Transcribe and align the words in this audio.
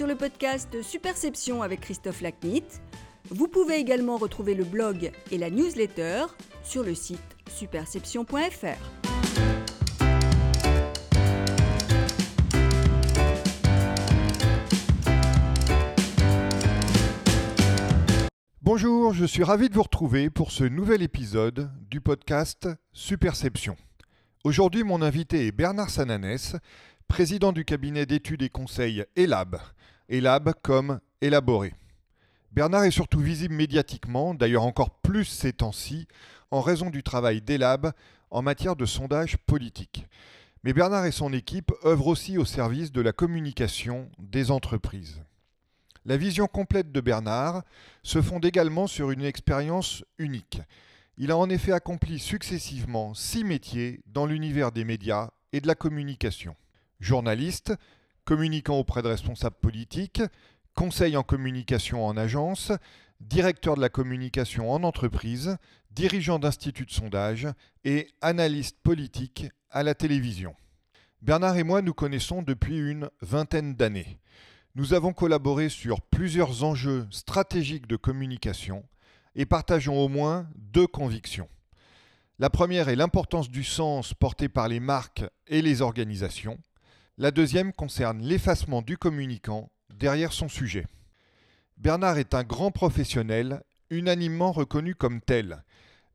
sur 0.00 0.06
le 0.06 0.16
podcast 0.16 0.80
Superception 0.80 1.60
avec 1.60 1.80
Christophe 1.80 2.22
Lacnit. 2.22 2.64
Vous 3.28 3.48
pouvez 3.48 3.74
également 3.74 4.16
retrouver 4.16 4.54
le 4.54 4.64
blog 4.64 5.12
et 5.30 5.36
la 5.36 5.50
newsletter 5.50 6.24
sur 6.64 6.82
le 6.82 6.94
site 6.94 7.20
superception.fr. 7.50 8.80
Bonjour, 18.62 19.12
je 19.12 19.26
suis 19.26 19.44
ravi 19.44 19.68
de 19.68 19.74
vous 19.74 19.82
retrouver 19.82 20.30
pour 20.30 20.50
ce 20.50 20.64
nouvel 20.64 21.02
épisode 21.02 21.70
du 21.90 22.00
podcast 22.00 22.70
Superception. 22.94 23.76
Aujourd'hui, 24.44 24.82
mon 24.82 25.02
invité 25.02 25.46
est 25.46 25.52
Bernard 25.52 25.90
Sananès, 25.90 26.56
président 27.06 27.52
du 27.52 27.66
cabinet 27.66 28.06
d'études 28.06 28.40
et 28.40 28.48
conseils 28.48 29.04
ELAB. 29.14 29.58
ELAB 30.10 30.54
comme 30.60 31.00
élaboré. 31.20 31.72
Bernard 32.52 32.84
est 32.84 32.90
surtout 32.90 33.20
visible 33.20 33.54
médiatiquement, 33.54 34.34
d'ailleurs 34.34 34.64
encore 34.64 34.90
plus 34.90 35.24
ces 35.24 35.52
temps-ci, 35.52 36.08
en 36.50 36.60
raison 36.60 36.90
du 36.90 37.04
travail 37.04 37.40
d'ELAB 37.40 37.92
en 38.32 38.42
matière 38.42 38.74
de 38.74 38.86
sondage 38.86 39.36
politique. 39.38 40.06
Mais 40.64 40.72
Bernard 40.72 41.06
et 41.06 41.12
son 41.12 41.32
équipe 41.32 41.72
œuvrent 41.84 42.08
aussi 42.08 42.38
au 42.38 42.44
service 42.44 42.90
de 42.90 43.00
la 43.00 43.12
communication 43.12 44.10
des 44.18 44.50
entreprises. 44.50 45.22
La 46.04 46.16
vision 46.16 46.48
complète 46.48 46.90
de 46.90 47.00
Bernard 47.00 47.62
se 48.02 48.20
fonde 48.20 48.44
également 48.44 48.88
sur 48.88 49.12
une 49.12 49.22
expérience 49.22 50.04
unique. 50.18 50.60
Il 51.18 51.30
a 51.30 51.36
en 51.36 51.48
effet 51.50 51.72
accompli 51.72 52.18
successivement 52.18 53.14
six 53.14 53.44
métiers 53.44 54.00
dans 54.06 54.26
l'univers 54.26 54.72
des 54.72 54.84
médias 54.84 55.30
et 55.52 55.60
de 55.60 55.68
la 55.68 55.74
communication. 55.76 56.56
Journaliste, 56.98 57.74
communiquant 58.24 58.78
auprès 58.78 59.02
de 59.02 59.08
responsables 59.08 59.56
politiques, 59.60 60.22
conseil 60.74 61.16
en 61.16 61.22
communication 61.22 62.06
en 62.06 62.16
agence, 62.16 62.72
directeur 63.20 63.76
de 63.76 63.80
la 63.80 63.88
communication 63.88 64.72
en 64.72 64.82
entreprise, 64.82 65.56
dirigeant 65.90 66.38
d'instituts 66.38 66.86
de 66.86 66.90
sondage 66.90 67.48
et 67.84 68.08
analyste 68.22 68.78
politique 68.82 69.46
à 69.70 69.82
la 69.82 69.94
télévision. 69.94 70.54
Bernard 71.22 71.56
et 71.56 71.64
moi 71.64 71.82
nous 71.82 71.94
connaissons 71.94 72.42
depuis 72.42 72.78
une 72.78 73.10
vingtaine 73.20 73.74
d'années. 73.74 74.18
Nous 74.74 74.94
avons 74.94 75.12
collaboré 75.12 75.68
sur 75.68 76.00
plusieurs 76.00 76.64
enjeux 76.64 77.06
stratégiques 77.10 77.88
de 77.88 77.96
communication 77.96 78.84
et 79.34 79.44
partageons 79.44 79.98
au 79.98 80.08
moins 80.08 80.48
deux 80.56 80.86
convictions. 80.86 81.48
La 82.38 82.48
première 82.48 82.88
est 82.88 82.96
l'importance 82.96 83.50
du 83.50 83.64
sens 83.64 84.14
porté 84.14 84.48
par 84.48 84.68
les 84.68 84.80
marques 84.80 85.24
et 85.46 85.60
les 85.60 85.82
organisations. 85.82 86.58
La 87.20 87.30
deuxième 87.30 87.74
concerne 87.74 88.22
l'effacement 88.22 88.80
du 88.80 88.96
communicant 88.96 89.70
derrière 89.94 90.32
son 90.32 90.48
sujet. 90.48 90.86
Bernard 91.76 92.16
est 92.16 92.32
un 92.32 92.44
grand 92.44 92.70
professionnel, 92.70 93.62
unanimement 93.90 94.52
reconnu 94.52 94.94
comme 94.94 95.20
tel, 95.20 95.62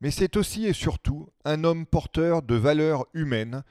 mais 0.01 0.09
c'est 0.09 0.35
aussi 0.35 0.65
et 0.65 0.73
surtout 0.73 1.29
un 1.45 1.63
homme 1.63 1.85
porteur 1.85 2.41
de 2.41 2.55
valeurs 2.55 3.05
humaines 3.13 3.61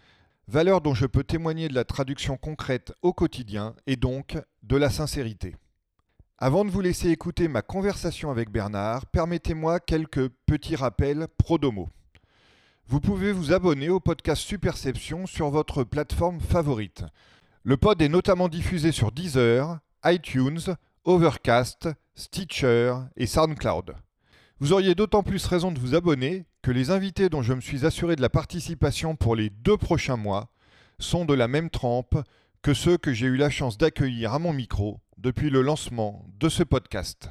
valeur 0.47 0.81
dont 0.81 0.95
je 0.95 1.07
peux 1.07 1.25
témoigner 1.25 1.67
de 1.67 1.75
la 1.75 1.85
traduction 1.85 2.37
concrète 2.37 2.93
au 3.03 3.13
quotidien 3.13 3.75
et 3.89 3.97
donc 3.97 4.39
de 4.63 4.77
la 4.77 4.89
sincérité. 4.89 5.57
Avant 6.39 6.65
de 6.65 6.71
vous 6.71 6.83
laisser 6.83 7.09
écouter 7.09 7.49
ma 7.49 7.63
conversation 7.63 8.31
avec 8.31 8.49
Bernard, 8.49 9.07
permettez-moi 9.07 9.81
quelques 9.81 10.29
petits 10.47 10.77
rappels 10.77 11.27
prodomo. 11.37 11.89
Vous 12.87 13.01
pouvez 13.01 13.33
vous 13.33 13.55
abonner 13.55 13.89
au 13.89 13.99
podcast 13.99 14.43
Superception 14.43 15.27
sur 15.27 15.49
votre 15.49 15.85
plateforme 15.85 16.39
favorite. 16.39 17.03
Le 17.67 17.79
pod 17.79 18.03
est 18.03 18.11
notamment 18.11 18.51
diffusé 18.51 18.93
sur 18.93 19.11
Deezer, 19.11 19.79
iTunes, 20.05 20.61
Overcast, 21.05 21.89
Stitcher 22.15 22.95
et 23.17 23.27
SoundCloud. 23.27 23.95
Vous 24.61 24.75
auriez 24.75 24.95
d'autant 24.95 25.23
plus 25.23 25.47
raison 25.47 25.73
de 25.73 25.79
vous 25.79 25.95
abonner 25.95 26.45
que 26.61 26.71
les 26.71 26.91
invités 26.91 27.31
dont 27.31 27.41
je 27.41 27.55
me 27.55 27.63
suis 27.63 27.87
assuré 27.87 28.17
de 28.17 28.21
la 28.21 28.29
participation 28.29 29.17
pour 29.17 29.35
les 29.35 29.49
deux 29.49 29.79
prochains 29.79 30.19
mois 30.19 30.51
sont 30.99 31.25
de 31.25 31.33
la 31.33 31.49
même 31.49 31.71
trempe 31.71 32.19
que 32.61 32.75
ceux 32.75 32.99
que 32.99 33.15
j'ai 33.15 33.29
eu 33.29 33.37
la 33.39 33.49
chance 33.49 33.79
d'accueillir 33.79 34.35
à 34.35 34.39
mon 34.39 34.53
micro 34.53 35.01
depuis 35.17 35.49
le 35.49 35.63
lancement 35.63 36.27
de 36.39 36.51
ce 36.51 36.65
podcast. 36.65 37.31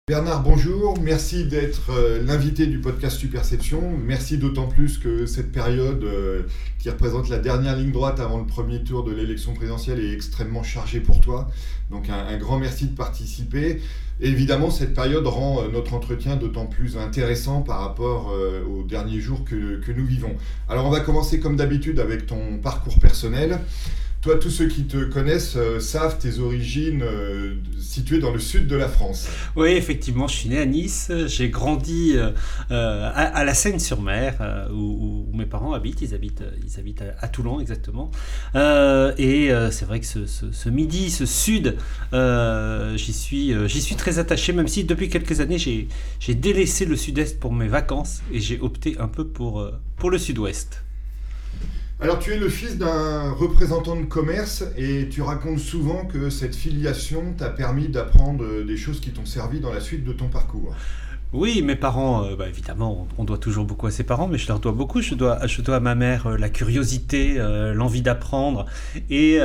Bernard, 0.09 0.43
bonjour. 0.43 0.99
Merci 1.01 1.45
d'être 1.45 1.91
euh, 1.91 2.21
l'invité 2.21 2.67
du 2.67 2.81
podcast 2.81 3.15
Superception. 3.15 3.97
Merci 3.97 4.37
d'autant 4.37 4.67
plus 4.67 4.97
que 4.97 5.25
cette 5.25 5.53
période 5.53 6.03
euh, 6.03 6.41
qui 6.77 6.89
représente 6.89 7.29
la 7.29 7.39
dernière 7.39 7.77
ligne 7.77 7.93
droite 7.93 8.19
avant 8.19 8.37
le 8.37 8.45
premier 8.45 8.83
tour 8.83 9.05
de 9.05 9.13
l'élection 9.13 9.53
présidentielle 9.53 10.01
est 10.01 10.11
extrêmement 10.11 10.61
chargée 10.61 10.99
pour 10.99 11.21
toi. 11.21 11.49
Donc 11.89 12.09
un, 12.09 12.37
grand 12.37 12.59
merci 12.59 12.87
de 12.87 12.95
participer. 12.97 13.81
évidemment, 14.19 14.71
cette 14.71 14.93
période 14.93 15.25
rend 15.25 15.61
euh, 15.61 15.69
notre 15.71 15.93
entretien 15.93 16.35
d'autant 16.35 16.65
plus 16.65 16.97
intéressant 16.97 17.61
par 17.61 17.79
rapport 17.79 18.33
aux 18.69 18.83
derniers 18.83 19.21
jours 19.21 19.45
que, 19.45 19.79
que 19.79 19.93
nous 19.93 20.05
vivons. 20.05 20.35
Alors 20.67 20.85
on 20.85 20.89
va 20.89 20.99
commencer 20.99 21.39
comme 21.39 21.55
d'habitude 21.55 22.01
avec 22.01 22.25
ton 22.25 22.57
parcours 22.57 22.99
personnel. 22.99 23.61
Toi, 24.23 24.37
tous 24.37 24.51
ceux 24.51 24.67
qui 24.67 24.85
te 24.85 25.03
connaissent 25.03 25.57
euh, 25.57 25.81
savent 25.81 26.17
tes 26.17 26.39
origines 26.39 27.03
euh, 27.03 27.55
situées 27.77 28.19
dans 28.19 28.31
le 28.31 28.39
sud 28.39 28.67
de 28.67 28.77
la 28.77 28.87
France. 28.87 29.27
Oui, 29.57 29.71
effectivement, 29.71 30.29
je 30.29 30.35
suis 30.37 30.47
né 30.47 30.59
à 30.59 30.65
Nice. 30.65 31.11
J'ai 31.27 31.49
grandi 31.49 32.13
euh, 32.15 32.31
à, 32.69 33.43
la 33.43 33.53
Seine-sur-Mer, 33.53 34.69
où, 34.73 35.27
mes 35.33 35.45
parents 35.45 35.73
habitent. 35.73 35.99
Ils 36.03 36.15
habitent, 36.15 36.41
ils 36.65 36.79
habitent 36.79 37.03
à, 37.19 37.27
Toulon, 37.27 37.59
exactement. 37.59 38.11
et 38.55 39.49
c'est 39.71 39.85
vrai 39.85 39.99
que 39.99 40.05
ce, 40.05 40.69
midi, 40.69 41.11
ce 41.11 41.25
sud, 41.25 41.75
j'y 42.13 43.13
suis, 43.13 43.53
j'y 43.67 43.81
suis 43.81 43.95
très 43.95 44.19
attaché, 44.19 44.53
même 44.53 44.69
si 44.69 44.85
depuis 44.85 45.09
quelques 45.09 45.41
années, 45.41 45.57
j'ai 45.57 46.33
délaissé 46.33 46.85
le 46.85 46.95
sud-est 46.95 47.41
pour 47.41 47.51
mes 47.51 47.67
vacances 47.67 48.21
et 48.31 48.39
j'ai 48.39 48.57
opté 48.61 48.95
un 48.99 49.09
peu 49.09 49.27
pour, 49.27 49.69
pour 49.97 50.09
le 50.09 50.17
sud-ouest. 50.17 50.81
Alors 51.99 52.19
tu 52.19 52.31
es 52.31 52.37
le 52.37 52.49
fils 52.49 52.77
d'un 52.77 53.31
représentant 53.31 53.95
de 53.95 54.03
commerce 54.03 54.63
et 54.77 55.07
tu 55.09 55.21
racontes 55.21 55.59
souvent 55.59 56.05
que 56.05 56.29
cette 56.29 56.55
filiation 56.55 57.33
t'a 57.37 57.49
permis 57.49 57.87
d'apprendre 57.87 58.63
des 58.63 58.77
choses 58.77 58.99
qui 58.99 59.11
t'ont 59.11 59.25
servi 59.25 59.59
dans 59.59 59.71
la 59.71 59.79
suite 59.79 60.03
de 60.03 60.11
ton 60.11 60.27
parcours. 60.27 60.75
Oui, 61.33 61.63
mes 61.63 61.75
parents, 61.75 62.23
euh, 62.25 62.35
bah, 62.35 62.47
évidemment, 62.47 63.07
on 63.17 63.23
doit 63.23 63.39
toujours 63.39 63.65
beaucoup 63.65 63.87
à 63.87 63.91
ses 63.91 64.03
parents, 64.03 64.27
mais 64.27 64.37
je 64.37 64.47
leur 64.47 64.59
dois 64.59 64.71
beaucoup. 64.71 65.01
Je 65.01 65.15
dois, 65.15 65.45
je 65.47 65.63
dois 65.63 65.77
à 65.77 65.79
ma 65.79 65.95
mère 65.95 66.27
euh, 66.27 66.37
la 66.37 66.49
curiosité, 66.49 67.39
euh, 67.39 67.73
l'envie 67.73 68.03
d'apprendre 68.03 68.67
et 69.09 69.39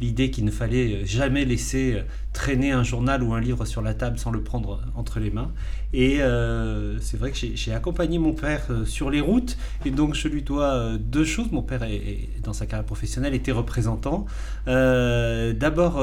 l'idée 0.00 0.30
qu'il 0.30 0.44
ne 0.44 0.50
fallait 0.50 1.04
jamais 1.06 1.44
laisser 1.44 2.02
traîner 2.34 2.72
un 2.72 2.82
journal 2.82 3.22
ou 3.22 3.32
un 3.32 3.40
livre 3.40 3.64
sur 3.64 3.80
la 3.80 3.94
table 3.94 4.18
sans 4.18 4.30
le 4.30 4.42
prendre 4.42 4.82
entre 4.96 5.20
les 5.20 5.30
mains. 5.30 5.52
Et 5.94 6.20
euh, 6.20 6.98
c'est 7.00 7.16
vrai 7.16 7.30
que 7.30 7.38
j'ai 7.54 7.72
accompagné 7.72 8.18
mon 8.18 8.32
père 8.32 8.66
euh, 8.68 8.84
sur 8.84 9.08
les 9.08 9.20
routes, 9.20 9.56
et 9.84 9.92
donc 9.92 10.16
je 10.16 10.26
lui 10.26 10.42
dois 10.42 10.74
euh, 10.74 10.98
deux 10.98 11.24
choses. 11.24 11.52
Mon 11.52 11.62
père, 11.62 11.84
est, 11.84 12.28
dans 12.42 12.52
sa 12.52 12.66
carrière 12.66 12.84
professionnelle, 12.84 13.32
était 13.32 13.52
représentant. 13.52 14.26
D'abord, 14.66 16.02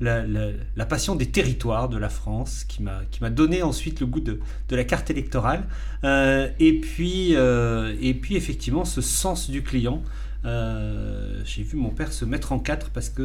la, 0.00 0.86
passion 0.86 1.14
des 1.14 1.26
territoires 1.26 1.88
de 1.88 1.96
la 1.96 2.08
France, 2.08 2.64
qui 2.64 2.82
m'a 2.82 3.30
donné 3.30 3.62
ensuite 3.62 4.00
le 4.00 4.06
goût 4.06 4.20
de, 4.20 4.40
de 4.68 4.76
la 4.76 4.82
carte 4.82 5.10
électorale. 5.10 5.68
et, 6.02 6.80
puis, 6.82 7.32
et 7.34 8.14
puis, 8.14 8.34
effectivement, 8.34 8.84
ce 8.84 9.00
sens 9.00 9.48
du 9.48 9.62
client. 9.62 10.02
j'ai 10.42 11.62
vu 11.62 11.76
mon 11.76 11.90
père 11.90 12.12
se 12.12 12.24
mettre 12.24 12.50
en 12.50 12.58
quatre 12.58 12.90
parce 12.90 13.10
que 13.10 13.19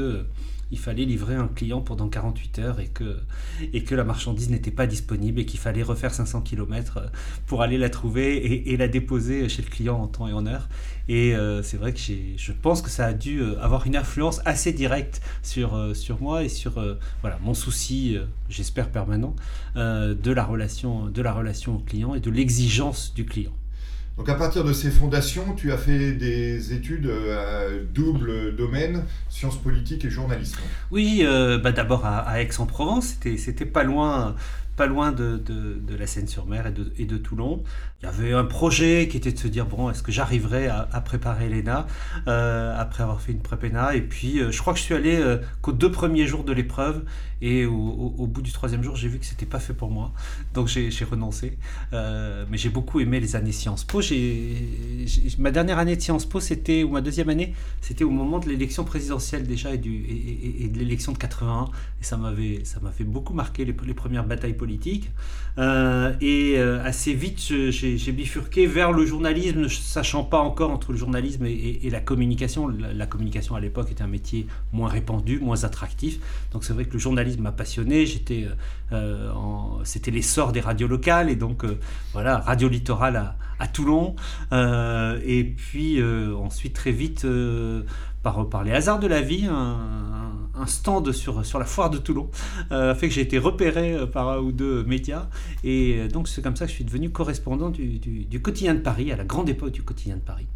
il 0.71 0.79
fallait 0.79 1.05
livrer 1.05 1.35
un 1.35 1.47
client 1.47 1.81
pendant 1.81 2.09
48 2.09 2.59
heures 2.59 2.79
et 2.79 2.87
que, 2.87 3.95
la 3.95 4.03
marchandise 4.03 4.49
n'était 4.49 4.71
pas 4.71 4.87
disponible 4.87 5.39
et 5.39 5.45
qu'il 5.45 5.59
fallait 5.59 5.83
refaire 5.83 6.13
500 6.13 6.41
km 6.41 6.97
euh, 6.97 7.07
pour 7.45 7.61
aller 7.61 7.77
la 7.77 7.89
trouver 7.89 8.69
et, 8.69 8.77
la 8.77 8.87
déposer 8.87 9.47
chez 9.47 9.61
le 9.61 9.69
client 9.69 9.97
en 9.97 10.07
temps 10.07 10.27
et 10.27 10.33
en 10.33 10.45
heure. 10.45 10.67
Et 11.07 11.35
euh, 11.35 11.61
c'est 11.61 11.77
vrai 11.77 11.93
que 11.93 11.99
je 11.99 12.51
pense 12.51 12.81
que 12.81 12.89
ça 12.89 13.05
a 13.05 13.13
dû 13.13 13.39
euh, 13.39 13.61
avoir 13.61 13.85
une 13.85 13.95
influence 13.95 14.41
assez 14.43 14.73
directe 14.73 15.21
sur, 15.43 15.71
moi 16.19 16.43
et 16.43 16.49
sur 16.49 16.73
mon 17.41 17.53
souci, 17.53 18.17
j'espère 18.49 18.89
permanent, 18.89 19.35
de, 19.75 20.31
la 20.31 20.43
relation, 20.43 21.05
de 21.05 21.21
la 21.21 21.31
relation 21.31 21.75
au 21.75 21.79
client 21.79 22.15
et 22.15 22.19
de 22.19 22.31
l'exigence 22.31 23.13
du 23.13 23.25
client. 23.25 23.53
Donc 24.17 24.29
à 24.29 24.35
partir 24.35 24.63
de 24.63 24.71
ces 24.71 24.91
fondations, 24.91 25.55
tu 25.55 25.71
as 25.73 25.77
fait 25.77 26.13
des 26.13 26.73
études 26.73 27.09
à 27.09 27.69
double 27.93 28.55
domaine, 28.55 29.03
sciences 29.29 29.61
politiques 29.61 30.05
et 30.05 30.09
journalisme. 30.09 30.59
Oui, 30.89 31.25
bah 31.61 31.73
d'abord 31.73 32.05
à, 32.05 32.41
Aix-en-Provence, 32.41 33.17
c'était 33.37 33.65
pas 33.65 33.83
loin 33.83 34.35
pas 34.75 34.87
loin 34.87 35.11
de, 35.11 35.37
de, 35.37 35.95
la 35.95 36.07
Seine-sur-Mer 36.07 36.67
et 36.67 36.71
de, 36.71 36.91
et 36.97 37.05
de, 37.05 37.17
Toulon. 37.17 37.63
Il 38.01 38.05
y 38.05 38.09
avait 38.09 38.33
un 38.33 38.43
projet 38.43 39.07
qui 39.09 39.17
était 39.17 39.31
de 39.31 39.37
se 39.37 39.47
dire, 39.47 39.65
bon, 39.65 39.89
est-ce 39.89 40.03
que 40.03 40.11
j'arriverai 40.11 40.67
à, 40.67 41.01
préparer 41.01 41.49
l'ENA 41.49 41.87
euh, 42.27 42.75
après 42.77 43.03
avoir 43.03 43.21
fait 43.21 43.31
une 43.31 43.39
prépéna 43.39 43.95
Et 43.95 44.01
puis, 44.01 44.39
euh, 44.39 44.51
je 44.51 44.59
crois 44.59 44.73
que 44.73 44.79
je 44.79 44.83
suis 44.83 44.95
allé 44.95 45.15
euh, 45.15 45.37
qu'aux 45.61 45.71
deux 45.71 45.91
premiers 45.91 46.27
jours 46.27 46.43
de 46.43 46.51
l'épreuve 46.51 47.03
et 47.41 47.65
au, 47.65 48.27
bout 48.27 48.41
du 48.41 48.51
troisième 48.51 48.81
jour, 48.81 48.95
j'ai 48.95 49.07
vu 49.07 49.19
que 49.19 49.25
c'était 49.25 49.45
pas 49.45 49.59
fait 49.59 49.73
pour 49.73 49.91
moi. 49.91 50.13
Donc, 50.53 50.67
j'ai 50.67 51.05
renoncé. 51.05 51.57
mais 51.91 52.57
j'ai 52.57 52.69
beaucoup 52.69 52.99
aimé 52.99 53.19
les 53.19 53.35
années 53.35 53.51
Sciences 53.51 53.83
Po. 53.83 54.01
ma 55.37 55.51
dernière 55.51 55.77
année 55.77 55.95
de 55.95 56.01
Sciences 56.01 56.25
Po, 56.25 56.39
c'était, 56.39 56.83
ou 56.83 56.89
ma 56.89 57.01
deuxième 57.01 57.29
année, 57.29 57.53
c'était 57.81 58.03
au 58.03 58.09
moment 58.09 58.39
de 58.39 58.49
l'élection 58.49 58.83
présidentielle 58.83 59.45
déjà 59.45 59.73
et, 59.73 59.77
du, 59.77 59.93
et, 59.93 60.69
de 60.69 60.79
l'élection 60.79 61.11
de 61.11 61.17
81. 61.17 61.65
Et 62.01 62.03
ça 62.03 62.17
m'avait 62.17 62.63
beaucoup 63.03 63.33
marqué 63.33 63.63
les, 63.63 63.75
les 63.85 63.93
premières 63.93 64.25
batailles 64.25 64.53
politiques 64.53 64.64
Euh, 65.57 66.13
et 66.19 66.55
euh, 66.57 66.83
assez 66.83 67.13
vite, 67.13 67.39
j'ai 67.39 68.11
bifurqué 68.11 68.67
vers 68.67 68.91
le 68.91 69.05
journalisme, 69.05 69.61
ne 69.61 69.67
sachant 69.67 70.23
pas 70.23 70.39
encore 70.39 70.71
entre 70.71 70.91
le 70.91 70.97
journalisme 70.97 71.45
et, 71.45 71.89
la 71.89 72.01
communication. 72.01 72.67
La, 72.67 73.05
communication 73.05 73.55
à 73.55 73.59
l'époque 73.59 73.91
était 73.91 74.03
un 74.03 74.07
métier 74.07 74.47
moins 74.73 74.89
répandu, 74.89 75.39
moins 75.39 75.63
attractif. 75.63 76.19
Donc 76.51 76.63
c'est 76.63 76.73
vrai 76.73 76.85
que 76.85 76.93
le 76.93 76.99
journalisme 76.99 77.41
m'a 77.41 77.51
passionné. 77.51 78.05
J'étais, 78.05 78.47
euh, 78.91 79.31
c'était 79.83 80.11
l'essor 80.11 80.51
des 80.51 80.61
radios 80.61 80.87
locales 80.87 81.29
et 81.29 81.35
donc 81.35 81.63
voilà, 82.13 82.39
Radio 82.39 82.67
Littoral 82.67 83.15
à, 83.15 83.35
à 83.59 83.67
Toulon. 83.67 84.15
et 84.51 85.43
puis 85.55 86.03
ensuite 86.03 86.73
très 86.73 86.91
vite 86.91 87.25
par, 88.23 88.63
les 88.63 88.71
hasards 88.71 88.99
de 88.99 89.07
la 89.07 89.21
vie, 89.21 89.47
un, 90.57 90.65
stand 90.65 91.11
sur, 91.11 91.45
sur 91.45 91.59
la 91.59 91.65
foire 91.65 91.89
de 91.89 91.97
Toulon 91.97 92.29
euh, 92.71 92.95
fait 92.95 93.07
que 93.07 93.13
j'ai 93.13 93.21
été 93.21 93.37
repéré 93.37 93.93
euh, 93.93 94.05
par 94.05 94.29
un 94.29 94.39
ou 94.39 94.51
deux 94.51 94.83
médias. 94.83 95.27
Et 95.63 95.97
euh, 95.97 96.07
donc 96.07 96.27
c'est 96.27 96.41
comme 96.41 96.55
ça 96.55 96.65
que 96.65 96.71
je 96.71 96.75
suis 96.75 96.85
devenu 96.85 97.09
correspondant 97.09 97.69
du, 97.69 97.99
du, 97.99 98.41
quotidien 98.41 98.75
de 98.75 98.79
Paris, 98.79 99.11
à 99.11 99.15
la 99.15 99.23
grande 99.23 99.49
époque 99.49 99.71
du 99.71 99.83
quotidien 99.83 100.15
de 100.15 100.21
Paris. 100.21 100.47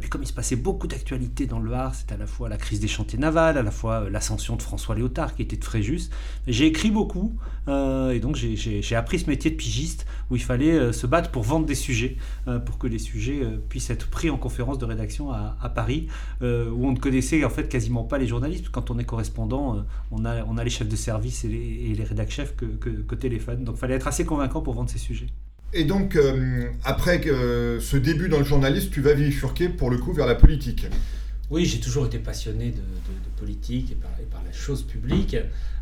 Puis 0.00 0.08
comme 0.08 0.22
il 0.22 0.26
se 0.26 0.32
passait 0.32 0.56
beaucoup 0.56 0.86
d'actualités 0.86 1.46
dans 1.46 1.58
le 1.58 1.70
Var, 1.70 1.96
c'était 1.96 2.14
à 2.14 2.16
la 2.16 2.26
fois 2.28 2.48
la 2.48 2.58
crise 2.58 2.78
des 2.78 2.86
chantiers 2.86 3.18
navals, 3.18 3.58
à 3.58 3.62
la 3.62 3.72
fois 3.72 4.08
l'ascension 4.08 4.54
de 4.54 4.62
François 4.62 4.94
Léotard 4.94 5.34
qui 5.34 5.42
était 5.42 5.56
de 5.56 5.64
Fréjus. 5.64 6.10
J'ai 6.46 6.66
écrit 6.66 6.92
beaucoup 6.92 7.34
et 7.66 8.20
donc 8.20 8.36
j'ai 8.36 8.94
appris 8.94 9.18
ce 9.18 9.26
métier 9.26 9.50
de 9.50 9.56
pigiste 9.56 10.06
où 10.30 10.36
il 10.36 10.42
fallait 10.42 10.92
se 10.92 11.08
battre 11.08 11.32
pour 11.32 11.42
vendre 11.42 11.66
des 11.66 11.74
sujets, 11.74 12.18
pour 12.66 12.78
que 12.78 12.86
les 12.86 13.00
sujets 13.00 13.40
puissent 13.68 13.90
être 13.90 14.08
pris 14.08 14.30
en 14.30 14.36
conférence 14.36 14.78
de 14.78 14.84
rédaction 14.84 15.32
à, 15.32 15.56
à 15.60 15.68
Paris, 15.68 16.06
où 16.40 16.86
on 16.88 16.94
connaissait 16.94 17.44
en 17.44 17.50
fait 17.50 17.68
quasiment 17.68 18.04
pas 18.04 18.18
les 18.18 18.28
journalistes. 18.28 18.68
Quand 18.70 18.92
on 18.92 18.98
est 18.98 19.04
correspondant, 19.04 19.29
euh, 19.38 19.82
on, 20.10 20.24
a, 20.24 20.44
on 20.44 20.58
a 20.58 20.64
les 20.64 20.70
chefs 20.70 20.88
de 20.88 20.96
service 20.96 21.44
et 21.44 21.48
les, 21.48 21.90
et 21.90 21.94
les 21.94 22.04
rédac 22.04 22.30
chefs 22.30 22.54
que, 22.56 22.66
que, 22.66 23.14
téléphone. 23.14 23.64
Donc 23.64 23.76
il 23.76 23.78
fallait 23.78 23.94
être 23.94 24.08
assez 24.08 24.24
convaincant 24.24 24.60
pour 24.60 24.74
vendre 24.74 24.90
ces 24.90 24.98
sujets. 24.98 25.28
Et 25.72 25.84
donc, 25.84 26.16
euh, 26.16 26.68
après 26.84 27.20
ce 27.22 27.96
début 27.96 28.28
dans 28.28 28.38
le 28.38 28.44
journalisme, 28.44 28.90
tu 28.90 29.00
vas 29.00 29.14
bifurquer 29.14 29.68
pour 29.68 29.90
le 29.90 29.98
coup 29.98 30.12
vers 30.12 30.26
la 30.26 30.34
politique. 30.34 30.86
Oui, 31.50 31.64
j'ai 31.64 31.80
toujours 31.80 32.06
été 32.06 32.18
passionné 32.18 32.66
de, 32.66 32.76
de, 32.76 33.38
politique 33.38 33.90
et 33.90 33.94
par, 33.96 34.10
par, 34.30 34.42
la 34.44 34.52
chose 34.52 34.82
publique. 34.82 35.36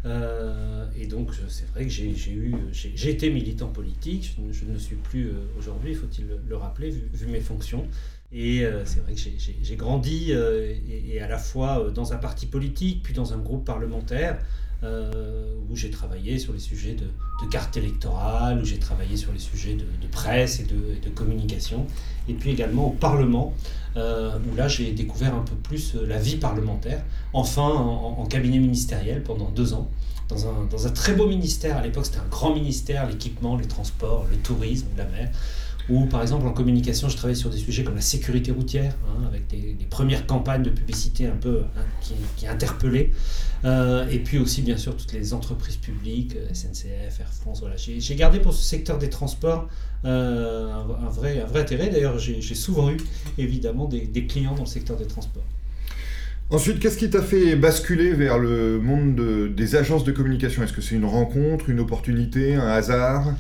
Euh, 0.07 0.87
et 0.99 1.07
donc, 1.07 1.31
c'est 1.49 1.69
vrai 1.73 1.85
que 1.85 1.91
j'ai 1.91 2.11
eu, 2.11 2.55
j'ai 2.73 3.11
été 3.11 3.31
militant 3.31 3.69
politique. 3.69 4.35
Je, 4.51 4.65
ne 4.65 4.73
le 4.73 4.79
suis 4.79 4.97
plus 4.97 5.31
aujourd'hui, 5.59 5.95
faut-il 5.95 6.27
le, 6.49 6.57
rappeler, 6.57 6.91
vu 6.91 7.27
mes 7.27 7.41
fonctions. 7.41 7.87
Et 8.31 8.63
euh, 8.63 8.85
c'est 8.85 9.01
vrai 9.01 9.15
que 9.15 9.21
j'ai 9.21 9.77
grandi 9.77 10.27
euh, 10.31 10.75
et, 10.89 11.21
à 11.21 11.29
la 11.29 11.39
fois 11.39 11.81
euh, 11.81 11.91
dans 11.91 12.13
un 12.13 12.19
parti 12.19 12.47
politique, 12.47 13.03
puis 13.03 13.15
dans 13.15 13.33
un 13.33 13.39
groupe 13.39 13.65
parlementaire, 13.65 14.39
où 15.69 15.75
j'ai 15.75 15.91
travaillé 15.91 16.39
sur 16.39 16.53
les 16.53 16.61
sujets 16.61 16.95
de, 16.95 17.07
carte 17.51 17.77
électorale, 17.77 18.61
où 18.61 18.65
j'ai 18.65 18.79
travaillé 18.79 19.17
sur 19.17 19.33
les 19.33 19.41
sujets 19.41 19.75
de, 19.75 20.07
presse 20.07 20.61
et 20.61 20.67
de, 20.67 21.09
communication, 21.17 21.85
et 22.29 22.35
puis 22.35 22.53
également 22.53 22.87
au 22.87 22.93
Parlement, 22.93 23.55
où 23.97 24.57
là 24.57 24.69
j'ai 24.69 24.93
découvert 24.93 25.35
un 25.35 25.43
peu 25.43 25.57
plus 25.57 25.97
la 26.07 26.19
vie 26.19 26.37
parlementaire, 26.37 27.03
enfin 27.33 27.65
en, 27.65 28.25
cabinet 28.27 28.61
ministériel 28.61 29.25
pendant 29.25 29.51
deux 29.51 29.75
ans. 29.75 29.91
Dans 30.29 30.87
un 30.87 30.91
très 30.91 31.15
beau 31.15 31.27
ministère, 31.27 31.79
à 31.79 31.83
l'époque 31.83 32.07
c'était 32.07 32.21
un 32.21 32.29
grand 32.31 32.55
ministère, 32.55 33.09
l'équipement, 33.09 33.57
les 33.57 33.67
transports, 33.67 34.29
le 34.31 34.37
tourisme, 34.37 34.87
la 34.97 35.07
mer, 35.07 35.29
ou 35.89 36.07
par 36.07 36.23
exemple 36.23 36.47
en 36.47 36.53
communication, 36.53 37.09
je 37.09 37.17
travaille 37.17 37.37
sur 37.37 37.51
des 37.51 37.57
sujets 37.57 37.83
comme 37.83 37.95
la 37.95 38.01
sécurité 38.01 38.53
routière, 38.53 38.95
hein, 39.07 39.25
avec 39.27 39.47
des, 39.47 39.77
premières 39.89 40.27
campagnes 40.27 40.63
de 40.63 40.71
publicité 40.71 41.27
un 41.27 41.37
peu 41.37 41.63
hein, 41.77 41.81
qui, 42.37 42.47
interpellaient. 42.47 43.11
Euh, 43.65 44.07
et 44.09 44.21
puis 44.21 44.39
aussi 44.39 44.63
bien 44.63 44.77
sûr 44.77 44.97
toutes 44.97 45.13
les 45.13 45.35
entreprises 45.35 45.77
publiques, 45.77 46.37
euh, 46.37 46.55
SNCF, 46.55 47.21
Air 47.21 47.33
France. 47.33 47.61
Voilà. 47.61 47.77
J'ai 47.77 48.15
gardé 48.15 48.39
pour 48.39 48.53
ce 48.53 48.63
secteur 48.63 48.99
des 48.99 49.11
transports 49.11 49.69
euh, 50.05 50.73
un, 50.73 51.09
vrai, 51.09 51.41
un 51.41 51.47
vrai 51.47 51.63
intérêt. 51.63 51.89
D'ailleurs, 51.89 52.19
j'ai 52.19 52.55
souvent 52.55 52.91
eu 52.91 52.99
évidemment 53.37 53.87
des 53.87 54.27
clients 54.27 54.55
dans 54.55 54.63
le 54.63 54.69
secteur 54.69 54.97
des 54.97 55.07
transports. 55.07 55.45
Ensuite, 56.51 56.81
qu'est-ce 56.81 56.97
qui 56.97 57.11
t'a 57.11 57.21
fait 57.21 57.57
basculer 57.57 58.15
vers 58.15 58.39
le 58.39 58.79
monde 58.79 59.21
des 59.55 59.77
agences 59.77 60.05
de 60.05 60.13
communication? 60.13 60.63
Est-ce 60.63 60.73
que 60.73 60.81
c'est 60.81 60.95
une 60.95 61.05
rencontre, 61.05 61.69
une 61.69 61.81
opportunité, 61.81 62.55
un 62.55 62.69
hasard? 62.69 63.35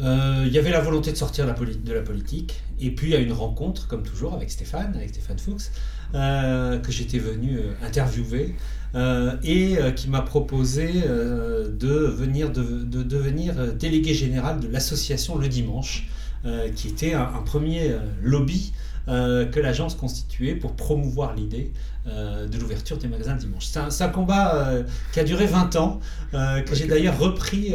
Euh, 0.00 0.44
il 0.46 0.52
y 0.52 0.58
avait 0.58 0.70
la 0.70 0.80
volonté 0.80 1.10
de 1.10 1.16
sortir 1.16 1.46
de 1.46 1.92
la 1.92 2.02
politique, 2.02 2.62
et 2.80 2.90
puis 2.90 3.14
a 3.14 3.18
une 3.18 3.32
rencontre, 3.32 3.88
comme 3.88 4.02
toujours, 4.02 4.34
avec 4.34 4.50
Stéphane, 4.50 4.94
avec 4.94 5.10
Stéphane 5.10 5.38
Fuchs, 5.38 5.70
euh, 6.14 6.78
que 6.78 6.92
j'étais 6.92 7.18
venu 7.18 7.56
euh, 7.56 7.72
interviewer, 7.82 8.54
et 9.42 9.76
qui 9.94 10.08
m'a 10.08 10.22
proposé 10.22 10.88
de 10.88 11.88
venir 11.88 12.50
de, 12.50 12.62
devenir 13.02 13.74
délégué 13.74 14.14
général 14.14 14.58
de 14.58 14.68
l'association 14.68 15.36
Le 15.36 15.48
Dimanche, 15.48 16.08
qui 16.74 16.88
était 16.88 17.12
un 17.12 17.42
premier 17.44 17.94
lobby 18.22 18.72
euh, 19.08 19.46
que 19.46 19.60
l'agence 19.60 19.94
constituait 19.94 20.56
pour 20.56 20.74
promouvoir 20.74 21.32
l'idée 21.32 21.70
euh, 22.08 22.48
de 22.48 22.58
l'ouverture 22.58 22.98
des 22.98 23.06
magasins 23.06 23.36
dimanche. 23.36 23.66
C'est 23.66 24.02
un, 24.02 24.08
combat 24.08 24.52
euh, 24.54 24.82
qui 25.12 25.20
a 25.20 25.24
duré 25.24 25.46
20 25.46 25.76
ans, 25.76 26.00
que 26.32 26.74
j'ai 26.74 26.88
d'ailleurs 26.88 27.16
repris 27.16 27.74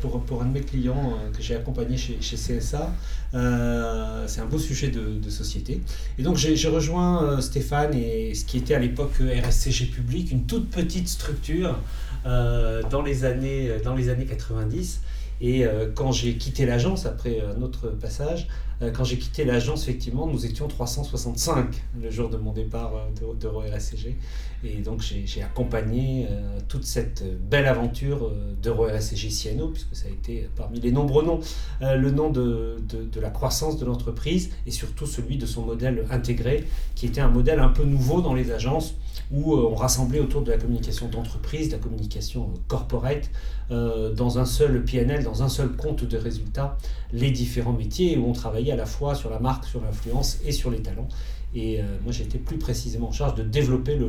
pour, 0.00 0.20
pour 0.22 0.42
un 0.42 0.44
de 0.44 0.52
mes 0.52 0.60
clients 0.60 1.14
que 1.34 1.42
j'ai 1.42 1.56
accompagné 1.56 1.96
chez, 1.96 2.18
chez 2.20 2.36
CSA. 2.36 2.92
C'est 3.32 4.40
un 4.40 4.46
beau 4.48 4.58
sujet 4.58 4.88
de, 4.88 5.18
de 5.18 5.30
société. 5.30 5.80
Et 6.18 6.22
donc 6.22 6.36
j'ai 6.36 6.68
rejoint 6.68 7.40
Stéphane 7.40 7.94
et 7.94 8.34
ce 8.34 8.44
qui 8.44 8.58
était 8.58 8.74
à 8.74 8.78
l'époque 8.78 9.14
RSCG 9.20 9.86
Public, 9.86 10.30
une 10.30 10.44
toute 10.44 10.70
petite 10.70 11.08
structure 11.08 11.78
dans, 12.24 13.02
les 13.04 13.24
années, 13.24 13.70
dans 13.82 13.94
les 13.94 14.10
années 14.10 14.26
90. 14.26 15.00
Et 15.40 15.64
quand 15.94 16.12
j'ai 16.12 16.36
quitté 16.36 16.66
l'agence, 16.66 17.06
après 17.06 17.40
un 17.40 17.62
autre 17.62 17.88
passage, 17.88 18.46
quand 18.90 19.04
j'ai 19.04 19.18
quitté 19.18 19.44
l'agence, 19.44 19.82
effectivement, 19.84 20.26
nous 20.26 20.46
étions 20.46 20.68
365 20.68 21.66
le 22.00 22.10
jour 22.10 22.28
de 22.28 22.36
mon 22.36 22.52
départ 22.52 22.92
euh, 22.96 23.34
d'Euro 23.34 23.60
RSCG. 23.60 24.16
Et 24.64 24.80
donc, 24.80 25.02
j'ai 25.02 25.42
accompagné 25.42 26.26
euh, 26.30 26.58
toute 26.68 26.84
cette 26.84 27.22
belle 27.48 27.66
aventure 27.66 28.32
d'Euro 28.62 28.86
RSCG 28.86 29.28
CNO, 29.28 29.68
puisque 29.68 29.94
ça 29.94 30.06
a 30.08 30.10
été 30.10 30.48
parmi 30.56 30.80
les 30.80 30.90
nombreux 30.90 31.24
noms, 31.24 31.40
le 31.80 32.10
nom 32.10 32.30
de, 32.30 32.76
de, 32.88 33.04
de 33.04 33.20
la 33.20 33.30
croissance 33.30 33.78
de 33.78 33.84
l'entreprise 33.84 34.50
et 34.66 34.70
surtout 34.70 35.06
celui 35.06 35.36
de 35.36 35.46
son 35.46 35.62
modèle 35.62 36.06
intégré, 36.10 36.64
qui 36.94 37.06
était 37.06 37.20
un 37.20 37.28
modèle 37.28 37.60
un 37.60 37.68
peu 37.68 37.84
nouveau 37.84 38.22
dans 38.22 38.34
les 38.34 38.52
agences 38.52 38.94
où 39.30 39.54
on 39.54 39.74
rassemblait 39.74 40.20
autour 40.20 40.42
de 40.42 40.50
la 40.50 40.58
communication 40.58 41.08
d'entreprise, 41.08 41.68
de 41.68 41.74
la 41.74 41.78
communication 41.78 42.50
corporate, 42.68 43.30
dans 43.70 44.38
un 44.38 44.44
seul 44.44 44.84
PNL, 44.84 45.24
dans 45.24 45.42
un 45.42 45.48
seul 45.48 45.70
compte 45.70 46.04
de 46.04 46.16
résultats, 46.16 46.76
les 47.12 47.30
différents 47.30 47.72
métiers, 47.72 48.16
où 48.16 48.26
on 48.28 48.32
travaillait 48.32 48.72
à 48.72 48.76
la 48.76 48.86
fois 48.86 49.14
sur 49.14 49.30
la 49.30 49.38
marque, 49.38 49.64
sur 49.64 49.80
l'influence 49.80 50.38
et 50.44 50.52
sur 50.52 50.70
les 50.70 50.82
talents. 50.82 51.08
Et 51.54 51.80
euh, 51.80 51.84
moi, 52.02 52.12
j'ai 52.12 52.24
été 52.24 52.38
plus 52.38 52.58
précisément 52.58 53.08
en 53.08 53.12
charge 53.12 53.34
de 53.36 53.42
développer 53.42 53.96
le, 53.96 54.08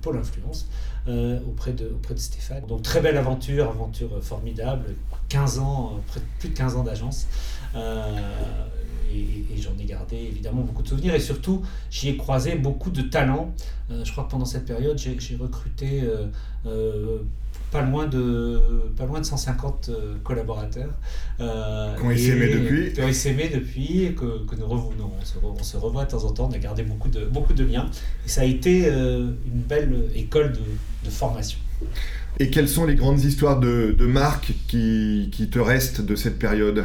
pôle 0.00 0.16
influence 0.18 0.68
euh, 1.08 1.40
auprès, 1.48 1.72
de, 1.72 1.86
auprès 1.86 2.14
de 2.14 2.18
Stéphane. 2.18 2.64
Donc, 2.66 2.82
très 2.82 3.00
belle 3.00 3.16
aventure, 3.16 3.68
aventure 3.68 4.22
formidable, 4.22 4.94
15 5.28 5.58
ans, 5.58 6.00
plus 6.38 6.50
de 6.50 6.54
15 6.54 6.76
ans 6.76 6.84
d'agence. 6.84 7.26
Euh, 7.74 8.20
et, 9.12 9.44
j'en 9.56 9.76
ai 9.78 9.86
gardé 9.86 10.16
évidemment 10.16 10.62
beaucoup 10.62 10.82
de 10.82 10.88
souvenirs. 10.88 11.14
Et 11.14 11.20
surtout, 11.20 11.62
j'y 11.90 12.10
ai 12.10 12.16
croisé 12.16 12.56
beaucoup 12.56 12.90
de 12.90 13.02
talents. 13.02 13.54
je 13.88 14.10
crois 14.12 14.24
que 14.24 14.30
pendant 14.30 14.44
cette 14.44 14.66
période, 14.66 14.98
j'ai 14.98 15.36
recruté 15.36 16.02
pas 17.74 17.82
loin 17.82 18.06
de, 18.06 18.60
pas 18.96 19.04
loin 19.04 19.18
de 19.18 19.26
150 19.26 19.88
euh, 19.88 20.14
collaborateurs. 20.22 20.90
Euh, 21.40 21.96
qui 21.96 22.02
ont 22.04 22.10
essaimé 22.12 22.46
depuis. 22.46 23.02
Ont 23.02 23.08
essaimé 23.08 23.50
depuis, 23.52 24.04
et 24.04 24.14
que, 24.14 24.46
que 24.46 24.54
nous 24.54 24.66
revenons. 24.66 25.10
On 25.42 25.62
se, 25.64 25.76
revoit 25.76 26.04
de 26.04 26.10
temps 26.10 26.24
en 26.24 26.30
temps, 26.30 26.48
on 26.48 26.54
a 26.54 26.58
gardé 26.58 26.84
beaucoup 26.84 27.08
de, 27.08 27.24
beaucoup 27.24 27.52
de 27.52 27.64
liens. 27.64 27.90
Et 28.24 28.28
ça 28.28 28.42
a 28.42 28.44
été 28.44 28.86
euh, 28.86 29.32
une 29.52 29.62
belle 29.62 30.08
école 30.14 30.52
de, 30.52 30.60
de, 31.04 31.10
formation. 31.10 31.58
Et 32.38 32.48
quelles 32.48 32.68
sont 32.68 32.86
les 32.86 32.94
grandes 32.94 33.24
histoires 33.24 33.58
de, 33.58 33.92
de 33.98 34.06
marques 34.06 34.52
qui, 34.68 35.30
qui 35.32 35.48
te 35.48 35.58
restent 35.58 36.00
de 36.00 36.14
cette 36.14 36.38
période? 36.38 36.84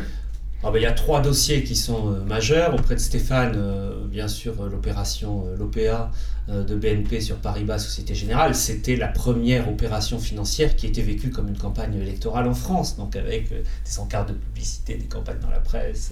Ah 0.62 0.72
ben, 0.72 0.79
il 0.79 0.84
y 0.84 0.86
a 0.86 0.91
trois 0.91 1.22
dossiers 1.22 1.63
qui 1.63 1.75
sont 1.75 2.12
euh, 2.12 2.24
majeurs. 2.25 2.74
Auprès 2.74 2.96
de 2.96 3.00
Stéphane, 3.00 3.53
euh, 3.55 4.05
bien 4.05 4.27
sûr, 4.27 4.53
euh, 4.60 4.69
l'opération 4.69 5.46
l'OPA 5.58 6.12
de 6.50 6.75
BNP 6.75 7.22
sur 7.22 7.38
Paribas 7.38 7.79
Société 7.79 8.15
Générale, 8.15 8.56
c'était 8.56 8.96
la 8.96 9.08
première 9.08 9.70
opération 9.70 10.20
financière 10.20 10.75
qui 10.75 10.88
était 10.88 11.01
vécue 11.01 11.29
comme 11.29 11.48
une 11.48 11.58
campagne 11.58 11.96
électorale 11.96 12.48
en 12.48 12.53
France, 12.53 12.98
donc 12.98 13.15
avec 13.15 13.50
des 13.50 14.00
encarts 14.00 14.25
de 14.25 14.34
publicité, 14.34 14.96
des 14.96 15.06
campagnes 15.06 15.39
dans 15.39 15.50
la 15.50 15.60
presse. 15.60 16.12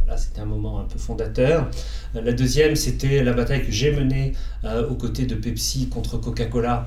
Voilà, 0.00 0.18
c'était 0.18 0.40
un 0.40 0.46
moment 0.46 0.80
un 0.80 0.84
peu 0.84 0.98
fondateur. 0.98 1.68
La 2.14 2.32
deuxième, 2.32 2.76
c'était 2.76 3.22
la 3.22 3.32
bataille 3.32 3.64
que 3.64 3.72
j'ai 3.72 3.92
menée 3.92 4.32
aux 4.64 4.94
côtés 4.94 5.26
de 5.26 5.34
Pepsi 5.34 5.88
contre 5.88 6.18
Coca-Cola 6.18 6.86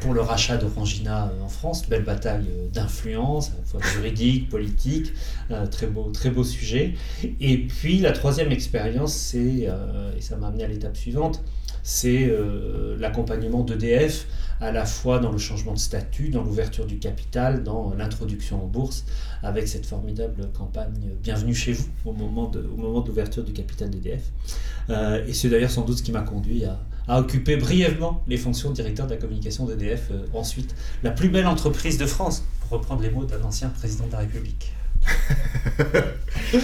pour 0.00 0.14
le 0.14 0.20
rachat 0.20 0.56
d'Orangina 0.56 1.32
en 1.42 1.48
France. 1.48 1.88
Belle 1.88 2.04
bataille 2.04 2.46
d'influence, 2.72 3.52
juridique, 3.94 4.48
politique, 4.48 5.12
très 5.70 5.86
beau, 5.86 6.10
très 6.12 6.30
beau 6.30 6.44
sujet. 6.44 6.94
Et 7.40 7.58
puis 7.58 7.98
la 7.98 8.12
troisième 8.12 8.52
expérience, 8.52 9.14
c'est, 9.14 9.66
euh, 9.68 10.16
et 10.16 10.20
ça 10.20 10.36
m'a 10.36 10.48
amené 10.48 10.64
à 10.64 10.68
l'étape 10.68 10.96
suivante, 10.96 11.42
c'est 11.82 12.28
euh, 12.28 12.96
l'accompagnement 12.98 13.62
d'EDF 13.62 14.26
à 14.60 14.70
la 14.70 14.86
fois 14.86 15.18
dans 15.18 15.32
le 15.32 15.38
changement 15.38 15.72
de 15.72 15.78
statut, 15.78 16.28
dans 16.28 16.44
l'ouverture 16.44 16.86
du 16.86 16.98
capital, 16.98 17.64
dans 17.64 17.92
l'introduction 17.96 18.62
en 18.62 18.66
bourse, 18.66 19.04
avec 19.42 19.66
cette 19.66 19.86
formidable 19.86 20.48
campagne 20.56 20.92
Bienvenue 21.20 21.54
chez 21.54 21.72
vous 21.72 21.88
au 22.04 22.12
moment, 22.12 22.48
de, 22.48 22.62
d'ouverture 23.04 23.42
du 23.42 23.52
capital 23.52 23.90
d'EDF. 23.90 24.22
Euh, 24.90 25.26
et 25.26 25.32
c'est 25.32 25.48
d'ailleurs 25.48 25.70
sans 25.70 25.84
doute 25.84 25.98
ce 25.98 26.02
qui 26.04 26.12
m'a 26.12 26.22
conduit 26.22 26.64
à, 26.64 26.78
à, 27.08 27.20
occuper 27.20 27.56
brièvement 27.56 28.22
les 28.28 28.36
fonctions 28.36 28.70
de 28.70 28.74
directeur 28.74 29.06
de 29.06 29.14
la 29.14 29.16
communication 29.16 29.66
d'EDF, 29.66 30.12
ensuite 30.32 30.76
la 31.02 31.10
plus 31.10 31.28
belle 31.28 31.48
entreprise 31.48 31.98
de 31.98 32.06
France, 32.06 32.44
pour 32.60 32.78
reprendre 32.78 33.02
les 33.02 33.10
mots 33.10 33.24
d'un 33.24 33.42
ancien 33.42 33.68
président 33.68 34.06
de 34.06 34.12
la 34.12 34.18
République. 34.18 34.72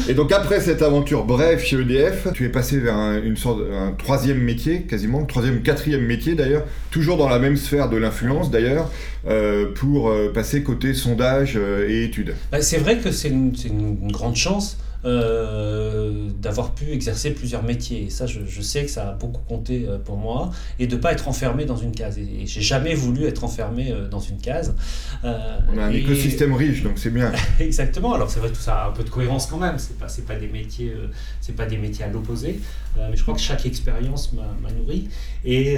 Et 0.08 0.14
donc 0.14 0.32
après 0.32 0.60
cette 0.60 0.82
aventure 0.82 1.24
brève 1.24 1.60
chez 1.60 1.76
EDF, 1.76 2.28
tu 2.34 2.44
es 2.44 2.48
passé 2.48 2.78
vers 2.78 2.96
un, 2.96 3.22
une 3.22 3.36
sorte, 3.36 3.60
un 3.72 3.92
troisième 3.92 4.38
métier, 4.38 4.82
quasiment, 4.82 5.24
troisième, 5.24 5.62
quatrième 5.62 6.04
métier 6.04 6.34
d'ailleurs, 6.34 6.64
toujours 6.90 7.16
dans 7.16 7.28
la 7.28 7.38
même 7.38 7.56
sphère 7.56 7.88
de 7.88 7.96
l'influence 7.96 8.50
d'ailleurs, 8.50 8.90
euh, 9.26 9.72
pour 9.74 10.08
euh, 10.08 10.32
passer 10.32 10.62
côté 10.62 10.94
sondage 10.94 11.54
euh, 11.56 11.88
et 11.88 12.04
études. 12.04 12.34
Bah, 12.52 12.60
c'est 12.62 12.78
vrai 12.78 12.98
que 12.98 13.10
c'est 13.10 13.28
une, 13.28 13.52
une, 13.64 14.12
grande 14.12 14.36
chance 14.36 14.78
euh, 15.04 16.28
d'avoir 16.40 16.74
pu 16.74 16.90
exercer 16.90 17.30
plusieurs 17.30 17.62
métiers. 17.62 18.06
Et 18.06 18.10
ça, 18.10 18.26
je, 18.26 18.40
je, 18.48 18.62
sais 18.62 18.84
que 18.84 18.90
ça 18.90 19.10
a 19.10 19.12
beaucoup 19.12 19.42
compté 19.48 19.86
euh, 19.86 19.96
pour 19.98 20.16
moi. 20.16 20.50
Et 20.80 20.88
de 20.88 20.96
ne 20.96 21.00
pas 21.00 21.12
être 21.12 21.28
enfermé 21.28 21.64
dans 21.66 21.76
une 21.76 21.92
case. 21.92 22.18
Et, 22.18 22.46
j'ai 22.46 22.62
jamais 22.62 22.94
voulu 22.94 23.24
être 23.24 23.44
enfermé 23.44 23.92
euh, 23.92 24.08
dans 24.08 24.18
une 24.18 24.38
case. 24.38 24.74
On 25.22 25.78
a 25.78 25.84
un 25.84 25.90
écosystème 25.92 26.52
riche, 26.52 26.82
donc 26.82 26.94
c'est 26.96 27.10
bien. 27.10 27.30
Exactement. 27.60 28.12
Alors 28.12 28.28
c'est 28.28 28.40
vrai 28.40 28.48
tout 28.48 28.60
ça 28.60 28.82
a 28.82 28.88
un 28.88 28.92
peu 28.92 29.04
de 29.04 29.10
cohérence 29.10 29.46
quand 29.46 29.58
même. 29.58 29.78
C'est 29.78 29.98
pas, 29.98 30.08
pas 30.26 30.38
des 30.38 30.48
métiers, 30.48 30.92
c'est 31.40 31.54
pas 31.54 31.66
des 31.66 31.76
métiers 31.76 32.04
à 32.04 32.08
l'opposé. 32.08 32.60
mais 32.96 33.16
je 33.16 33.22
crois 33.22 33.34
que 33.34 33.40
chaque 33.40 33.66
expérience 33.66 34.32
m'a 34.32 34.70
nourri. 34.72 35.08
Et 35.44 35.76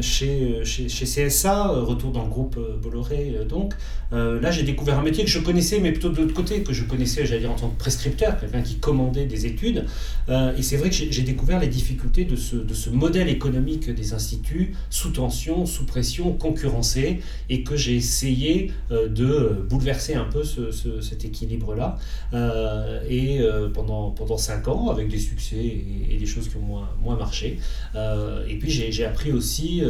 chez, 0.00 0.64
chez, 0.64 0.88
chez, 0.88 1.04
CSA, 1.04 1.68
retour 1.68 2.10
dans 2.10 2.24
le 2.24 2.30
groupe 2.30 2.58
Bolloré, 2.82 3.36
donc, 3.48 3.74
là 4.10 4.50
j'ai 4.50 4.62
découvert 4.62 4.98
un 4.98 5.02
métier 5.02 5.24
que 5.24 5.30
je 5.30 5.38
connaissais, 5.38 5.78
mais 5.80 5.92
plutôt 5.92 6.10
de 6.10 6.16
l'autre 6.16 6.34
côté, 6.34 6.62
que 6.62 6.72
je 6.72 6.84
connaissais, 6.84 7.26
j'allais 7.26 7.40
dire, 7.40 7.50
en 7.50 7.56
tant 7.56 7.68
que 7.68 7.78
prescripteur, 7.92 8.40
quelqu'un 8.40 8.62
qui 8.62 8.76
commandait 8.76 9.26
des 9.26 9.44
études. 9.44 9.84
Euh, 10.28 10.56
et 10.56 10.62
c'est 10.62 10.76
vrai 10.78 10.88
que 10.88 10.94
j'ai 10.96 11.22
découvert 11.22 11.60
les 11.60 11.66
difficultés 11.66 12.24
de 12.24 12.36
ce, 12.36 12.56
de 12.56 12.72
ce, 12.72 12.88
modèle 12.88 13.28
économique 13.28 13.90
des 13.90 14.14
instituts, 14.14 14.74
sous 14.88 15.10
tension, 15.10 15.66
sous 15.66 15.84
pression, 15.84 16.32
concurrencé, 16.32 17.20
et 17.50 17.62
que 17.64 17.76
j'ai 17.76 17.96
essayé 17.96 18.72
euh, 18.90 19.08
de 19.08 19.62
bouleverser 19.68 20.14
un 20.14 20.24
peu 20.24 20.42
ce, 20.42 20.70
cet 21.00 21.24
équilibre-là. 21.24 21.98
Euh, 22.32 23.02
et 23.08 23.40
pendant, 23.74 24.10
pendant 24.10 24.38
cinq 24.38 24.68
ans, 24.68 24.88
avec 24.88 25.08
des 25.08 25.18
succès 25.18 25.56
et, 26.10 26.16
des 26.18 26.26
choses 26.26 26.48
qui 26.48 26.56
ont 26.56 26.60
moins, 26.60 26.88
moins 27.02 27.16
marché. 27.16 27.58
et 27.94 28.58
puis 28.58 28.70
j'ai 28.70 29.04
appris 29.04 29.32
aussi 29.32 29.82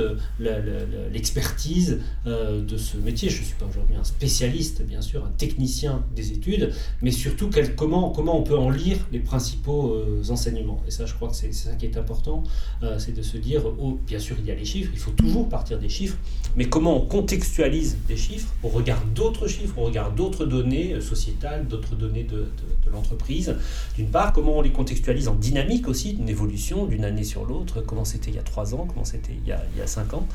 l'expertise 1.10 2.00
de 2.26 2.76
ce 2.76 2.96
métier. 2.96 3.28
Je 3.28 3.40
ne 3.40 3.44
suis 3.44 3.54
pas 3.54 3.66
aujourd'hui 3.66 3.96
un 3.96 4.04
spécialiste, 4.04 4.82
bien 4.82 5.02
sûr, 5.02 5.24
un 5.24 5.32
technicien 5.36 6.04
des 6.16 6.32
études, 6.32 6.72
mais 7.02 7.10
surtout 7.10 7.50
quel, 7.50 7.74
comment 7.74 7.91
comment, 8.14 8.38
on 8.38 8.42
peut 8.42 8.56
en 8.56 8.70
lire 8.70 8.98
les 9.12 9.18
principaux 9.18 9.94
euh, 9.94 10.22
enseignements. 10.30 10.80
Et 10.86 10.90
ça, 10.90 11.06
je 11.06 11.14
crois 11.14 11.28
que 11.28 11.36
c'est 11.36 11.52
ça 11.52 11.74
qui 11.74 11.86
est 11.86 11.96
important, 11.96 12.42
euh, 12.82 12.98
c'est 12.98 13.12
de 13.12 13.22
se 13.22 13.36
dire, 13.36 13.62
oh, 13.66 13.98
bien 14.06 14.18
sûr, 14.18 14.36
il 14.38 14.46
y 14.46 14.50
a 14.50 14.54
les 14.54 14.64
chiffres, 14.64 14.90
il 14.92 14.98
faut 14.98 15.10
toujours 15.10 15.48
partir 15.48 15.78
des 15.78 15.88
chiffres, 15.88 16.16
mais 16.56 16.66
comment 16.66 16.96
on 16.96 17.06
contextualise 17.06 17.98
des 18.08 18.16
chiffres 18.16 18.48
au 18.62 18.68
regard 18.68 19.02
d'autres 19.14 19.46
chiffres, 19.46 19.78
au 19.78 19.84
regard 19.84 20.12
d'autres 20.12 20.44
données 20.44 20.94
euh, 20.94 21.00
sociétales, 21.00 21.66
d'autres 21.66 21.94
données 21.94 22.24
de, 22.24 22.46
l'entreprise. 22.92 23.54
D'une 23.96 24.08
part, 24.08 24.34
comment 24.34 24.58
on 24.58 24.60
les 24.60 24.70
contextualise 24.70 25.26
en 25.26 25.34
dynamique 25.34 25.88
aussi, 25.88 26.12
d'une 26.12 26.28
évolution 26.28 26.84
d'une 26.84 27.04
année 27.04 27.24
sur 27.24 27.46
l'autre, 27.46 27.80
comment 27.80 28.04
c'était 28.04 28.30
il 28.30 28.36
y 28.36 28.38
a 28.38 28.42
trois 28.42 28.74
ans, 28.74 28.86
comment 28.86 29.06
c'était 29.06 29.32
il, 29.32 29.48
y 29.48 29.52
a, 29.52 29.86
cinq 29.86 30.12
ans, 30.12 30.26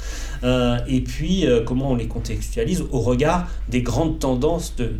et 0.88 1.02
puis 1.02 1.46
comment 1.68 1.92
on 1.92 1.96
les 1.96 2.08
contextualise 2.08 2.84
au 2.90 3.00
regard 3.00 3.48
des 3.70 3.84
grandes 3.84 4.18
tendances 4.18 4.76
de, 4.76 4.92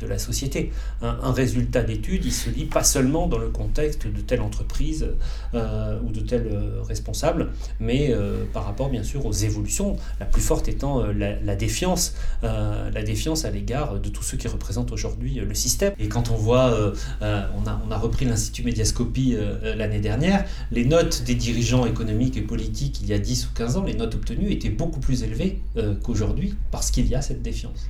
de 0.00 0.06
la 0.08 0.18
société. 0.18 0.72
Un, 1.02 1.18
un 1.22 1.32
résultat 1.32 1.82
d'études, 1.88 2.24
il 2.24 2.32
se 2.32 2.50
lit 2.50 2.66
pas 2.66 2.84
seulement 2.84 3.26
dans 3.26 3.38
le 3.38 3.48
contexte 3.48 4.06
de 4.06 4.20
telle 4.20 4.40
entreprise 4.40 5.08
euh, 5.54 5.98
ou 6.04 6.12
de 6.12 6.20
tel 6.20 6.46
euh, 6.46 6.82
responsable, 6.82 7.48
mais 7.80 8.10
euh, 8.10 8.44
par 8.52 8.64
rapport 8.64 8.88
bien 8.88 9.02
sûr 9.02 9.26
aux 9.26 9.32
évolutions, 9.32 9.96
la 10.20 10.26
plus 10.26 10.40
forte 10.40 10.68
étant 10.68 11.02
la, 11.06 11.56
défiance, 11.56 12.14
la 12.42 13.02
défiance 13.02 13.44
à 13.44 13.50
l'égard 13.50 13.98
de 13.98 14.08
tous 14.08 14.22
ceux 14.22 14.36
qui 14.36 14.48
représentent 14.48 14.92
aujourd'hui 14.92 15.34
le 15.34 15.54
système. 15.54 15.92
Et 15.98 16.08
quand 16.08 16.30
on 16.30 16.36
voit, 16.36 16.94
on, 17.20 17.66
a, 17.66 17.82
on 17.86 17.90
a 17.90 17.96
repris 17.96 18.24
l'Institut 18.24 18.62
Médiascopie 18.62 19.36
l'année 19.62 20.00
dernière, 20.00 20.44
les 20.70 20.84
notes 20.84 21.22
des 21.24 21.34
dirigeants 21.34 21.86
économiques 21.86 22.36
et 22.36 22.42
politiques 22.42 23.00
il 23.02 23.08
y 23.08 23.14
a 23.14 23.18
10 23.18 23.46
ou 23.46 23.48
15 23.54 23.76
ans, 23.78 23.84
les 23.84 23.94
notes 23.94 24.14
obtenues 24.14 24.52
étaient 24.52 24.68
beaucoup 24.68 25.00
plus 25.00 25.22
élevées 25.22 25.60
qu'aujourd'hui 26.02 26.54
parce 26.70 26.90
qu'il 26.90 27.06
y 27.06 27.14
a 27.14 27.22
cette 27.22 27.42
défiance. 27.42 27.88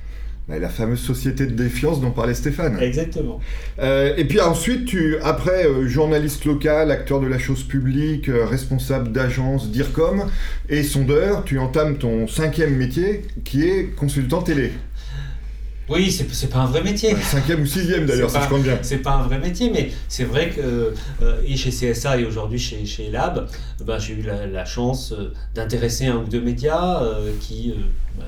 Bah, 0.49 0.57
la 0.57 0.69
fameuse 0.69 0.99
société 0.99 1.45
de 1.45 1.51
défiance 1.51 2.01
dont 2.01 2.09
parlait 2.09 2.33
Stéphane. 2.33 2.79
Exactement. 2.81 3.39
Euh, 3.77 4.15
et 4.17 4.25
puis 4.25 4.41
ensuite, 4.41 4.85
tu, 4.85 5.15
après 5.21 5.67
euh, 5.67 5.87
journaliste 5.87 6.45
local, 6.45 6.89
acteur 6.89 7.21
de 7.21 7.27
la 7.27 7.37
chose 7.37 7.61
publique, 7.61 8.29
euh, 8.29 8.45
responsable 8.45 9.11
d'agence 9.11 9.69
DIRCOM 9.69 10.23
et 10.67 10.81
sondeur, 10.81 11.43
tu 11.43 11.59
entames 11.59 11.99
ton 11.99 12.27
cinquième 12.27 12.75
métier 12.75 13.25
qui 13.43 13.63
est 13.63 13.95
consultant 13.95 14.41
télé. 14.41 14.71
Oui, 15.89 16.11
c'est 16.11 16.49
pas 16.49 16.59
un 16.59 16.65
vrai 16.67 16.83
métier. 16.83 17.15
cinquième 17.15 17.61
ou 17.61 17.65
sixième 17.65 18.05
d'ailleurs, 18.05 18.29
ça 18.29 18.41
je 18.43 18.49
compte 18.49 18.61
bien. 18.61 18.77
C'est 18.83 18.99
pas 18.99 19.13
un 19.13 19.23
vrai 19.23 19.39
métier, 19.39 19.71
mais 19.71 19.91
c'est 20.07 20.23
vrai 20.23 20.51
que 20.51 20.93
euh, 21.23 21.41
et 21.45 21.57
chez 21.57 21.71
CSA 21.71 22.19
et 22.19 22.25
aujourd'hui 22.25 22.59
chez, 22.59 22.85
chez 22.85 23.09
Lab, 23.09 23.47
ben, 23.83 23.97
j'ai 23.97 24.13
eu 24.13 24.21
la, 24.21 24.65
chance 24.65 25.13
euh, 25.13 25.33
d'intéresser 25.55 26.05
un 26.05 26.17
ou 26.17 26.25
deux 26.25 26.41
médias 26.41 27.01
euh, 27.01 27.31
qui, 27.39 27.73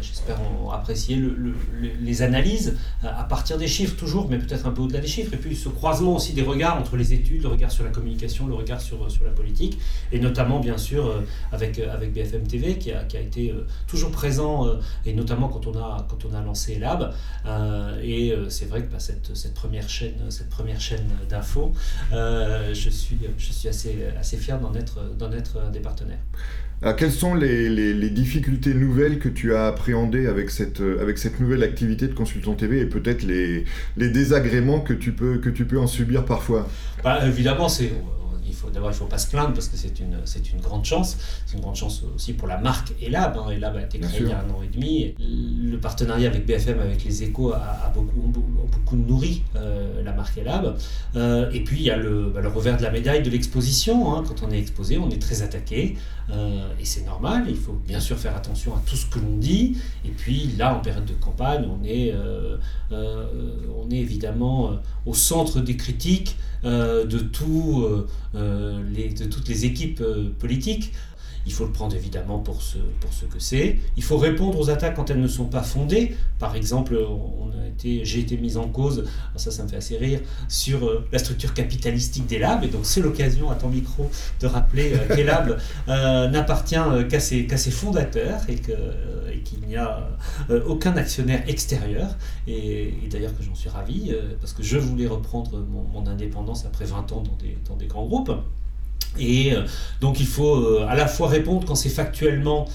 j'espère, 0.02 0.38
ont 0.64 0.72
apprécié 0.72 1.16
le, 1.16 1.54
les 2.02 2.22
analyses 2.22 2.78
à 3.04 3.24
partir 3.24 3.58
des 3.58 3.68
chiffres 3.68 3.96
toujours, 3.96 4.30
mais 4.30 4.38
peut-être 4.38 4.66
un 4.66 4.72
peu 4.72 4.82
au-delà 4.82 5.00
des 5.00 5.08
chiffres. 5.08 5.34
Et 5.34 5.38
puis 5.38 5.56
ce 5.56 5.70
croisement 5.70 6.16
aussi 6.16 6.34
des 6.34 6.42
regards 6.42 6.78
entre 6.78 6.98
les 6.98 7.14
études, 7.14 7.44
le 7.44 7.50
regard 7.50 7.72
sur 7.72 7.84
la 7.84 7.90
communication, 7.90 8.48
le 8.48 8.54
regard 8.54 8.82
sur, 8.82 9.10
sur 9.12 9.24
la 9.24 9.32
politique, 9.32 9.80
et 10.12 10.20
notamment 10.20 10.60
bien 10.60 10.78
sûr 10.78 11.22
avec, 11.52 11.80
avec 11.80 12.14
BFM 12.14 12.48
TV 12.48 12.78
qui 12.78 12.92
a, 12.92 13.04
qui 13.04 13.18
a 13.18 13.22
été 13.22 13.54
toujours 13.88 14.12
présent, 14.12 14.68
et 15.06 15.14
notamment 15.14 15.48
quand 15.50 15.68
on 15.68 15.78
a, 15.78 16.06
quand 16.10 16.26
on 16.26 16.34
a 16.34 16.42
lancé 16.42 16.80
Lab. 16.80 17.14
Euh, 17.46 18.00
et 18.02 18.32
euh, 18.32 18.50
c'est 18.50 18.66
vrai 18.66 18.84
que 18.84 18.92
bah, 18.92 19.00
cette, 19.00 19.36
cette, 19.36 19.54
première 19.54 19.88
chaîne, 19.90 20.30
chaîne 20.80 21.08
d'infos, 21.30 21.74
euh, 22.14 22.74
je 22.74 22.90
suis, 22.90 23.20
je 23.38 23.52
suis 23.52 23.68
assez, 23.68 24.06
assez 24.20 24.38
fier 24.38 24.60
d'en 24.60 24.74
être, 24.74 25.16
d'en 25.18 25.32
être 25.32 25.60
un 25.60 25.70
des 25.70 25.80
partenaires. 25.80 26.20
Alors, 26.82 26.96
quelles 26.96 27.12
sont 27.12 27.36
les, 27.36 27.70
les, 27.70 28.10
difficultés 28.10 28.74
nouvelles 28.74 29.20
que 29.20 29.30
tu 29.30 29.54
as 29.54 29.68
appréhendées 29.68 30.26
avec 30.26 30.50
cette, 30.50 30.82
avec 30.82 31.20
cette 31.20 31.40
nouvelle 31.40 31.62
activité 31.62 32.08
de 32.08 32.14
consultant 32.14 32.56
TV 32.56 32.80
et 32.80 32.86
peut-être 32.86 33.22
les, 33.22 33.66
les 33.98 34.10
désagréments 34.10 34.80
que 34.80 34.94
tu, 34.94 35.12
peux, 35.12 35.38
que 35.38 35.50
tu 35.50 35.66
peux 35.66 35.80
en 35.80 35.86
subir 35.86 36.26
parfois? 36.26 36.68
Bah, 37.04 37.20
Évidemment, 37.28 37.70
c'est 37.70 37.92
d'abord, 38.74 38.90
il 38.90 38.94
ne 38.94 38.98
faut 38.98 39.06
pas 39.06 39.18
se 39.18 39.28
plaindre 39.28 39.54
parce 39.54 39.68
que 39.68 39.78
c'est 39.78 40.00
une, 40.00 40.18
c'est 40.26 40.52
une 40.52 40.60
grande 40.60 40.86
chance. 40.86 41.18
C'est 41.46 41.56
une 41.56 41.62
grande 41.62 41.76
chance 41.76 42.04
aussi 42.16 42.34
pour 42.34 42.48
la 42.48 42.58
marque 42.58 42.94
Elab. 43.02 43.38
Hein. 43.38 43.52
Elab 43.52 43.76
a 43.78 43.82
été 43.82 44.00
créé 44.00 44.22
il 44.22 44.28
y 44.28 44.32
a 44.32 44.40
un 44.40 44.50
an 44.50 44.62
et 44.64 44.68
demi. 44.68 45.16
Le 45.20 45.78
partenariat 45.78 46.30
avec 46.30 46.46
BFM, 46.46 46.80
avec 46.80 47.04
les 47.04 47.24
échos, 47.24 47.54
a, 47.54 47.92
beaucoup, 47.94 48.22
beaucoup 48.22 48.96
nourri 48.96 49.44
euh, 49.56 50.04
la 50.04 50.14
marque 50.14 50.38
Elab. 50.38 50.78
Euh, 51.16 51.50
et 51.52 51.64
puis, 51.64 51.78
il 51.78 51.84
y 51.84 51.92
a 51.92 51.98
le, 51.98 52.32
bah, 52.34 52.42
le, 52.42 52.50
revers 52.50 52.78
de 52.78 52.84
la 52.84 52.92
médaille 52.92 53.24
de 53.24 53.30
l'exposition. 53.30 54.14
Hein. 54.14 54.24
Quand 54.28 54.44
on 54.46 54.52
est 54.52 54.60
exposé, 54.60 54.98
on 54.98 55.10
est 55.10 55.22
très 55.22 55.42
attaqué. 55.42 55.98
Euh, 56.32 56.74
et 56.80 56.86
c'est 56.86 57.06
normal. 57.06 57.46
Il 57.50 57.56
faut 57.56 57.78
bien 57.88 58.00
sûr 58.00 58.18
faire 58.18 58.36
attention 58.36 58.74
à 58.76 58.82
tout 58.86 58.96
ce 58.96 59.06
que 59.06 59.20
l'on 59.20 59.38
dit. 59.38 59.78
Et 60.06 60.10
puis, 60.10 60.52
là, 60.58 60.76
en 60.76 60.80
période 60.80 61.06
de 61.06 61.14
campagne, 61.14 61.68
on 61.70 61.84
est, 61.84 62.14
on 62.92 63.90
est 63.90 63.98
évidemment 63.98 64.80
au 65.06 65.14
centre 65.14 65.60
des 65.60 65.78
critiques. 65.78 66.38
Euh, 66.64 67.06
de, 67.06 67.18
euh, 67.18 68.06
euh, 68.36 68.84
les, 68.94 69.10
de 69.10 69.26
toutes 69.26 69.48
les 69.48 69.66
équipes 69.66 70.04
politiques. 70.38 70.94
Il 71.46 71.54
faut 71.54 71.66
le 71.66 71.72
prendre 71.72 71.96
évidemment 71.96 72.40
pour 72.40 72.62
ce, 72.62 72.78
pour 73.00 73.12
ce 73.14 73.26
que 73.26 73.40
c'est. 73.40 73.78
Il 73.98 74.04
faut 74.04 74.18
répondre 74.18 74.60
aux 74.60 74.70
attaques 74.70 74.96
quand 74.96 75.10
elles 75.10 75.20
ne 75.20 75.28
sont 75.28 75.46
pas 75.46 75.64
fondées. 75.64 76.16
Par 76.40 76.56
exemple, 76.56 76.96
on 76.96 77.50
a 77.52 77.68
été, 77.68 78.06
j'ai 78.06 78.20
été 78.20 78.38
mis 78.38 78.58
en 78.58 78.68
cause, 78.68 79.06
ça, 79.36 79.52
ça 79.52 79.64
me 79.64 79.68
fait 79.68 79.78
assez 79.78 79.98
rire, 79.98 80.20
sur 80.48 80.86
euh, 80.86 81.08
la 81.12 81.20
structure 81.20 81.54
capitalistique 81.54 82.28
des 82.28 82.40
labs. 82.40 82.64
Et 82.64 82.68
donc, 82.68 82.86
c'est 82.86 83.02
l'occasion 83.02 83.50
à 83.50 83.56
ton 83.56 83.70
micro 83.70 84.10
de 84.40 84.48
rappeler 84.48 84.94
les 85.16 85.24
labs 85.24 85.58
n'appartient 85.88 86.76
qu'à 87.10 87.20
ses, 87.20 87.48
qu'à 87.48 87.58
ses, 87.58 87.72
fondateurs 87.72 88.42
et, 88.50 88.56
qu'il 88.56 89.60
n'y 89.68 89.76
a 89.76 90.10
aucun 90.66 90.96
actionnaire 90.96 91.44
extérieur. 91.48 92.16
Et, 92.48 92.94
d'ailleurs, 93.10 93.36
que 93.38 93.44
j'en 93.44 93.56
suis 93.56 93.70
ravi, 93.70 94.14
parce 94.40 94.54
que 94.54 94.64
je 94.64 94.78
voulais 94.78 95.08
reprendre 95.08 95.60
mon, 95.60 96.06
indépendance 96.08 96.66
après 96.66 96.86
20 96.86 97.12
ans 97.12 97.24
dans 97.68 97.76
des 97.76 97.88
grands 97.88 98.06
groupes. 98.06 98.32
Et 99.20 99.54
euh, 99.54 99.64
donc 100.00 100.20
il 100.20 100.26
faut 100.26 100.56
euh, 100.56 100.86
à 100.88 100.96
la 100.96 101.08
fois 101.08 101.28
répondre 101.28 101.66
quand 101.68 101.76
c'est 101.76 101.90
factuellement 101.90 102.68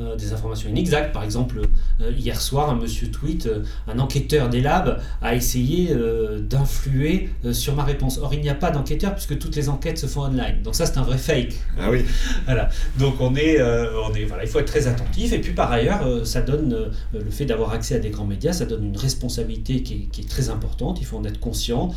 euh, 0.00 0.16
des 0.16 0.32
informations 0.32 0.68
inexactes. 0.68 1.12
Par 1.12 1.24
exemple, 1.24 1.62
hier 2.00 2.40
soir, 2.40 2.70
un 2.70 2.76
monsieur 2.76 3.10
tweet, 3.10 3.48
un 3.88 3.98
enquêteur 3.98 4.48
des 4.48 4.60
labs 4.60 5.00
a 5.22 5.34
essayé 5.34 5.94
d'influer 6.40 7.30
sur 7.52 7.74
ma 7.74 7.84
réponse. 7.84 8.18
Or, 8.18 8.34
il 8.34 8.40
n'y 8.40 8.48
a 8.48 8.54
pas 8.54 8.70
d'enquêteur 8.70 9.14
puisque 9.14 9.38
toutes 9.38 9.56
les 9.56 9.68
enquêtes 9.68 9.98
se 9.98 10.06
font 10.06 10.22
online. 10.22 10.62
Donc 10.62 10.74
ça, 10.74 10.86
c'est 10.86 10.98
un 10.98 11.02
vrai 11.02 11.18
fake. 11.18 11.54
Ah 11.78 11.90
oui. 11.90 12.04
voilà. 12.44 12.68
Donc 12.98 13.20
on 13.20 13.34
est, 13.36 13.60
on 13.62 14.14
est, 14.14 14.24
voilà, 14.24 14.44
il 14.44 14.48
faut 14.48 14.58
être 14.58 14.66
très 14.66 14.86
attentif. 14.86 15.32
Et 15.32 15.40
puis 15.40 15.52
par 15.52 15.70
ailleurs, 15.72 16.26
ça 16.26 16.42
donne 16.42 16.90
le 17.12 17.30
fait 17.30 17.46
d'avoir 17.46 17.72
accès 17.72 17.96
à 17.96 17.98
des 17.98 18.10
grands 18.10 18.26
médias, 18.26 18.52
ça 18.52 18.66
donne 18.66 18.84
une 18.84 18.96
responsabilité 18.96 19.82
qui 19.82 19.94
est, 19.94 20.06
qui 20.12 20.20
est 20.22 20.28
très 20.28 20.50
importante. 20.50 20.98
Il 21.00 21.06
faut 21.06 21.16
en 21.16 21.24
être 21.24 21.40
conscient. 21.40 21.90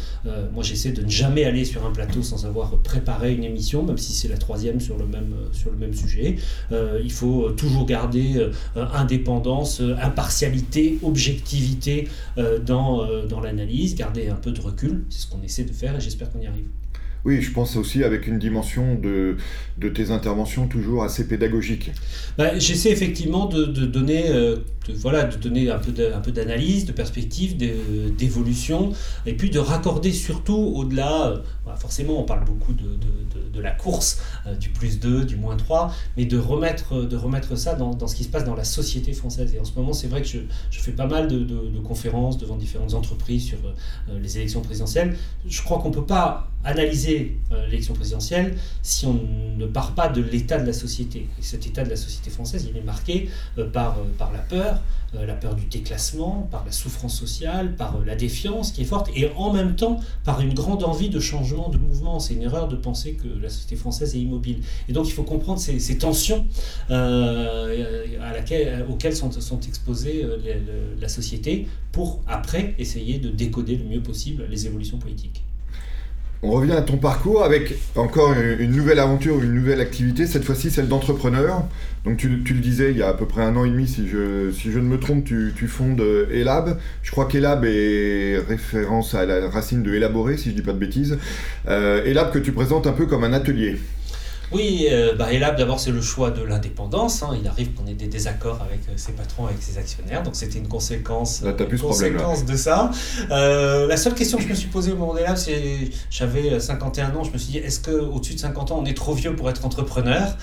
moi, 0.53 0.63
j'essaie 0.63 0.91
de 0.91 1.03
ne 1.03 1.09
jamais 1.09 1.43
aller 1.45 1.65
sur 1.65 1.85
un 1.85 1.91
plateau 1.91 2.23
sans 2.23 2.45
avoir 2.45 2.77
préparer 2.77 3.33
une 3.33 3.43
émission, 3.43 3.83
même 3.83 3.97
si 3.97 4.13
c'est 4.13 4.27
la 4.27 4.37
troisième 4.37 4.79
sur 4.79 4.97
le 4.97 5.05
même, 5.05 5.33
sur 5.51 5.71
le 5.71 5.77
même 5.77 5.93
sujet. 5.93 6.37
Euh, 6.71 6.99
il 7.03 7.11
faut 7.11 7.51
toujours 7.51 7.85
garder 7.89 8.37
euh, 8.37 8.85
indépendance, 8.93 9.81
impartialité, 10.01 10.99
objectivité 11.01 12.07
euh, 12.37 12.59
dans, 12.59 13.05
dans 13.27 13.41
l'analyse, 13.41 13.95
garder 13.95 14.29
un 14.29 14.35
peu 14.35 14.51
de 14.51 14.61
recul. 14.61 15.05
C'est 15.09 15.21
ce 15.21 15.27
qu'on 15.27 15.41
essaie 15.41 15.63
de 15.63 15.73
faire 15.73 15.95
et 15.95 16.01
j'espère 16.01 16.31
qu'on 16.31 16.39
y 16.39 16.47
arrive. 16.47 16.67
Oui, 17.25 17.41
je 17.41 17.51
pense 17.51 17.75
aussi 17.75 18.03
avec 18.03 18.27
une 18.27 18.39
dimension 18.39 18.95
de, 18.95 19.37
tes 19.89 20.11
interventions 20.11 20.67
toujours 20.67 21.03
assez 21.03 21.27
pédagogique. 21.27 21.91
Bah, 22.37 22.57
J'essaie 22.57 22.91
effectivement 22.91 23.45
de, 23.45 23.65
donner, 23.65 24.29
euh, 24.29 24.57
voilà, 24.95 25.25
de 25.25 25.35
donner 25.35 25.69
un 25.69 25.79
peu 25.79 26.31
d'analyse, 26.31 26.85
de, 26.85 26.93
perspective, 26.93 27.57
d'évolution, 27.57 28.93
et 29.25 29.33
puis 29.33 29.49
de 29.49 29.59
raccorder 29.59 30.13
surtout 30.13 30.53
au-delà, 30.53 31.27
euh, 31.27 31.75
forcément 31.75 32.21
on 32.21 32.23
parle 32.23 32.45
beaucoup 32.45 32.73
de, 32.73 33.59
la 33.61 33.71
course, 33.71 34.21
euh, 34.47 34.55
du 34.55 34.69
plus 34.69 34.99
2, 35.01 35.25
du 35.25 35.35
moins 35.35 35.57
3, 35.57 35.93
mais 36.15 36.23
de 36.23 36.37
remettre, 36.37 37.03
de 37.03 37.17
remettre 37.17 37.57
ça 37.57 37.75
dans, 37.75 38.07
ce 38.07 38.15
qui 38.15 38.23
se 38.23 38.29
passe 38.29 38.45
dans 38.45 38.55
la 38.55 38.63
société 38.63 39.11
française. 39.11 39.53
Et 39.53 39.59
en 39.59 39.65
ce 39.65 39.73
moment, 39.75 39.91
c'est 39.91 40.07
vrai 40.07 40.21
que 40.21 40.27
je, 40.29 40.39
fais 40.71 40.93
pas 40.93 41.07
mal 41.07 41.27
de, 41.27 41.79
conférences 41.83 42.37
devant 42.37 42.55
différentes 42.55 42.93
entreprises 42.93 43.43
sur 43.43 43.57
les 44.21 44.37
élections 44.37 44.61
présidentielles. 44.61 45.17
Je 45.47 45.61
crois 45.61 45.79
qu'on 45.79 45.89
ne 45.89 45.93
peut 45.93 46.05
pas 46.05 46.49
analyser 46.63 47.37
euh, 47.51 47.65
l'élection 47.67 47.93
présidentielle 47.93 48.55
si 48.81 49.05
on 49.05 49.19
ne 49.57 49.65
part 49.65 49.95
pas 49.95 50.09
de 50.09 50.21
l'état 50.21 50.59
de 50.59 50.67
la 50.67 50.73
société. 50.73 51.27
Et 51.39 51.41
cet 51.41 51.65
état 51.65 51.83
de 51.83 51.89
la 51.89 51.95
société 51.95 52.29
française, 52.29 52.67
il 52.69 52.75
est 52.77 52.83
marqué 52.83 53.29
euh, 53.57 53.69
par, 53.69 53.99
euh, 53.99 54.03
par 54.17 54.31
la 54.31 54.39
peur, 54.39 54.81
la 55.11 55.33
peur 55.33 55.55
du 55.55 55.65
déclassement, 55.65 56.47
par 56.51 56.63
la 56.65 56.71
souffrance 56.71 57.17
sociale, 57.17 57.75
par 57.75 57.99
la 58.05 58.15
défiance 58.15 58.71
qui 58.71 58.83
est 58.83 58.85
forte, 58.85 59.09
et 59.15 59.31
en 59.35 59.51
même 59.51 59.75
temps 59.75 59.99
par 60.23 60.39
une 60.39 60.53
grande 60.53 60.83
envie 60.83 61.09
de 61.09 61.19
changement, 61.19 61.69
de 61.69 61.79
mouvement. 61.79 62.19
C'est 62.19 62.35
une 62.35 62.43
erreur 62.43 62.67
de 62.67 62.75
penser 62.75 63.13
que 63.13 63.27
la 63.41 63.49
société 63.49 63.75
française 63.75 64.15
est 64.15 64.19
immobile. 64.19 64.59
Et 64.87 64.93
donc 64.93 65.07
il 65.07 65.13
faut 65.13 65.23
comprendre 65.23 65.59
ces, 65.59 65.97
tensions 65.97 66.45
auxquelles 68.87 69.15
sont 69.15 69.59
exposées 69.67 70.27
la 71.01 71.09
société 71.09 71.67
pour 71.91 72.21
après 72.27 72.75
essayer 72.77 73.17
de 73.17 73.29
décoder 73.29 73.77
le 73.77 73.85
mieux 73.85 74.03
possible 74.03 74.45
les 74.47 74.67
évolutions 74.67 74.99
politiques. 74.99 75.43
On 76.41 76.51
revient 76.51 76.71
à 76.71 76.81
ton 76.81 76.95
parcours 76.95 77.43
avec 77.43 77.73
encore 77.97 78.33
une 78.33 78.71
nouvelle 78.71 78.99
aventure, 78.99 79.43
une 79.43 79.53
nouvelle 79.53 79.81
activité, 79.81 80.25
cette 80.25 80.45
fois-ci 80.45 80.71
celle 80.71 80.87
d'entrepreneur. 80.87 81.63
Donc 82.05 82.15
tu, 82.15 82.29
le 82.29 82.59
disais, 82.61 82.91
il 82.91 82.97
y 82.97 83.03
a 83.03 83.09
à 83.09 83.13
peu 83.13 83.25
près 83.25 83.41
un 83.41 83.57
an 83.57 83.65
et 83.65 83.69
demi, 83.69 83.87
si 83.89 84.07
je, 84.07 84.49
si 84.51 84.71
je 84.71 84.79
ne 84.79 84.85
me 84.85 84.97
trompe, 84.97 85.25
tu, 85.25 85.67
fondes 85.67 86.01
Elab. 86.31 86.77
Je 87.03 87.11
crois 87.11 87.25
qu'Elab 87.25 87.65
est 87.65 88.39
référence 88.47 89.15
à 89.15 89.25
la 89.25 89.49
racine 89.49 89.83
de 89.83 89.93
élaborer, 89.93 90.37
si 90.37 90.45
je 90.45 90.49
ne 90.51 90.55
dis 90.55 90.61
pas 90.61 90.71
de 90.71 90.79
bêtises. 90.79 91.17
Euh, 91.67 92.05
Elab 92.05 92.31
que 92.31 92.39
tu 92.39 92.53
présentes 92.53 92.87
un 92.87 92.93
peu 92.93 93.05
comme 93.05 93.25
un 93.25 93.33
atelier. 93.33 93.77
Oui, 94.51 94.87
euh, 94.89 95.13
bah, 95.15 95.31
Elab, 95.31 95.57
d'abord, 95.57 95.79
c'est 95.79 95.91
le 95.91 96.01
choix 96.01 96.31
de 96.31 96.41
l'indépendance. 96.41 97.21
Hein. 97.21 97.37
Il 97.39 97.47
arrive 97.47 97.73
qu'on 97.73 97.85
ait 97.85 97.93
des 97.93 98.07
désaccords 98.07 98.59
avec 98.61 98.79
euh, 98.89 98.93
ses 98.95 99.11
patrons, 99.11 99.45
avec 99.45 99.61
ses 99.61 99.77
actionnaires. 99.77 100.23
Donc, 100.23 100.35
c'était 100.35 100.57
une 100.57 100.67
conséquence, 100.67 101.43
conséquence 101.79 102.45
de 102.45 102.55
ça. 102.55 102.89
Euh, 103.29 103.87
la 103.87 103.97
seule 103.97 104.15
question 104.15 104.37
que 104.37 104.43
je 104.43 104.49
me 104.49 104.55
suis 104.55 104.69
posée 104.69 104.91
au 104.91 104.95
moment 104.95 105.13
d'Elab, 105.13 105.37
c'est 105.37 105.91
j'avais 106.09 106.59
51 106.59 107.15
ans. 107.15 107.23
Je 107.23 107.31
me 107.31 107.37
suis 107.37 107.51
dit, 107.51 107.57
est-ce 107.59 107.79
qu'au-dessus 107.79 108.33
de 108.33 108.39
50 108.39 108.71
ans, 108.71 108.79
on 108.81 108.85
est 108.85 108.97
trop 108.97 109.13
vieux 109.13 109.35
pour 109.35 109.49
être 109.49 109.65
entrepreneur? 109.65 110.35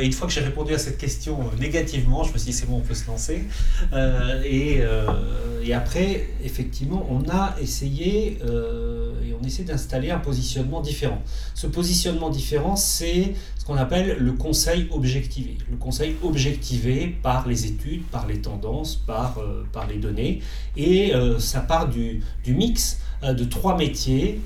Et 0.00 0.06
une 0.06 0.12
fois 0.12 0.28
que 0.28 0.32
j'ai 0.32 0.40
répondu 0.40 0.74
à 0.74 0.78
cette 0.78 0.98
question 0.98 1.38
négativement, 1.58 2.22
je 2.22 2.32
me 2.32 2.38
suis 2.38 2.52
dit, 2.52 2.56
c'est 2.56 2.66
bon, 2.66 2.76
on 2.76 2.80
peut 2.80 2.94
se 2.94 3.06
lancer. 3.08 3.44
Et, 4.44 4.80
et, 5.64 5.74
après, 5.74 6.28
effectivement, 6.44 7.06
on 7.10 7.28
a 7.28 7.56
essayé 7.60 8.38
et 8.38 9.34
on 9.40 9.44
essaie 9.44 9.64
d'installer 9.64 10.10
un 10.10 10.18
positionnement 10.18 10.80
différent. 10.80 11.22
Ce 11.54 11.66
positionnement 11.66 12.30
différent, 12.30 12.76
c'est 12.76 13.34
ce 13.56 13.64
qu'on 13.64 13.76
appelle 13.76 14.16
le 14.18 14.32
conseil 14.32 14.88
objectivé. 14.90 15.58
Le 15.70 15.76
conseil 15.76 16.16
objectivé 16.22 17.14
par 17.22 17.46
les 17.46 17.66
études, 17.66 18.04
par 18.06 18.26
les 18.26 18.40
tendances, 18.40 18.96
par, 18.96 19.38
euh, 19.38 19.64
les 19.88 19.98
données. 19.98 20.40
Et 20.76 21.14
euh, 21.14 21.38
ça 21.38 21.60
part 21.60 21.88
du, 21.88 22.22
mix 22.46 23.00
de 23.22 23.44
trois 23.44 23.76
métiers, 23.76 24.40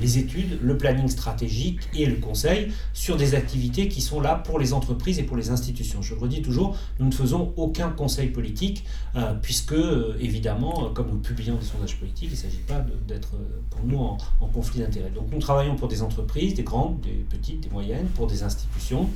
les 0.00 0.18
études, 0.18 0.58
le 0.62 0.76
planning 0.76 1.08
stratégique 1.08 1.80
et 1.94 2.06
le 2.06 2.16
conseil, 2.16 2.72
sur 2.92 3.16
des 3.16 3.34
activités 3.34 3.88
qui 3.88 4.00
sont 4.00 4.20
là 4.20 4.34
pour 4.34 4.58
les 4.58 4.72
entreprises 4.72 5.18
et 5.18 5.22
pour 5.22 5.36
les 5.36 5.50
institutions. 5.50 6.02
Je 6.02 6.14
le 6.14 6.20
redis 6.20 6.42
toujours, 6.42 6.76
nous 6.98 7.06
ne 7.06 7.12
faisons 7.12 7.52
aucun 7.56 7.90
conseil 7.90 8.28
politique, 8.28 8.84
puisque 9.42 9.74
évidemment, 10.18 10.90
comme 10.94 11.10
nous 11.10 11.18
publions 11.18 11.56
des 11.56 11.64
sondages 11.64 11.96
politiques, 11.98 12.30
il 12.30 12.36
ne 12.36 12.36
s'agit 12.36 12.64
pas 12.66 12.84
d'être 13.06 13.30
pour 13.70 13.84
nous 13.84 13.98
en, 13.98 14.18
en 14.40 14.46
conflit 14.46 14.80
d'intérêts. 14.80 15.10
Donc 15.10 15.28
nous 15.32 15.38
travaillons 15.38 15.76
pour 15.76 15.88
des 15.88 16.02
entreprises, 16.02 16.54
des 16.54 16.64
grandes, 16.64 17.00
des 17.00 17.24
petites, 17.28 17.60
des 17.60 17.70
moyennes, 17.70 18.08
pour 18.16 18.26
des 18.26 18.42
institutions, 18.42 19.08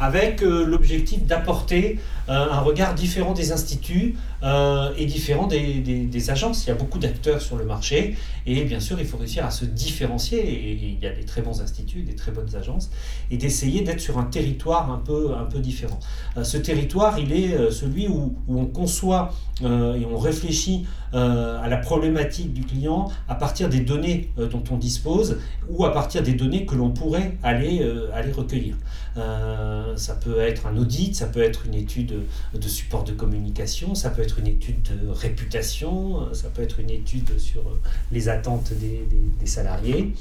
avec 0.00 0.42
euh, 0.42 0.64
l'objectif 0.64 1.24
d'apporter 1.26 1.98
euh, 2.28 2.50
un 2.50 2.60
regard 2.60 2.94
différent 2.94 3.34
des 3.34 3.52
instituts 3.52 4.16
euh, 4.42 4.92
et 4.96 5.04
différent 5.04 5.46
des, 5.46 6.30
agences. 6.30 6.64
Il 6.64 6.68
y 6.68 6.72
a 6.72 6.74
beaucoup 6.74 6.98
d'acteurs 6.98 7.40
sur 7.40 7.56
le 7.56 7.64
marché 7.64 8.16
et 8.46 8.64
bien 8.64 8.80
sûr 8.80 8.98
il 9.00 9.06
faut 9.06 9.16
réussir 9.16 9.44
à 9.44 9.50
se 9.50 9.64
différencier 9.64 10.38
et, 10.38 10.72
il 10.72 11.02
y 11.02 11.06
a 11.06 11.12
des 11.12 11.24
très 11.24 11.42
bons 11.42 11.60
instituts, 11.60 12.02
des 12.02 12.14
très 12.14 12.32
bonnes 12.32 12.54
agences 12.56 12.90
et 13.30 13.36
d'essayer 13.36 13.82
d'être 13.82 14.00
sur 14.00 14.18
un 14.18 14.24
territoire 14.24 14.90
un 14.90 14.98
peu, 14.98 15.34
un 15.34 15.44
peu 15.44 15.58
différent. 15.58 15.98
ce 16.42 16.56
territoire 16.56 17.18
il 17.18 17.32
est 17.32 17.70
celui 17.70 18.08
où, 18.08 18.36
où 18.48 18.60
on 18.60 18.66
conçoit 18.66 19.32
et 19.62 20.06
on 20.10 20.18
réfléchit 20.18 20.86
à 21.12 21.66
la 21.68 21.76
problématique 21.78 22.52
du 22.52 22.62
client 22.62 23.10
à 23.28 23.34
partir 23.34 23.68
des 23.68 23.80
données 23.80 24.30
dont 24.36 24.62
on 24.70 24.76
dispose 24.76 25.38
ou 25.68 25.84
à 25.84 25.92
partir 25.92 26.22
des 26.22 26.34
données 26.34 26.64
que 26.66 26.74
l'on 26.74 26.90
pourrait 26.90 27.36
aller, 27.42 27.82
aller 28.14 28.32
recueillir. 28.32 28.76
Euh, 29.16 29.96
ça 29.96 30.14
peut 30.14 30.38
être 30.40 30.66
un 30.66 30.76
audit, 30.76 31.14
ça 31.14 31.26
peut 31.26 31.42
être 31.42 31.66
une 31.66 31.74
étude 31.74 32.14
de 32.54 32.68
support 32.68 33.04
de 33.04 33.12
communication, 33.12 33.94
ça 33.94 34.10
peut 34.10 34.22
être 34.22 34.38
une 34.38 34.46
étude 34.46 34.82
de 34.82 35.08
réputation, 35.08 36.32
ça 36.32 36.48
peut 36.48 36.62
être 36.62 36.80
une 36.80 36.90
étude 36.90 37.38
sur 37.38 37.62
les 38.12 38.28
attentes 38.28 38.72
des, 38.74 39.46
salariés. 39.46 40.12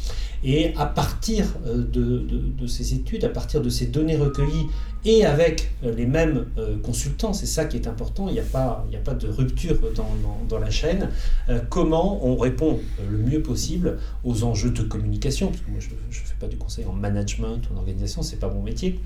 Et 0.43 0.73
à 0.75 0.85
partir 0.85 1.45
euh, 1.67 1.77
de, 1.77 2.25
de, 2.57 2.67
ces 2.67 2.93
études, 2.93 3.25
à 3.25 3.29
partir 3.29 3.61
de 3.61 3.69
ces 3.69 3.87
données 3.87 4.15
recueillies 4.15 4.67
et 5.05 5.25
avec 5.25 5.71
euh, 5.83 5.93
les 5.93 6.05
mêmes 6.05 6.45
consultants, 6.83 7.33
c'est 7.33 7.45
ça 7.45 7.65
qui 7.65 7.77
est 7.77 7.87
important, 7.87 8.27
il 8.27 8.33
n'y 8.33 8.39
a, 8.39 8.43
pas, 8.43 8.85
a 8.93 8.97
pas 8.97 9.13
de 9.13 9.27
rupture 9.27 9.77
dans, 9.95 10.59
la 10.59 10.69
chaîne, 10.69 11.09
comment 11.69 12.25
on 12.25 12.35
répond 12.35 12.79
le 13.09 13.17
mieux 13.17 13.41
possible 13.41 13.97
aux 14.23 14.43
enjeux 14.43 14.71
de 14.71 14.81
communication, 14.81 15.47
parce 15.47 15.61
que 15.61 15.71
moi 15.71 15.79
je 15.79 15.89
ne 15.89 16.25
fais 16.25 16.35
pas 16.39 16.47
du 16.47 16.57
conseil 16.57 16.85
en 16.85 16.93
management 16.93 17.61
ou 17.69 17.75
en 17.75 17.77
organisation, 17.77 18.21
c'est 18.21 18.39
pas 18.39 18.49
mon 18.49 18.61
métier 18.61 18.99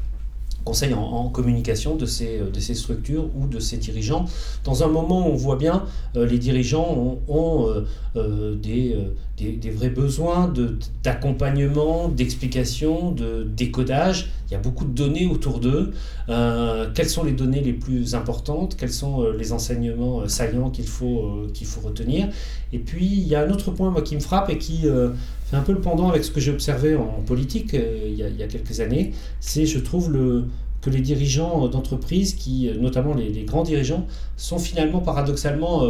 conseil 0.63 0.93
en, 0.93 1.29
communication 1.29 1.95
de 1.95 2.05
ces, 2.05 2.39
de 2.39 2.59
ces 2.59 2.73
structures 2.73 3.29
ou 3.35 3.47
de 3.47 3.59
ces 3.59 3.77
dirigeants. 3.77 4.25
Dans 4.63 4.83
un 4.83 4.87
moment 4.87 5.27
où 5.27 5.31
on 5.31 5.35
voit 5.35 5.57
bien 5.57 5.85
euh, 6.15 6.25
les 6.25 6.37
dirigeants 6.37 7.19
ont, 7.27 7.67
euh, 7.67 7.85
euh, 8.15 8.55
des, 8.55 8.95
des, 9.37 9.69
vrais 9.71 9.89
besoins 9.89 10.53
d'accompagnement, 11.03 12.07
d'explication, 12.07 13.11
de 13.11 13.43
décodage. 13.43 14.31
Il 14.53 14.57
y 14.57 14.59
a 14.59 14.61
beaucoup 14.61 14.85
de 14.85 14.93
données 14.93 15.25
autour 15.25 15.59
d'eux. 15.59 15.93
quelles 16.27 17.09
sont 17.09 17.23
les 17.23 17.31
données 17.31 17.61
les 17.61 17.73
plus 17.73 18.13
importantes? 18.13 18.75
Quels 18.77 18.93
sont 18.93 19.31
les 19.31 19.51
enseignements 19.51 20.27
saillants 20.27 20.69
qu'il 20.69 20.85
faut, 20.85 21.47
qu'il 21.55 21.65
faut 21.65 21.81
retenir? 21.81 22.29
Et 22.71 22.77
puis, 22.77 23.07
il 23.07 23.27
y 23.27 23.33
a 23.33 23.41
un 23.41 23.49
autre 23.49 23.71
point 23.71 23.89
moi, 23.89 24.03
qui 24.03 24.13
me 24.13 24.19
frappe 24.19 24.51
et 24.51 24.59
qui 24.59 24.83
fait 25.49 25.55
un 25.55 25.61
peu 25.61 25.71
le 25.71 25.81
pendant 25.81 26.09
avec 26.09 26.23
ce 26.23 26.29
que 26.29 26.39
j'ai 26.39 26.51
observé 26.51 26.95
en, 26.95 27.23
politique 27.25 27.73
il 27.73 28.13
y, 28.13 28.43
a, 28.43 28.47
quelques 28.47 28.79
années. 28.79 29.13
C'est, 29.39 29.65
je 29.65 29.79
trouve, 29.79 30.11
le 30.11 30.45
que 30.81 30.91
les 30.91 31.01
dirigeants 31.01 31.67
d'entreprise, 31.67 32.35
qui, 32.35 32.69
notamment 32.79 33.15
les, 33.15 33.45
grands 33.45 33.63
dirigeants, 33.63 34.05
sont 34.37 34.59
finalement 34.59 34.99
paradoxalement 34.99 35.83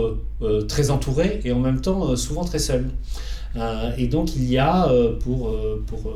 très 0.69 0.89
entourés 0.89 1.41
et 1.43 1.51
en 1.51 1.59
même 1.59 1.81
temps 1.81 2.15
souvent 2.15 2.45
très 2.45 2.59
seuls. 2.59 2.85
Euh, 3.55 3.91
et 3.97 4.07
donc 4.07 4.35
il 4.35 4.45
y 4.45 4.57
a 4.57 4.87
euh, 4.87 5.17
pour, 5.19 5.49
euh, 5.49 5.83
pour 5.85 6.15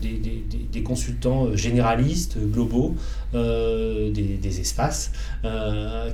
des, 0.00 0.18
des, 0.18 0.44
des, 0.70 0.82
consultants 0.82 1.54
généralistes, 1.56 2.38
globaux, 2.38 2.94
des, 3.32 4.10
des, 4.10 4.60
espaces, 4.60 5.12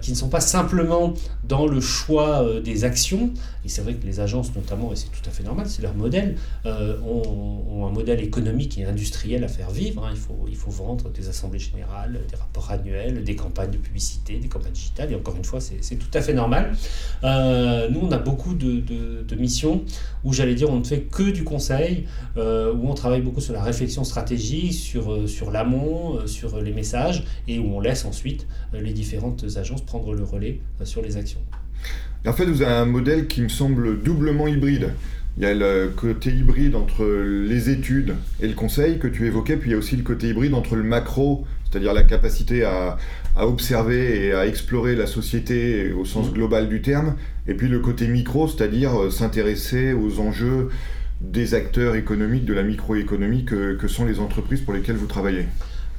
qui 0.03 0.11
ne 0.11 0.17
sont 0.17 0.29
pas 0.29 0.41
simplement 0.41 1.15
dans 1.45 1.67
le 1.67 1.81
choix 1.81 2.45
des 2.63 2.85
actions, 2.85 3.33
et 3.65 3.69
c'est 3.69 3.81
vrai 3.81 3.95
que 3.95 4.07
les 4.07 4.21
agences 4.21 4.55
notamment, 4.55 4.93
et 4.93 4.97
c'est 4.97 5.11
tout 5.11 5.27
à 5.27 5.31
fait 5.31 5.43
normal, 5.43 5.67
c'est 5.69 5.83
leur 5.83 5.95
modèle, 5.95 6.37
ont, 6.67 7.87
un 7.87 7.93
modèle 7.93 8.21
économique 8.21 8.77
et 8.79 8.85
industriel 8.85 9.43
à 9.43 9.49
faire 9.49 9.71
vivre. 9.71 10.05
Hein. 10.05 10.11
Il, 10.13 10.19
faut, 10.19 10.47
il 10.49 10.57
faut 10.57 10.71
vendre 10.71 11.11
des 11.11 11.29
assemblées 11.29 11.59
générales, 11.59 12.21
des 12.31 12.37
rapports 12.37 12.71
annuels, 12.71 13.25
des 13.25 13.37
campagnes 13.37 13.71
de 13.71 13.79
publicité, 13.79 14.37
des 14.37 14.49
campagnes 14.49 14.73
digitales, 14.73 15.11
et 15.11 15.15
encore 15.15 15.37
une 15.37 15.45
fois, 15.45 15.61
c'est 15.61 15.97
tout 15.97 16.11
à 16.13 16.21
fait 16.21 16.35
normal. 16.35 16.73
nous, 17.23 18.01
on 18.03 18.13
a 18.13 18.19
beaucoup 18.19 18.55
de, 18.55 18.81
de, 18.81 19.25
de 19.27 19.35
missions 19.35 19.83
où 20.25 20.33
j'allais 20.39 20.55
dire, 20.55 20.71
on 20.71 20.79
ne 20.79 20.85
fait 20.85 21.01
que 21.01 21.25
du 21.31 21.45
conseil, 21.45 22.07
euh, 22.37 22.73
où 22.73 22.89
on 22.89 22.95
travaille 22.95 23.21
beaucoup 23.21 23.41
sur 23.41 23.53
la 23.53 23.63
réflexion 23.63 24.05
stratégique, 24.05 24.73
sur, 24.73 25.13
euh, 25.13 25.27
sur 25.27 25.51
l'amont, 25.51 26.17
euh, 26.17 26.27
sur 26.27 26.61
les 26.61 26.73
messages, 26.73 27.25
et 27.49 27.59
où 27.59 27.77
on 27.77 27.81
laisse 27.81 28.05
ensuite 28.05 28.47
les 28.73 28.93
différentes 28.93 29.45
agences 29.57 29.83
prendre 29.83 30.15
le 30.15 30.23
relais 30.23 30.61
sur 30.85 31.03
les 31.03 31.17
actions. 31.17 31.41
En 32.27 32.33
fait, 32.33 32.47
vous 32.47 32.63
avez 32.63 32.75
un 32.75 32.85
modèle 32.85 33.27
qui 33.27 33.43
me 33.43 33.49
semble 33.49 34.03
doublement 34.03 34.47
hybride. 34.47 34.93
Il 35.37 35.45
y 35.45 35.47
a 35.47 35.55
le 35.55 35.93
côté 35.95 36.31
hybride 36.31 36.75
entre 36.75 37.05
les 37.05 37.71
études 37.71 38.15
et 38.41 38.49
le 38.49 38.55
conseil 38.55 38.99
que 38.99 39.07
tu 39.07 39.27
évoquais, 39.27 39.57
puis 39.57 39.71
il 39.71 39.73
y 39.73 39.77
a 39.77 39.79
aussi 39.79 39.97
le 39.97 40.03
côté 40.03 40.29
hybride 40.29 40.55
entre 40.55 40.75
le 40.75 40.83
macro, 40.83 41.47
c'est-à-dire 41.71 41.93
la 41.93 42.03
capacité 42.03 42.65
à, 42.65 42.97
à, 43.39 43.47
observer 43.47 44.27
et 44.27 44.33
à 44.33 44.47
explorer 44.47 44.97
la 44.97 45.07
société 45.07 45.93
au 45.93 46.05
sens 46.05 46.29
mmh. 46.29 46.33
global 46.33 46.69
du 46.69 46.83
terme, 46.83 47.17
et 47.47 47.55
puis 47.55 47.69
le 47.69 47.81
côté 47.81 48.09
micro, 48.09 48.49
c'est-à-dire 48.49 49.01
euh, 49.01 49.11
s'intéresser 49.11 49.93
aux 49.93 50.21
enjeux 50.21 50.69
des 51.21 51.55
acteurs 51.55 51.95
économiques, 51.95 52.45
de 52.45 52.55
la 52.55 52.63
microéconomie 52.63 53.45
que, 53.45 53.75
que 53.75 53.89
sont 53.89 54.05
les 54.05 54.21
entreprises 54.21 54.61
pour 54.61 54.75
lesquelles 54.75 54.97
vous 54.97 55.07
travaillez. 55.07 55.47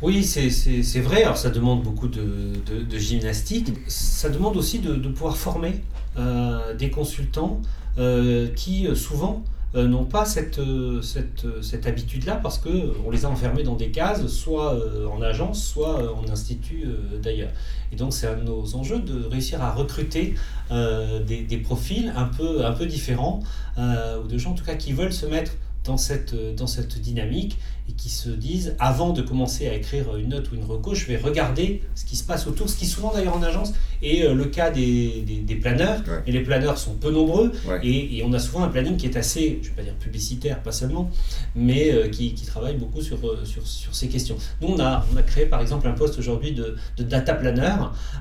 Oui, 0.02 0.24
c'est 0.24 1.02
vrai. 1.02 1.24
Alors, 1.24 1.38
ça 1.38 1.50
demande 1.50 1.84
beaucoup 1.84 2.08
de, 2.08 2.54
de, 2.66 2.98
gymnastique. 2.98 3.74
Ça 3.88 4.30
demande 4.30 4.56
aussi 4.56 4.80
de, 4.80 4.96
de 4.96 5.10
pouvoir 5.10 5.36
former 5.36 5.82
euh, 6.18 6.74
des 6.74 6.90
consultants 6.90 7.62
euh, 7.98 8.48
qui, 8.56 8.88
souvent, 8.96 9.44
euh, 9.76 9.88
n'ont 9.88 10.06
pas 10.06 10.26
cette, 10.26 10.58
euh, 10.58 11.00
euh, 11.46 11.82
habitude-là 11.86 12.40
parce 12.42 12.58
qu'on 12.58 13.12
les 13.12 13.26
a 13.26 13.30
enfermés 13.30 13.62
dans 13.62 13.76
des 13.76 13.92
cases, 13.92 14.26
soit 14.28 14.76
en 15.12 15.22
agence, 15.22 15.64
soit 15.64 16.12
en 16.16 16.28
institut 16.30 16.86
d'ailleurs. 17.22 17.52
Et 17.92 17.96
donc 17.96 18.14
c'est 18.14 18.28
un 18.28 18.36
de 18.36 18.44
nos 18.44 18.76
enjeux 18.76 19.00
de 19.00 19.26
réussir 19.26 19.62
à 19.62 19.72
recruter 19.72 20.36
des, 20.72 21.62
profils 21.64 22.12
un 22.16 22.26
peu, 22.26 22.66
un 22.66 22.72
peu 22.72 22.86
différents, 22.86 23.42
ou 23.78 24.28
de 24.28 24.38
gens 24.38 24.52
en 24.52 24.56
tout 24.56 24.66
cas 24.66 24.76
qui 24.76 24.94
veulent 24.94 25.14
se 25.14 25.26
mettre 25.26 25.54
dans 25.84 25.98
cette, 25.98 26.36
dans 26.56 26.68
cette 26.68 27.00
dynamique 27.00 27.58
et 27.90 27.94
qui 27.94 28.10
se 28.10 28.30
disent, 28.30 28.76
avant 28.80 29.14
de 29.14 29.22
commencer 29.22 29.68
à 29.68 29.74
écrire 29.74 30.16
une 30.16 30.30
note 30.30 30.52
ou 30.52 30.56
une 30.56 30.64
reco, 30.64 30.94
je 30.94 31.06
vais 31.08 31.18
regarder 31.18 31.82
ce 31.96 32.06
qui 32.06 32.16
se 32.16 32.24
passe 32.24 32.46
autour, 32.46 32.70
ce 32.70 32.78
qui 32.78 32.86
souvent 32.86 33.12
d'ailleurs 33.12 33.36
en 33.36 33.42
agence 33.42 33.74
est 34.04 34.24
euh, 34.24 34.36
le 34.36 34.46
cas 34.46 34.70
des, 34.70 35.24
des, 35.26 35.56
planeurs. 35.56 36.02
Et 36.28 36.32
les 36.32 36.42
planeurs 36.42 36.78
sont 36.78 36.94
peu 36.94 37.12
nombreux 37.12 37.52
et, 37.82 38.18
et, 38.18 38.24
on 38.24 38.32
a 38.34 38.40
souvent 38.40 38.64
un 38.64 38.68
planning 38.68 38.96
qui 38.96 39.08
est 39.08 39.18
assez, 39.18 39.60
je 39.62 39.70
ne 39.70 39.76
vais 39.76 39.82
pas 39.82 39.84
dire 39.84 39.96
publicitaire, 39.96 40.62
pas 40.62 40.72
seulement, 40.72 41.10
mais 41.56 41.92
euh, 41.92 42.08
qui, 42.10 42.34
qui, 42.34 42.46
travaille 42.46 42.78
beaucoup 42.78 43.02
sur, 43.02 43.18
euh, 43.26 43.44
sur, 43.44 43.66
sur, 43.68 43.94
ces 43.96 44.08
questions. 44.08 44.38
Nous, 44.62 44.68
on 44.68 44.80
a, 44.80 45.06
on 45.12 45.18
a 45.18 45.24
créé 45.24 45.48
par 45.48 45.62
exemple 45.62 45.88
un 45.88 45.94
poste 45.94 46.20
aujourd'hui 46.20 46.52
de, 46.52 46.76
de, 46.98 47.04
data 47.04 47.34
planner 47.34 47.74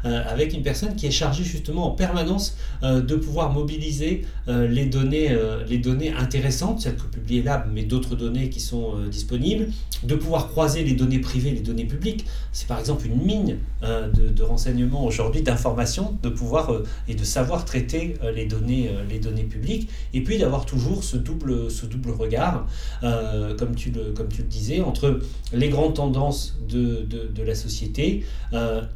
avec 0.05 0.55
une 0.55 0.63
personne 0.63 0.97
qui 0.97 1.07
est 1.07 1.11
chargée 1.11 1.45
justement 1.45 1.87
en 1.87 1.91
permanence 1.91 2.57
de 2.83 3.17
pouvoir 3.17 3.53
mobiliser 3.53 4.25
les, 4.47 4.87
données, 4.87 5.37
les 5.69 5.79
données 5.79 6.13
intéressantes, 6.13 6.81
celles 6.81 6.97
que 6.97 7.07
publie 7.07 7.43
Lab, 7.43 7.69
mais 7.73 7.83
d'autres 7.83 8.17
données 8.17 8.49
qui 8.49 8.61
sont 8.61 8.99
disponibles 9.11 9.58
de 10.03 10.15
pouvoir 10.15 10.49
croiser 10.49 10.85
les 10.85 10.93
données 10.93 11.19
privées 11.19 11.51
et 11.51 11.55
les 11.55 11.61
données 11.61 11.85
publiques. 11.85 12.25
C'est 12.53 12.67
par 12.69 12.79
exemple 12.79 13.07
une 13.07 13.23
mine 13.23 13.59
euh, 13.83 14.09
de, 14.09 14.43
renseignements 14.43 15.05
aujourd'hui, 15.05 15.43
d'informations, 15.43 16.17
de 16.23 16.29
pouvoir 16.29 16.73
euh, 16.73 16.85
et 17.09 17.15
de 17.15 17.25
savoir 17.25 17.65
traiter 17.65 18.15
euh, 18.23 18.33
les, 18.33 18.47
données, 18.47 18.89
publiques, 19.45 19.89
et 20.15 20.23
puis 20.23 20.39
d'avoir 20.39 20.67
toujours 20.67 21.05
ce 21.05 21.17
double, 21.17 21.69
regard, 22.11 22.67
comme, 23.59 23.75
tu 23.75 23.91
le, 23.91 24.13
disais, 24.45 24.81
entre 24.81 25.21
les 25.53 25.69
grandes 25.69 25.95
tendances 25.95 26.57
de, 26.69 27.07
la 27.43 27.55
société 27.55 28.25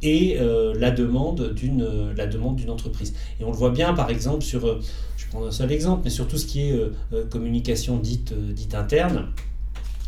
et 0.01 0.37
la 0.75 0.91
demande 0.91 1.55
d'une 1.55 2.69
entreprise. 2.69 3.13
Et 3.39 3.43
on 3.43 3.51
le 3.51 3.57
voit 3.57 3.71
bien 3.71 3.93
par 3.93 4.09
exemple 4.09 4.43
sur, 4.43 4.81
je 5.17 5.25
prends 5.29 5.45
un 5.45 5.51
seul 5.51 5.71
exemple, 5.71 6.01
mais 6.03 6.09
sur 6.09 6.27
tout 6.27 6.37
ce 6.37 6.45
qui 6.45 6.61
est 6.61 6.75
communication 7.29 7.97
dite 7.97 8.33
interne 8.73 9.27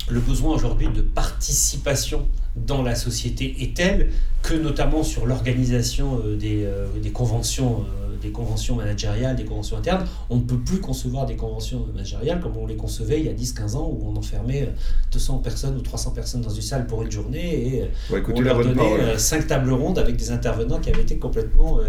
le 0.10 0.20
besoin 0.20 0.56
aujourd'hui 0.56 0.88
de 0.88 1.02
participation 1.02 2.28
dans 2.56 2.84
la 2.84 2.96
société 2.96 3.56
est 3.62 3.76
tel 3.76 4.12
que 4.44 4.54
notamment 4.54 5.04
sur 5.04 5.26
l'organisation 5.26 6.22
euh, 6.24 6.36
des, 6.36 6.64
euh, 6.64 6.88
des, 7.02 7.12
conventions, 7.12 7.82
euh, 7.82 8.15
des 8.26 8.32
conventions 8.32 8.76
managériales, 8.76 9.36
des 9.36 9.46
conventions 9.46 9.78
internes, 9.78 10.06
on 10.30 10.38
ne 10.38 10.42
peut 10.42 10.58
plus 10.58 10.80
concevoir 10.80 11.26
des 11.26 11.36
conventions 11.36 11.86
managériales 11.88 12.40
comme 12.40 12.58
on 12.58 12.66
les 12.66 12.76
concevait 12.76 13.20
il 13.20 13.26
y 13.26 13.30
a 13.30 13.34
10-15 13.34 13.76
ans 13.76 13.90
où 13.92 14.08
on 14.08 14.16
enfermait 14.16 14.70
200 15.12 15.40
personnes 15.40 15.78
ou 15.78 15.82
300 15.82 16.12
personnes 16.12 16.42
dans 16.42 16.50
une 16.50 16.62
salle 16.62 16.88
pour 16.88 17.04
une 17.04 17.12
journée 17.12 17.68
et 17.68 17.92
on 18.34 18.42
leur 18.42 18.62
donnait 18.62 19.18
5 19.18 19.48
tables 19.48 19.72
rondes 19.72 20.00
avec 20.00 20.16
des 20.16 20.32
intervenants 20.32 20.80
qui 20.80 20.90
avaient 20.90 21.02
été 21.02 21.18
complètement 21.18 21.80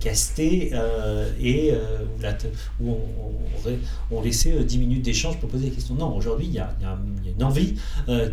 castés 0.00 0.72
et 1.40 1.72
où, 2.80 2.90
on, 2.90 4.16
on, 4.16 4.22
laissait 4.22 4.64
10 4.64 4.78
minutes 4.78 5.04
d'échange 5.04 5.38
pour 5.38 5.48
poser 5.48 5.68
des 5.68 5.74
questions. 5.74 5.94
Non, 5.94 6.14
aujourd'hui 6.16 6.46
il 6.46 6.54
y, 6.54 6.58
a, 6.58 6.74
une 7.36 7.44
envie 7.44 7.74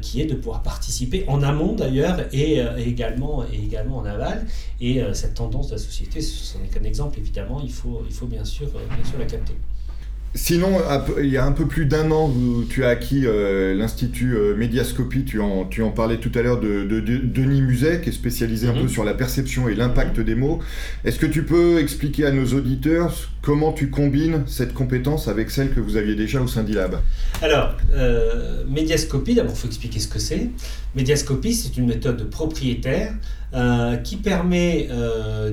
qui 0.02 0.22
est 0.22 0.26
de 0.26 0.36
pouvoir 0.36 0.64
participer 0.64 1.26
en 1.28 1.44
amont 1.44 1.74
d'ailleurs 1.74 2.20
et, 2.34 2.62
également 2.78 3.46
également 3.52 3.98
en 3.98 4.06
aval. 4.06 4.46
Et 4.80 5.02
euh, 5.02 5.14
cette 5.14 5.36
tendance 5.36 5.68
de 5.68 5.74
la 5.74 5.78
société, 5.78 6.22
ce 6.22 6.58
n'est 6.58 6.68
qu'un 6.68 6.84
exemple, 6.84 7.20
évidemment, 7.20 7.37
il 7.64 7.72
faut, 7.72 8.04
il 8.08 8.14
faut 8.14 8.28
bien, 8.28 8.44
sûr, 8.44 8.68
euh, 8.76 8.96
bien 8.96 9.04
sûr 9.04 9.20
la 9.20 9.26
capter. 9.26 9.56
Sinon, 10.38 10.78
il 11.20 11.30
y 11.30 11.38
a 11.38 11.46
un 11.46 11.52
peu 11.52 11.66
plus 11.66 11.86
d'un 11.86 12.12
an, 12.12 12.32
tu 12.70 12.84
as 12.84 12.90
acquis 12.90 13.24
euh, 13.26 13.74
l'Institut 13.74 14.36
euh, 14.36 14.56
Médiascopie. 14.56 15.24
Tu 15.24 15.40
en, 15.40 15.66
tu 15.66 15.82
en 15.82 15.90
parlais 15.90 16.18
tout 16.18 16.32
à 16.36 16.44
l'heure 16.44 16.60
de, 16.60 16.84
Denis 16.84 17.62
Muset, 17.62 18.02
qui 18.02 18.10
est 18.10 18.14
spécialisé 18.14 18.68
un 18.68 18.74
peu 18.74 18.84
mhm. 18.84 18.90
sur 18.90 19.04
la 19.04 19.16
perception 19.16 19.68
et 19.68 19.74
l'impact 19.74 20.20
des 20.20 20.36
mots. 20.36 20.60
Est-ce 21.06 21.18
que 21.18 21.26
tu 21.26 21.44
peux 21.44 21.80
expliquer 21.80 22.26
à 22.26 22.32
nos 22.32 22.46
auditeurs 22.54 23.16
comment 23.42 23.72
tu 23.72 23.90
combines 23.90 24.44
cette 24.46 24.74
compétence 24.74 25.28
avec 25.28 25.50
celle 25.50 25.72
que 25.74 25.80
vous 25.80 25.98
aviez 25.98 26.14
déjà 26.14 26.40
au 26.40 26.48
sein 26.48 26.64
d'ILAB 26.64 27.00
Alors, 27.42 27.76
euh, 27.94 28.64
Médiascopie, 28.68 29.34
d'abord, 29.34 29.54
il 29.56 29.60
faut 29.60 29.68
expliquer 29.68 30.00
ce 30.00 30.08
que 30.08 30.20
c'est. 30.20 30.52
Médiascopie, 30.96 31.56
c'est 31.56 31.78
une 31.78 31.88
méthode 31.88 32.30
propriétaire 32.30 33.14
qui 34.04 34.18
permet 34.18 34.90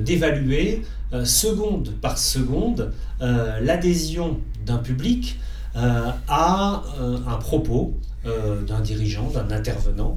d'évaluer 0.00 0.82
seconde 1.24 1.90
par 2.00 2.18
seconde 2.18 2.92
l'adhésion 3.20 4.38
d'un 4.66 4.78
public 4.78 5.38
euh, 5.76 6.12
à 6.28 6.84
euh, 7.00 7.18
un 7.26 7.34
propos 7.34 7.94
euh, 8.26 8.62
d'un 8.62 8.80
dirigeant, 8.80 9.30
d'un 9.30 9.50
intervenant, 9.50 10.16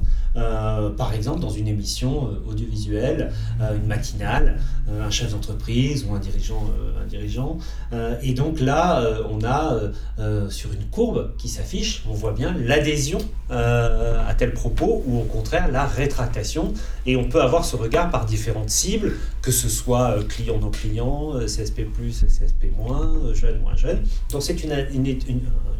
par 0.96 1.14
exemple 1.14 1.40
dans 1.40 1.50
une 1.50 1.66
émission 1.66 2.30
audiovisuelle, 2.48 3.32
une 3.60 3.88
matinale, 3.88 4.58
un 4.88 5.10
chef 5.10 5.32
d'entreprise 5.32 6.06
ou 6.08 6.14
un 6.14 6.20
dirigeant. 6.20 6.62
un 7.02 7.06
dirigeant. 7.06 7.58
et 8.22 8.34
donc 8.34 8.60
là, 8.60 9.02
on 9.28 9.44
a 9.44 9.76
sur 10.48 10.72
une 10.72 10.84
courbe 10.90 11.32
qui 11.38 11.48
s'affiche, 11.48 12.04
on 12.08 12.12
voit 12.12 12.34
bien 12.34 12.54
l'adhésion 12.56 13.18
à 13.50 14.32
tel 14.38 14.52
propos 14.52 15.02
ou 15.06 15.18
au 15.18 15.24
contraire 15.24 15.72
la 15.72 15.86
rétractation. 15.86 16.72
Et 17.04 17.16
on 17.16 17.24
peut 17.24 17.42
avoir 17.42 17.64
ce 17.64 17.74
regard 17.74 18.10
par 18.10 18.24
différentes 18.24 18.70
cibles, 18.70 19.14
que 19.42 19.50
ce 19.50 19.68
soit 19.68 20.18
client 20.28 20.58
non 20.60 20.70
client, 20.70 21.32
CSP+, 21.46 21.82
CSP-, 21.82 23.34
jeune, 23.34 23.60
moins 23.60 23.76
jeune. 23.76 24.02
Donc 24.30 24.42
c'est 24.42 24.62
une, 24.62 24.70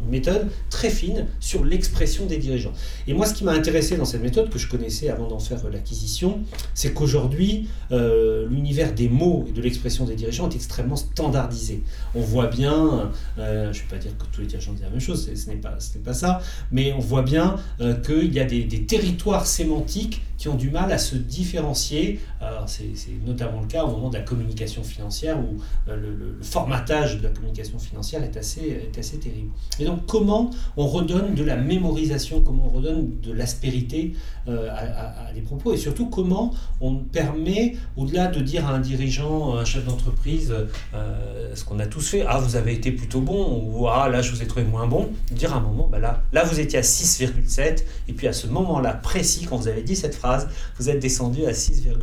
méthode 0.07 0.47
très 0.69 0.89
fine 0.89 1.27
sur 1.39 1.65
l'expression 1.65 2.25
des 2.25 2.37
dirigeants. 2.37 2.73
Et 3.07 3.13
moi, 3.13 3.25
ce 3.25 3.33
qui 3.33 3.43
m'a 3.43 3.51
intéressé 3.51 3.97
dans 3.97 4.05
cette 4.05 4.21
méthode, 4.21 4.49
que 4.49 4.59
je 4.59 4.67
connaissais 4.67 5.09
avant 5.09 5.27
d'en 5.27 5.39
faire 5.39 5.59
l'acquisition, 5.69 6.39
c'est 6.73 6.93
qu'aujourd'hui, 6.93 7.67
euh, 7.91 8.47
l'univers 8.49 8.93
des 8.93 9.09
mots 9.09 9.45
et 9.47 9.51
de 9.51 9.61
l'expression 9.61 10.05
des 10.05 10.15
dirigeants 10.15 10.49
est 10.49 10.55
extrêmement 10.55 10.95
standardisé. 10.95 11.83
On 12.15 12.21
voit 12.21 12.47
bien, 12.47 13.11
euh, 13.37 13.73
je 13.73 13.79
ne 13.79 13.83
vais 13.83 13.89
pas 13.89 13.97
dire 13.97 14.17
que 14.17 14.25
tous 14.31 14.41
les 14.41 14.47
dirigeants 14.47 14.73
disent 14.73 14.83
la 14.83 14.89
même 14.89 14.99
chose, 14.99 15.29
ce 15.33 15.49
n'est 15.49 15.55
pas, 15.55 15.77
pas 16.03 16.13
ça, 16.13 16.41
mais 16.71 16.93
on 16.93 16.99
voit 16.99 17.23
bien 17.23 17.57
euh, 17.81 17.95
qu'il 17.95 18.33
y 18.33 18.39
a 18.39 18.45
des, 18.45 18.67
territoires 18.89 19.45
sémantiques 19.45 20.21
qui 20.37 20.47
ont 20.47 20.55
du 20.55 20.69
mal 20.69 20.91
à 20.91 20.97
se 20.97 21.15
différencier. 21.15 22.19
C'est 22.65 22.85
notamment 23.25 23.61
le 23.61 23.67
cas 23.67 23.83
au 23.83 23.91
moment 23.91 24.09
de 24.09 24.15
la 24.15 24.23
communication 24.23 24.83
financière 24.83 25.37
où 25.37 25.57
le, 25.87 26.15
le, 26.15 26.37
formatage 26.41 27.17
de 27.17 27.23
la 27.23 27.29
communication 27.29 27.77
financière 27.77 28.23
est 28.23 28.37
assez, 28.37 28.61
est 28.61 28.97
assez 28.97 29.19
terrible. 29.19 29.51
Et 29.79 29.85
donc, 29.85 29.88
comment 29.97 30.49
on 30.77 30.87
redonne 30.87 31.35
de 31.35 31.43
la 31.43 31.55
mémorisation 31.55 32.41
comment 32.41 32.69
on 32.71 32.77
redonne 32.77 33.19
de 33.21 33.31
l'aspérité 33.31 34.13
euh, 34.47 34.69
à, 34.71 35.31
des 35.33 35.41
propos 35.41 35.73
et 35.73 35.77
surtout 35.77 36.07
comment 36.07 36.53
on 36.81 36.95
permet, 36.95 37.75
au-delà 37.97 38.27
de 38.27 38.41
dire 38.41 38.67
à 38.67 38.73
un 38.73 38.79
dirigeant, 38.79 39.55
un 39.55 39.65
chef 39.65 39.85
d'entreprise, 39.85 40.51
euh, 40.93 41.51
ce 41.53 41.63
qu'on 41.63 41.77
a 41.79 41.85
tous 41.85 42.07
fait, 42.07 42.25
ah 42.27 42.39
vous 42.39 42.55
avez 42.55 42.73
été 42.73 42.91
plutôt 42.91 43.21
bon 43.21 43.61
ou 43.63 43.87
ah 43.87 44.09
là 44.09 44.21
je 44.21 44.31
vous 44.31 44.41
ai 44.41 44.47
trouvé 44.47 44.65
moins 44.65 44.87
bon, 44.87 45.09
dire 45.31 45.53
à 45.53 45.57
un 45.57 45.59
moment, 45.59 45.87
bah 45.87 45.99
là, 45.99 46.23
là 46.33 46.43
vous 46.45 46.59
étiez 46.59 46.79
à 46.79 46.81
6,7 46.81 47.83
et 48.07 48.13
puis 48.13 48.27
à 48.27 48.33
ce 48.33 48.47
moment-là 48.47 48.93
précis, 48.93 49.45
quand 49.47 49.57
vous 49.57 49.67
avez 49.67 49.83
dit 49.83 49.95
cette 49.95 50.15
phrase, 50.15 50.47
vous 50.79 50.89
êtes 50.89 50.99
descendu 50.99 51.45
à 51.45 51.51
6,3. 51.51 51.93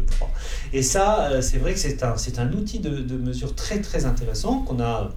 Et 0.73 0.83
ça, 0.83 1.31
euh, 1.31 1.41
c'est 1.41 1.59
vrai 1.59 1.73
que 1.73 1.81
c'est 1.81 2.03
un, 2.39 2.53
outil 2.53 2.79
de 2.79 3.17
mesure 3.17 3.55
très 3.55 3.81
très 3.81 4.05
intéressant 4.05 4.61
qu'on 4.61 4.81
a 4.81 5.11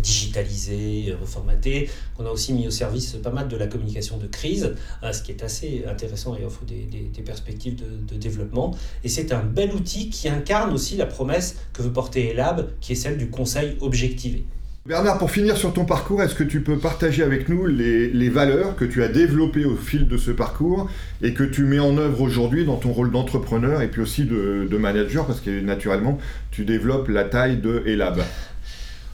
digitalisé, 0.00 1.14
reformaté, 1.20 1.90
qu'on 2.16 2.26
a 2.26 2.30
aussi 2.30 2.52
mis 2.52 2.66
au 2.66 2.70
service 2.70 3.12
pas 3.22 3.30
mal 3.30 3.48
de 3.48 3.56
la 3.56 3.66
communication 3.66 4.18
de 4.18 4.26
crise, 4.26 4.74
hein, 5.02 5.12
ce 5.12 5.22
qui 5.22 5.32
est 5.32 5.42
assez 5.42 5.84
intéressant 5.88 6.36
et 6.36 6.44
offre 6.44 6.64
des, 6.64 7.22
perspectives 7.24 7.76
de, 7.76 8.16
développement. 8.16 8.76
Et 9.02 9.08
c'est 9.08 9.32
un 9.32 9.42
bel 9.42 9.72
outil 9.72 10.10
qui 10.10 10.28
incarne 10.28 10.72
aussi 10.72 10.96
la 10.96 11.06
promesse 11.06 11.56
que 11.72 11.82
veut 11.82 11.92
porter 11.92 12.30
ELAB, 12.30 12.70
qui 12.80 12.92
est 12.92 12.96
celle 12.96 13.18
du 13.18 13.30
conseil 13.30 13.76
objectivé. 13.80 14.44
Bernard, 14.86 15.16
pour 15.16 15.30
finir 15.30 15.56
sur 15.56 15.72
ton 15.72 15.86
parcours, 15.86 16.22
est-ce 16.22 16.34
que 16.34 16.44
tu 16.44 16.60
peux 16.60 16.76
partager 16.76 17.22
avec 17.22 17.48
nous 17.48 17.64
les, 17.64 18.28
valeurs 18.28 18.76
que 18.76 18.84
tu 18.84 19.02
as 19.02 19.08
développées 19.08 19.64
au 19.64 19.76
fil 19.76 20.06
de 20.06 20.18
ce 20.18 20.30
parcours 20.30 20.90
et 21.22 21.32
que 21.32 21.42
tu 21.42 21.62
mets 21.62 21.78
en 21.78 21.96
œuvre 21.96 22.20
aujourd'hui 22.20 22.66
dans 22.66 22.76
ton 22.76 22.92
rôle 22.92 23.10
d'entrepreneur 23.10 23.80
et 23.80 23.88
puis 23.88 24.02
aussi 24.02 24.24
de, 24.26 24.68
de, 24.70 24.76
manager, 24.76 25.26
parce 25.26 25.40
que 25.40 25.58
naturellement, 25.62 26.18
tu 26.50 26.66
développes 26.66 27.08
la 27.08 27.24
taille 27.24 27.56
de 27.56 27.82
ELAB 27.86 28.20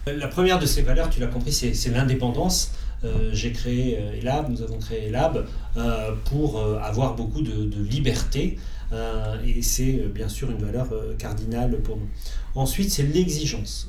la 0.06 0.28
première 0.28 0.58
de 0.58 0.66
ces 0.66 0.82
valeurs, 0.82 1.10
tu 1.10 1.20
l'as 1.20 1.26
compris, 1.26 1.52
c'est 1.52 1.90
l'indépendance. 1.90 2.72
Euh, 3.02 3.30
j'ai 3.32 3.52
créé 3.52 3.98
euh, 3.98 4.20
Elab, 4.20 4.50
nous 4.50 4.62
avons 4.62 4.78
créé 4.78 5.06
Elab 5.06 5.46
euh, 5.76 6.10
pour 6.26 6.60
avoir 6.60 7.16
beaucoup 7.16 7.40
de, 7.40 7.82
liberté. 7.82 8.58
et 9.44 9.62
c'est 9.62 10.04
bien 10.12 10.28
sûr 10.28 10.50
une 10.50 10.62
valeur 10.62 10.88
cardinale 11.18 11.78
pour 11.80 11.96
nous. 11.96 12.08
Ensuite, 12.54 12.90
c'est 12.90 13.04
l'exigence. 13.04 13.88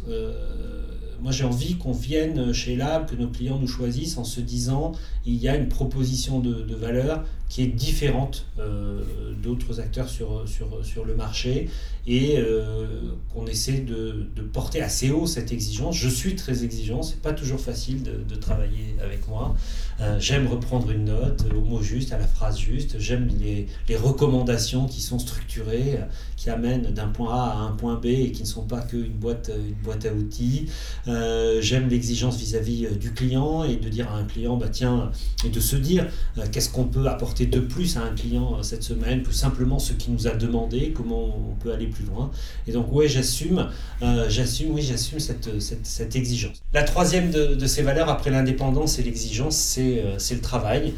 moi, 1.21 1.31
j'ai 1.31 1.43
envie 1.43 1.75
qu'on 1.77 1.91
vienne 1.91 2.53
chez 2.53 2.73
Elab, 2.73 3.09
que 3.09 3.15
nos 3.15 3.27
clients 3.27 3.59
nous 3.59 3.67
choisissent 3.67 4.17
en 4.17 4.23
se 4.23 4.41
disant 4.41 4.93
il 5.25 5.35
y 5.35 5.49
a 5.49 5.55
une 5.55 5.67
proposition 5.67 6.39
de, 6.39 6.53
de 6.61 6.75
valeur 6.75 7.23
qui 7.51 7.63
est 7.63 7.67
différente 7.67 8.45
euh, 8.59 9.01
d'autres 9.43 9.81
acteurs 9.81 10.07
sur, 10.07 10.47
sur, 10.47 10.85
sur 10.85 11.03
le 11.03 11.15
marché 11.15 11.69
et 12.07 12.37
euh, 12.37 12.87
qu'on 13.33 13.45
essaie 13.45 13.81
de, 13.81 14.25
de, 14.33 14.41
porter 14.41 14.81
assez 14.81 15.11
haut 15.11 15.27
cette 15.27 15.51
exigence. 15.51 15.97
Je 15.97 16.07
suis 16.07 16.35
très 16.35 16.63
exigeant, 16.63 17.03
c'est 17.03 17.21
pas 17.21 17.33
toujours 17.33 17.59
facile 17.59 18.03
de, 18.03 18.35
travailler 18.35 18.95
avec 19.03 19.27
moi. 19.27 19.53
Euh, 19.99 20.17
j'aime 20.17 20.47
reprendre 20.47 20.89
une 20.91 21.05
note 21.05 21.45
au 21.53 21.61
mot 21.61 21.81
juste, 21.81 22.13
à 22.13 22.17
la 22.17 22.25
phrase 22.25 22.57
juste. 22.57 22.97
J'aime 22.99 23.27
les, 23.39 23.67
les, 23.89 23.97
recommandations 23.97 24.87
qui 24.87 25.01
sont 25.01 25.19
structurées, 25.19 25.99
qui 26.37 26.49
amènent 26.49 26.93
d'un 26.93 27.09
point 27.09 27.35
A 27.35 27.51
à 27.51 27.57
un 27.57 27.71
point 27.71 27.95
B 27.95 28.05
et 28.05 28.31
qui 28.31 28.43
ne 28.43 28.47
sont 28.47 28.63
pas 28.63 28.79
qu'une 28.81 29.11
boîte, 29.11 29.51
une 29.53 29.75
boîte 29.83 30.05
à 30.05 30.13
outils. 30.13 30.67
J'aime 31.05 31.89
l'exigence 31.89 32.37
vis-à-vis 32.37 32.87
du 32.97 33.11
client 33.13 33.65
et 33.65 33.75
de 33.75 33.89
dire 33.89 34.09
à 34.09 34.15
un 34.15 34.23
client, 34.23 34.55
bah 34.55 34.69
tiens, 34.71 35.11
et 35.45 35.49
de 35.49 35.59
se 35.59 35.75
dire 35.75 36.07
qu'est-ce 36.51 36.69
qu'on 36.69 36.85
peut 36.85 37.07
apporter 37.07 37.40
de 37.45 37.59
plus 37.59 37.97
à 37.97 38.01
un 38.01 38.13
client 38.15 38.57
euh, 38.57 38.63
cette 38.63 38.83
semaine 38.83 39.23
que 39.23 39.33
simplement 39.33 39.79
ce 39.79 39.93
qu'il 39.93 40.13
nous 40.13 40.27
a 40.27 40.31
demandé, 40.31 40.93
comment 40.95 41.25
on 41.25 41.55
peut 41.55 41.71
aller 41.71 41.87
plus 41.87 42.05
loin. 42.05 42.31
Et 42.67 42.71
donc, 42.71 42.91
ouais, 42.91 43.07
j'assume, 43.07 43.67
euh, 44.01 44.29
j'assume, 44.29 44.71
oui, 44.71 44.81
j'assume 44.81 45.19
cette, 45.19 45.49
cette, 45.59 46.15
exigence. 46.15 46.61
La 46.73 46.83
troisième 46.83 47.31
de, 47.31 47.65
ces 47.65 47.81
valeurs 47.81 48.09
après 48.09 48.29
l'indépendance 48.29 48.99
et 48.99 49.03
l'exigence, 49.03 49.55
c'est 49.55 50.03
euh, 50.03 50.17
le 50.31 50.41
travail. 50.41 50.93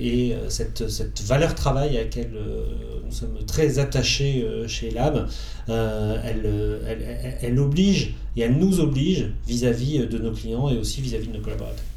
et 0.00 0.34
cette, 0.48 0.88
cette, 0.88 1.22
valeur 1.22 1.54
travail 1.54 1.96
à 1.96 2.02
laquelle 2.02 2.32
nous 3.04 3.12
sommes 3.12 3.38
très 3.46 3.78
attachés 3.78 4.46
chez 4.66 4.90
Lab, 4.90 5.28
elle, 5.68 6.50
elle, 6.86 7.38
elle, 7.40 7.58
oblige 7.58 8.14
et 8.36 8.42
elle 8.42 8.56
nous 8.56 8.80
oblige 8.80 9.30
vis-à-vis 9.46 10.06
de 10.06 10.18
nos 10.18 10.32
clients 10.32 10.68
et 10.68 10.76
aussi 10.76 11.00
vis 11.00 11.14
à 11.14 11.18
-vis 11.18 11.28
de 11.28 11.36
nos 11.36 11.42
collaborateurs. 11.42 11.89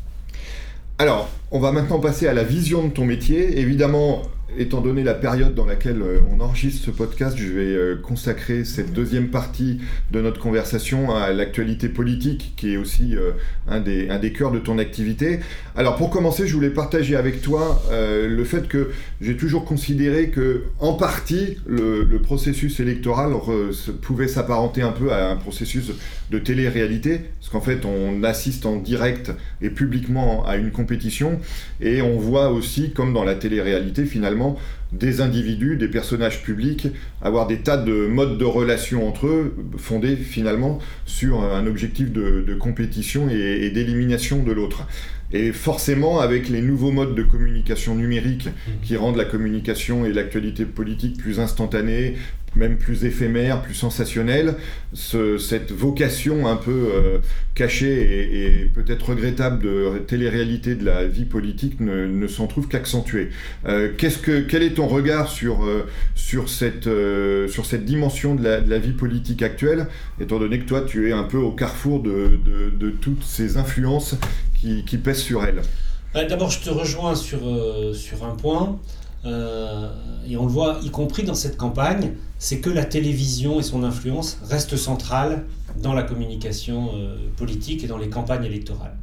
Alors, 0.99 1.27
on 1.51 1.59
va 1.59 1.71
maintenant 1.71 1.99
passer 1.99 2.27
à 2.27 2.33
la 2.33 2.43
vision 2.43 2.87
de 2.87 2.93
ton 2.93 3.05
métier. 3.05 3.59
Évidemment, 3.59 4.21
étant 4.57 4.81
donné 4.81 5.03
la 5.03 5.13
période 5.13 5.55
dans 5.55 5.65
laquelle 5.65 6.01
euh, 6.01 6.19
on 6.31 6.39
enregistre 6.41 6.85
ce 6.85 6.91
podcast, 6.91 7.37
je 7.37 7.47
vais 7.47 7.61
euh, 7.61 7.95
consacrer 7.95 8.65
cette 8.65 8.93
deuxième 8.93 9.29
partie 9.29 9.79
de 10.11 10.21
notre 10.21 10.39
conversation 10.39 11.15
à 11.15 11.31
l'actualité 11.31 11.89
politique, 11.89 12.53
qui 12.55 12.73
est 12.73 12.77
aussi 12.77 13.15
euh, 13.15 13.31
un, 13.67 13.79
des, 13.79 14.09
un 14.09 14.19
des 14.19 14.31
cœurs 14.31 14.51
de 14.51 14.59
ton 14.59 14.77
activité. 14.77 15.39
Alors 15.75 15.95
pour 15.95 16.09
commencer, 16.09 16.47
je 16.47 16.53
voulais 16.53 16.69
partager 16.69 17.15
avec 17.15 17.41
toi 17.41 17.81
le 17.91 18.43
fait 18.43 18.67
que 18.67 18.91
j'ai 19.21 19.37
toujours 19.37 19.65
considéré 19.65 20.29
que, 20.29 20.63
en 20.79 20.93
partie, 20.93 21.57
le, 21.65 22.03
processus 22.23 22.79
électoral 22.79 23.33
pouvait 24.01 24.27
s'apparenter 24.27 24.81
un 24.81 24.91
peu 24.91 25.11
à 25.11 25.31
un 25.31 25.35
processus 25.35 25.91
de 26.31 26.39
télé-réalité, 26.39 27.21
parce 27.39 27.51
qu'en 27.51 27.61
fait, 27.61 27.85
on 27.85 28.23
assiste 28.23 28.65
en 28.65 28.77
direct 28.77 29.31
et 29.61 29.69
publiquement 29.69 30.45
à 30.45 30.55
une 30.57 30.71
compétition, 30.71 31.39
et 31.81 32.01
on 32.01 32.17
voit 32.17 32.49
aussi, 32.49 32.91
comme 32.91 33.13
dans 33.13 33.23
la 33.23 33.35
télé-réalité, 33.35 34.05
finalement, 34.05 34.42
des 34.91 35.21
individus, 35.21 35.75
des 35.77 35.87
personnages 35.87 36.43
publics, 36.43 36.87
avoir 37.21 37.47
des 37.47 37.57
tas 37.57 37.77
de 37.77 38.07
modes 38.07 38.37
de 38.37 38.45
relation 38.45 39.07
entre 39.07 39.27
eux, 39.27 39.55
fondés 39.77 40.15
finalement 40.15 40.79
sur 41.05 41.41
un 41.43 41.65
objectif 41.65 42.11
de, 42.11 42.53
compétition 42.59 43.29
et, 43.29 43.69
d'élimination 43.71 44.43
de 44.43 44.51
l'autre. 44.51 44.87
Et 45.31 45.51
forcément, 45.51 46.19
avec 46.19 46.47
les 46.49 46.61
nouveaux 46.61 46.91
modes 46.91 47.15
de 47.15 47.23
communication 47.23 47.95
numérique 47.95 48.49
qui 48.83 48.95
rendent 48.95 49.17
la 49.17 49.25
communication 49.25 50.05
et 50.05 50.13
l'actualité 50.13 50.63
politique 50.65 51.17
plus 51.17 51.39
instantanées, 51.39 52.15
même 52.55 52.77
plus 52.77 53.05
éphémère, 53.05 53.61
plus 53.61 53.73
sensationnel, 53.73 54.55
cette 54.93 55.71
vocation 55.71 56.47
un 56.47 56.55
peu 56.55 56.89
euh, 56.93 57.19
cachée 57.55 58.61
et, 58.61 58.65
peut-être 58.65 59.09
regrettable 59.09 59.63
de 59.63 59.99
télé-réalité 59.99 60.75
de 60.75 60.85
la 60.85 61.05
vie 61.05 61.25
politique 61.25 61.79
ne, 61.79 62.27
s'en 62.27 62.47
trouve 62.47 62.67
qu'accentuée. 62.67 63.29
Euh, 63.67 63.91
qu'est-ce 63.97 64.19
que, 64.19 64.41
quel 64.41 64.63
est 64.63 64.75
ton 64.75 64.87
regard 64.87 65.29
sur, 65.29 65.63
euh, 65.63 65.87
sur, 66.15 66.49
cette, 66.49 66.89
sur 67.49 67.65
cette 67.65 67.85
dimension 67.85 68.35
de 68.35 68.43
la, 68.43 68.79
vie 68.79 68.91
politique 68.91 69.41
actuelle, 69.41 69.87
étant 70.19 70.39
donné 70.39 70.59
que 70.59 70.65
toi 70.65 70.81
tu 70.81 71.09
es 71.09 71.11
un 71.11 71.23
peu 71.23 71.37
au 71.37 71.51
carrefour 71.51 72.01
de, 72.01 72.39
de, 72.77 72.89
toutes 72.89 73.23
ces 73.23 73.57
influences 73.57 74.15
qui, 74.59 74.83
qui 74.83 74.97
pèsent 74.97 75.21
sur 75.21 75.43
elle? 75.43 75.61
D'abord, 76.13 76.51
je 76.51 76.59
te 76.59 76.69
rejoins 76.69 77.15
sur, 77.15 77.39
sur 77.95 78.23
un 78.23 78.35
point. 78.35 78.79
Euh, 79.25 79.89
et 80.27 80.37
on 80.37 80.45
le 80.45 80.51
voit, 80.51 80.79
y 80.83 80.89
compris 80.89 81.23
dans 81.23 81.33
cette 81.33 81.57
campagne, 81.57 82.13
c'est 82.39 82.59
que 82.59 82.69
la 82.69 82.85
télévision 82.85 83.59
et 83.59 83.63
son 83.63 83.83
influence 83.83 84.37
restent 84.43 84.77
centrales 84.77 85.45
dans 85.81 85.93
la 85.93 86.03
communication 86.03 86.91
euh, 86.93 87.17
politique 87.37 87.83
et 87.83 87.87
dans 87.87 87.97
les 87.97 88.09
campagnes 88.09 88.45
électorales. 88.45 88.95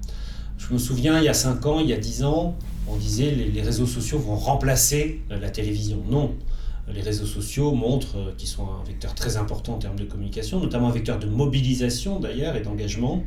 Je 0.59 0.73
me 0.73 0.79
souviens, 0.79 1.19
il 1.19 1.25
y 1.25 1.29
a 1.29 1.35
5 1.35 1.65
ans, 1.67 1.81
il 1.81 1.89
y 1.89 1.93
a 1.93 1.97
10 1.97 2.25
ans, 2.25 2.55
on 2.87 2.97
disait 2.97 3.31
les, 3.31 3.47
les 3.47 3.63
réseaux 3.63 3.87
sociaux 3.87 4.19
vont 4.19 4.37
remplacer 4.37 5.23
euh, 5.31 5.39
la 5.39 5.51
télévision. 5.51 6.03
Non, 6.09 6.35
les 6.93 7.01
réseaux 7.01 7.27
sociaux 7.27 7.73
montrent 7.73 8.35
qu'ils 8.37 8.49
sont 8.49 8.65
un 8.65 8.85
vecteur 8.87 9.15
très 9.15 9.37
important 9.37 9.75
en 9.75 9.79
termes 9.79 9.99
de 9.99 10.05
communication, 10.05 10.61
notamment 10.61 10.89
un 10.89 10.93
vecteur 10.93 11.19
de 11.19 11.27
mobilisation 11.27 12.19
d'ailleurs 12.19 12.57
et 12.57 12.63
d'engagement. 12.63 13.23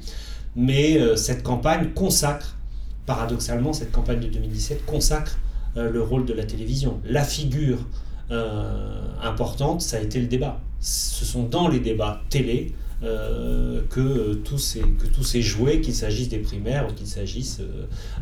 Mais 0.55 0.99
cette 1.15 1.43
campagne 1.43 1.93
consacre, 1.93 2.57
paradoxalement, 3.05 3.71
cette 3.71 3.91
campagne 3.91 4.19
de 4.19 4.27
2017 4.27 4.85
consacre 4.85 5.37
le 5.75 6.01
rôle 6.01 6.25
de 6.25 6.33
la 6.33 6.43
télévision. 6.43 6.99
La 7.05 7.23
figure 7.23 7.79
euh, 8.31 9.05
importante, 9.21 9.81
ça 9.81 9.97
a 9.97 9.99
été 9.99 10.19
le 10.19 10.27
débat. 10.27 10.59
Ce 10.79 11.25
sont 11.25 11.43
dans 11.43 11.67
les 11.67 11.79
débats 11.79 12.21
télé 12.29 12.73
euh, 13.03 13.81
que, 13.89 14.33
tous 14.35 14.57
ces, 14.57 14.79
que 14.79 15.07
tous 15.13 15.23
ces 15.23 15.41
jouets, 15.41 15.81
qu'il 15.81 15.93
s'agisse 15.93 16.29
des 16.29 16.37
primaires 16.37 16.87
ou 16.89 16.93
qu'il 16.93 17.07
s'agisse 17.07 17.61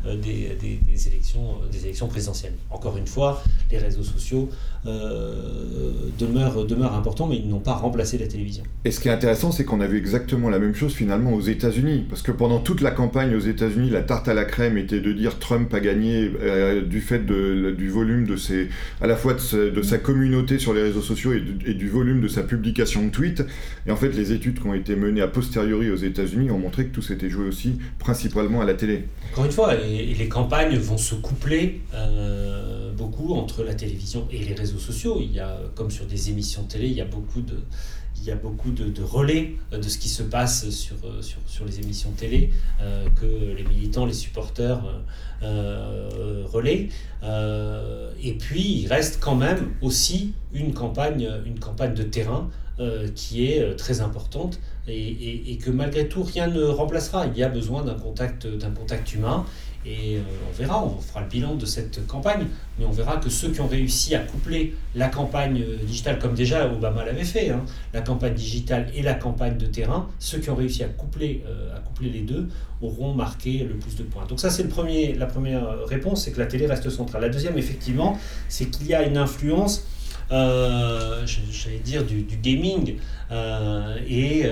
des, 0.05 0.57
des, 0.59 1.07
élections, 1.07 1.57
des 1.71 1.83
élections 1.83 2.07
présidentielles. 2.07 2.53
Encore 2.71 2.97
une 2.97 3.05
fois, 3.05 3.43
les 3.69 3.77
réseaux 3.77 4.03
sociaux 4.03 4.49
demeurent, 6.17 6.65
demeurent 6.65 6.95
importants, 6.95 7.27
mais 7.27 7.37
ils 7.37 7.47
n'ont 7.47 7.59
pas 7.59 7.73
remplacé 7.73 8.17
la 8.17 8.25
télévision. 8.27 8.63
Et 8.83 8.91
ce 8.91 8.99
qui 8.99 9.07
est 9.07 9.11
intéressant, 9.11 9.51
c'est 9.51 9.63
qu'on 9.63 9.81
a 9.81 9.87
vu 9.87 9.97
exactement 9.97 10.49
la 10.49 10.57
même 10.57 10.73
chose 10.73 10.93
finalement 10.93 11.33
aux 11.33 11.41
États-Unis. 11.41 12.05
Parce 12.09 12.23
que 12.23 12.31
pendant 12.31 12.59
toute 12.59 12.81
la 12.81 12.91
campagne 12.91 13.35
aux 13.35 13.39
États-Unis, 13.39 13.91
la 13.91 14.01
tarte 14.01 14.27
à 14.27 14.33
la 14.33 14.45
crème 14.45 14.77
était 14.77 14.99
de 14.99 15.11
dire 15.11 15.37
Trump 15.37 15.71
a 15.73 15.79
gagné 15.79 16.31
du 16.87 17.01
fait 17.01 17.23
du 17.25 17.89
volume 17.89 18.25
de 18.25 18.35
ses, 18.35 18.69
à 18.99 19.07
la 19.07 19.15
fois 19.15 19.35
de 19.35 19.81
sa, 19.83 19.97
communauté 19.99 20.57
sur 20.57 20.73
les 20.73 20.81
réseaux 20.81 21.01
sociaux 21.01 21.33
et 21.33 21.73
du, 21.73 21.89
volume 21.89 22.21
de 22.21 22.27
sa 22.27 22.41
publication 22.41 23.05
de 23.05 23.11
tweets. 23.11 23.43
Et 23.85 23.91
en 23.91 23.95
fait, 23.95 24.09
les 24.09 24.31
études 24.31 24.59
qui 24.59 24.70
ont 24.71 24.73
été 24.73 24.95
menées 24.95 25.21
a 25.21 25.27
posteriori 25.27 25.91
aux 25.91 25.95
États-Unis 25.95 26.51
ont 26.51 26.59
montré 26.59 26.87
que 26.87 26.93
tout 26.93 27.01
s'était 27.01 27.29
joué 27.29 27.47
aussi 27.47 27.77
principalement 27.99 28.61
à 28.61 28.65
la 28.65 28.73
télé. 28.73 29.05
Encore 29.31 29.45
une 29.45 29.51
fois, 29.51 29.75
les 29.75 30.29
campagnes 30.29 30.77
vont 30.77 30.97
se 30.97 31.15
coupler. 31.15 31.81
Euh, 31.93 32.81
beaucoup 33.01 33.33
entre 33.33 33.63
la 33.63 33.73
télévision 33.73 34.27
et 34.31 34.37
les 34.37 34.53
réseaux 34.53 34.77
sociaux. 34.77 35.17
Il 35.21 35.31
y 35.31 35.39
a, 35.39 35.57
comme 35.75 35.89
sur 35.89 36.05
des 36.05 36.29
émissions 36.29 36.63
télé, 36.63 36.87
il 36.87 36.93
y 36.93 37.01
a 37.01 37.05
beaucoup 37.05 37.41
de, 37.41 37.55
il 38.17 38.23
y 38.27 38.31
a 38.31 38.35
beaucoup 38.35 38.71
de, 38.71 39.01
relais 39.01 39.55
de 39.71 39.81
ce 39.81 39.97
qui 39.97 40.09
se 40.09 40.21
passe 40.21 40.69
sur, 40.69 40.95
sur, 41.21 41.39
sur 41.47 41.65
les 41.65 41.79
émissions 41.79 42.11
télé 42.11 42.51
que 43.19 43.25
les 43.25 43.63
militants, 43.63 44.05
les 44.05 44.13
supporters 44.13 44.79
relaient. 45.41 46.89
et 48.23 48.33
puis, 48.33 48.81
il 48.81 48.87
reste 48.87 49.19
quand 49.19 49.35
même 49.35 49.71
aussi 49.81 50.33
une 50.53 50.73
campagne, 50.73 51.27
une 51.47 51.59
campagne 51.59 51.95
de 51.95 52.03
terrain 52.03 52.49
qui 53.15 53.47
est 53.47 53.75
très 53.75 54.01
importante 54.01 54.59
et, 54.87 55.51
et, 55.51 55.57
que 55.57 55.69
malgré 55.69 56.07
tout, 56.07 56.23
rien 56.23 56.47
ne 56.47 56.63
remplacera. 56.63 57.27
Il 57.27 57.37
y 57.37 57.43
a 57.43 57.49
besoin 57.49 57.83
d'un 57.83 57.95
contact, 57.95 58.47
d'un 58.47 58.71
contact 58.71 59.13
humain. 59.13 59.45
Et 59.85 60.17
euh, 60.17 60.21
on 60.47 60.55
verra, 60.55 60.83
on 60.83 60.99
fera 60.99 61.21
le 61.21 61.27
bilan 61.27 61.55
de 61.55 61.65
cette 61.65 62.05
campagne, 62.05 62.45
mais 62.77 62.85
on 62.85 62.91
verra 62.91 63.17
que 63.17 63.29
ceux 63.29 63.49
qui 63.49 63.61
ont 63.61 63.67
réussi 63.67 64.13
à 64.13 64.19
coupler 64.19 64.75
la 64.93 65.07
campagne 65.07 65.61
euh, 65.61 65.83
digitale, 65.83 66.19
comme 66.19 66.35
déjà 66.35 66.71
Obama 66.71 67.03
l'avait 67.03 67.23
fait, 67.23 67.49
hein, 67.49 67.63
la 67.93 68.01
campagne 68.01 68.35
digitale 68.35 68.91
et 68.93 69.01
la 69.01 69.15
campagne 69.15 69.57
de 69.57 69.65
terrain, 69.65 70.07
ceux 70.19 70.37
qui 70.37 70.51
ont 70.51 70.55
réussi 70.55 70.83
à 70.83 70.87
coupler, 70.87 71.43
euh, 71.47 71.75
à 71.75 71.79
coupler 71.79 72.09
les 72.09 72.21
deux 72.21 72.47
auront 72.81 73.13
marqué 73.13 73.65
le 73.67 73.75
plus 73.75 73.95
de 73.95 74.03
points. 74.03 74.25
Donc 74.25 74.39
ça 74.39 74.51
c'est 74.51 74.63
la 75.17 75.25
première 75.25 75.85
réponse, 75.87 76.25
c'est 76.25 76.31
que 76.31 76.39
la 76.39 76.47
télé 76.47 76.67
reste 76.67 76.89
centrale. 76.89 77.21
La 77.21 77.29
deuxième, 77.29 77.57
effectivement, 77.57 78.19
c'est 78.49 78.65
qu'il 78.65 78.87
y 78.87 78.93
a 78.93 79.03
une 79.03 79.17
influence 79.17 79.85
j'allais 80.29 81.79
dire, 81.83 82.05
du, 82.05 82.23
gaming. 82.41 82.95
Et 84.07 84.45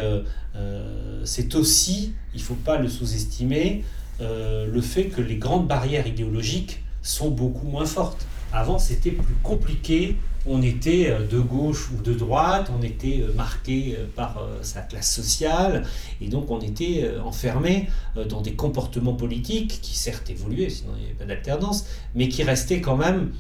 c'est 1.24 1.56
aussi, 1.56 2.14
il 2.34 2.40
ne 2.40 2.44
faut 2.44 2.56
pas 2.56 2.78
le 2.78 2.88
sous-estimer, 2.88 3.84
le 4.20 4.82
fait 4.82 5.06
que 5.06 5.22
les 5.22 5.38
grandes 5.38 5.68
barrières 5.68 6.08
idéologiques 6.08 6.82
sont 7.02 7.30
beaucoup 7.30 7.68
moins 7.68 7.86
fortes. 7.86 8.26
Avant, 8.52 8.80
c'était 8.80 9.12
plus 9.12 9.36
compliqué 9.44 10.16
on 10.46 10.62
était 10.62 11.10
euh, 11.10 11.26
de 11.26 11.40
gauche 11.40 11.90
ou 11.92 12.02
de 12.02 12.14
droite, 12.14 12.72
on 12.78 12.82
était 12.84 13.22
euh, 13.22 13.34
marqué 13.34 13.96
euh, 13.98 14.06
par 14.16 14.42
sa 14.62 14.82
classe 14.82 15.12
sociale, 15.12 15.84
et 16.22 16.28
donc 16.28 16.50
on 16.52 16.60
était 16.60 17.10
enfermé 17.24 17.90
dans 18.30 18.42
des 18.42 18.54
comportements 18.54 19.14
politiques 19.14 19.80
qui 19.82 19.98
certes 19.98 20.30
évoluaient, 20.30 20.70
sinon 20.70 20.94
il 20.96 21.00
n'y 21.00 21.06
avait 21.06 21.16
pas 21.16 21.26
d'alternance, 21.26 21.86
mais 22.16 22.28
qui 22.28 22.44
restaient 22.44 22.82
quand 22.82 22.98
même 22.98 23.32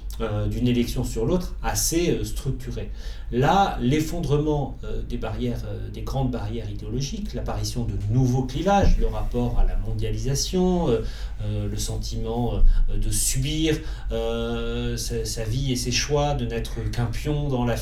d'une 0.49 0.67
élection 0.67 1.03
sur 1.03 1.25
l'autre 1.25 1.55
assez 1.63 2.19
structurés. 2.25 2.89
Là, 3.31 3.77
l'effondrement 3.81 4.77
des 5.07 5.17
barrières, 5.17 5.61
des 5.93 6.01
grandes 6.01 6.31
barrières 6.31 6.69
idéologiques, 6.69 7.33
l'apparition 7.33 7.85
de 7.85 7.93
nouveaux 8.11 8.43
clivages, 8.43 8.97
le 8.97 9.07
rapport 9.07 9.59
à 9.59 9.65
la 9.65 9.77
mondialisation, 9.77 10.87
le 10.89 11.77
sentiment 11.77 12.55
de 12.93 13.11
subir 13.11 13.77
sa, 14.09 15.43
vie 15.43 15.71
et 15.71 15.75
ses 15.75 15.91
choix, 15.91 16.33
de 16.33 16.45
n'être 16.45 16.88
qu'un 16.89 17.05
pion 17.05 17.49
dans 17.49 17.65
la, 17.65 17.75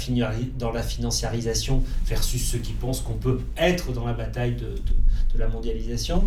dans 0.57 0.71
la 0.71 0.83
financiarisation 0.83 1.83
versus 2.05 2.43
ceux 2.43 2.59
qui 2.59 2.73
pensent 2.73 3.01
qu'on 3.01 3.13
peut 3.13 3.39
être 3.57 3.91
dans 3.93 4.05
la 4.05 4.13
bataille 4.13 4.55
de, 4.55 4.75
de, 5.33 5.39
la 5.39 5.47
mondialisation. 5.47 6.25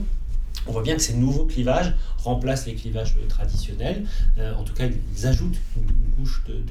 On 0.66 0.73
voit 0.73 0.83
bien 0.83 0.95
que 0.95 1.03
ces 1.03 1.14
nouveaux 1.14 1.47
clivages 1.47 1.95
remplacent 2.19 2.66
les 2.66 2.75
clivages 2.75 3.16
traditionnels. 3.29 4.05
Euh, 4.38 4.55
en 4.55 4.62
tout 4.62 4.75
cas, 4.75 4.87
ils 4.87 5.27
ajoutent 5.27 5.57
une, 5.77 6.14
couche 6.16 6.45
de, 6.47 6.62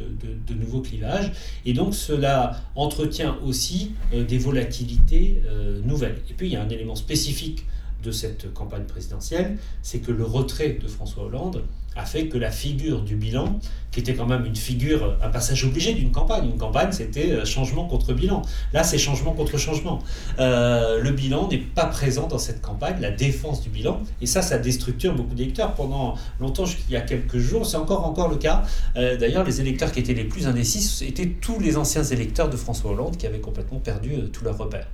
de, 0.48 0.54
nouveaux 0.54 0.82
clivages. 0.82 1.32
Et 1.66 1.74
donc, 1.74 1.96
cela 1.96 2.62
entretient 2.76 3.38
aussi 3.44 3.94
euh, 4.14 4.24
des 4.24 4.38
volatilités 4.38 5.42
euh, 5.48 5.82
nouvelles. 5.84 6.22
Et 6.30 6.34
puis, 6.34 6.48
il 6.48 6.54
y 6.54 6.56
a 6.56 6.62
un 6.62 6.70
élément 6.70 6.96
spécifique 6.96 7.66
de 8.04 8.12
cette 8.12 8.54
campagne 8.54 8.86
présidentielle, 8.86 9.58
c'est 9.82 10.00
que 10.00 10.12
le 10.12 10.24
retrait 10.24 10.78
de 10.82 10.88
François 10.88 11.26
Hollande 11.26 11.64
a 12.00 12.06
fait 12.06 12.28
que 12.28 12.38
la 12.38 12.52
figure 12.52 13.02
du 13.02 13.16
bilan, 13.16 13.60
qui 13.92 14.00
était 14.00 14.14
quand 14.14 14.26
même 14.26 14.46
une 14.46 14.56
figure, 14.56 15.18
un 15.22 15.30
passage 15.30 15.66
obligé 15.66 15.94
d'une 15.94 16.12
campagne, 16.12 16.46
une 16.46 16.58
campagne 16.58 16.92
c'était 16.92 17.32
euh, 17.32 17.46
changement 17.46 17.86
contre 17.86 18.14
bilan. 18.14 18.42
Là 18.74 18.84
c'est 18.84 18.98
changement 18.98 19.34
contre 19.34 19.58
changement. 19.58 20.00
Euh, 20.40 21.02
le 21.02 21.12
bilan 21.12 21.48
n'est 21.50 21.58
pas 21.58 21.86
présent 21.86 22.28
dans 22.28 22.38
cette 22.38 22.62
campagne, 22.62 22.98
la 23.02 23.12
défense 23.12 23.62
du 23.62 23.70
bilan, 23.70 24.02
et 24.22 24.26
ça, 24.26 24.42
ça 24.42 24.58
déstructure 24.58 25.14
beaucoup 25.16 25.36
d'électeurs. 25.36 25.74
Pendant 25.74 26.16
longtemps, 26.40 26.66
il 26.88 26.94
y 26.94 26.98
a 26.98 27.02
quelques 27.02 27.38
jours, 27.38 27.66
c'est 27.66 27.78
encore, 27.78 28.06
encore 28.06 28.30
le 28.30 28.38
cas. 28.38 28.64
Euh, 28.96 29.18
d'ailleurs, 29.18 29.44
les 29.44 29.60
électeurs 29.62 29.92
qui 29.92 30.00
étaient 30.00 30.14
les 30.14 30.24
plus 30.24 30.48
indécis 30.48 31.06
étaient 31.06 31.28
tous 31.42 31.60
les 31.60 31.78
anciens 31.78 32.04
électeurs 32.04 32.50
de 32.50 32.58
François 32.58 32.92
Hollande 32.92 33.18
qui 33.18 33.28
avaient 33.28 33.40
complètement 33.40 33.80
perdu 33.80 34.12
tous 34.32 34.44
leurs 34.44 34.58
repères. 34.58 34.88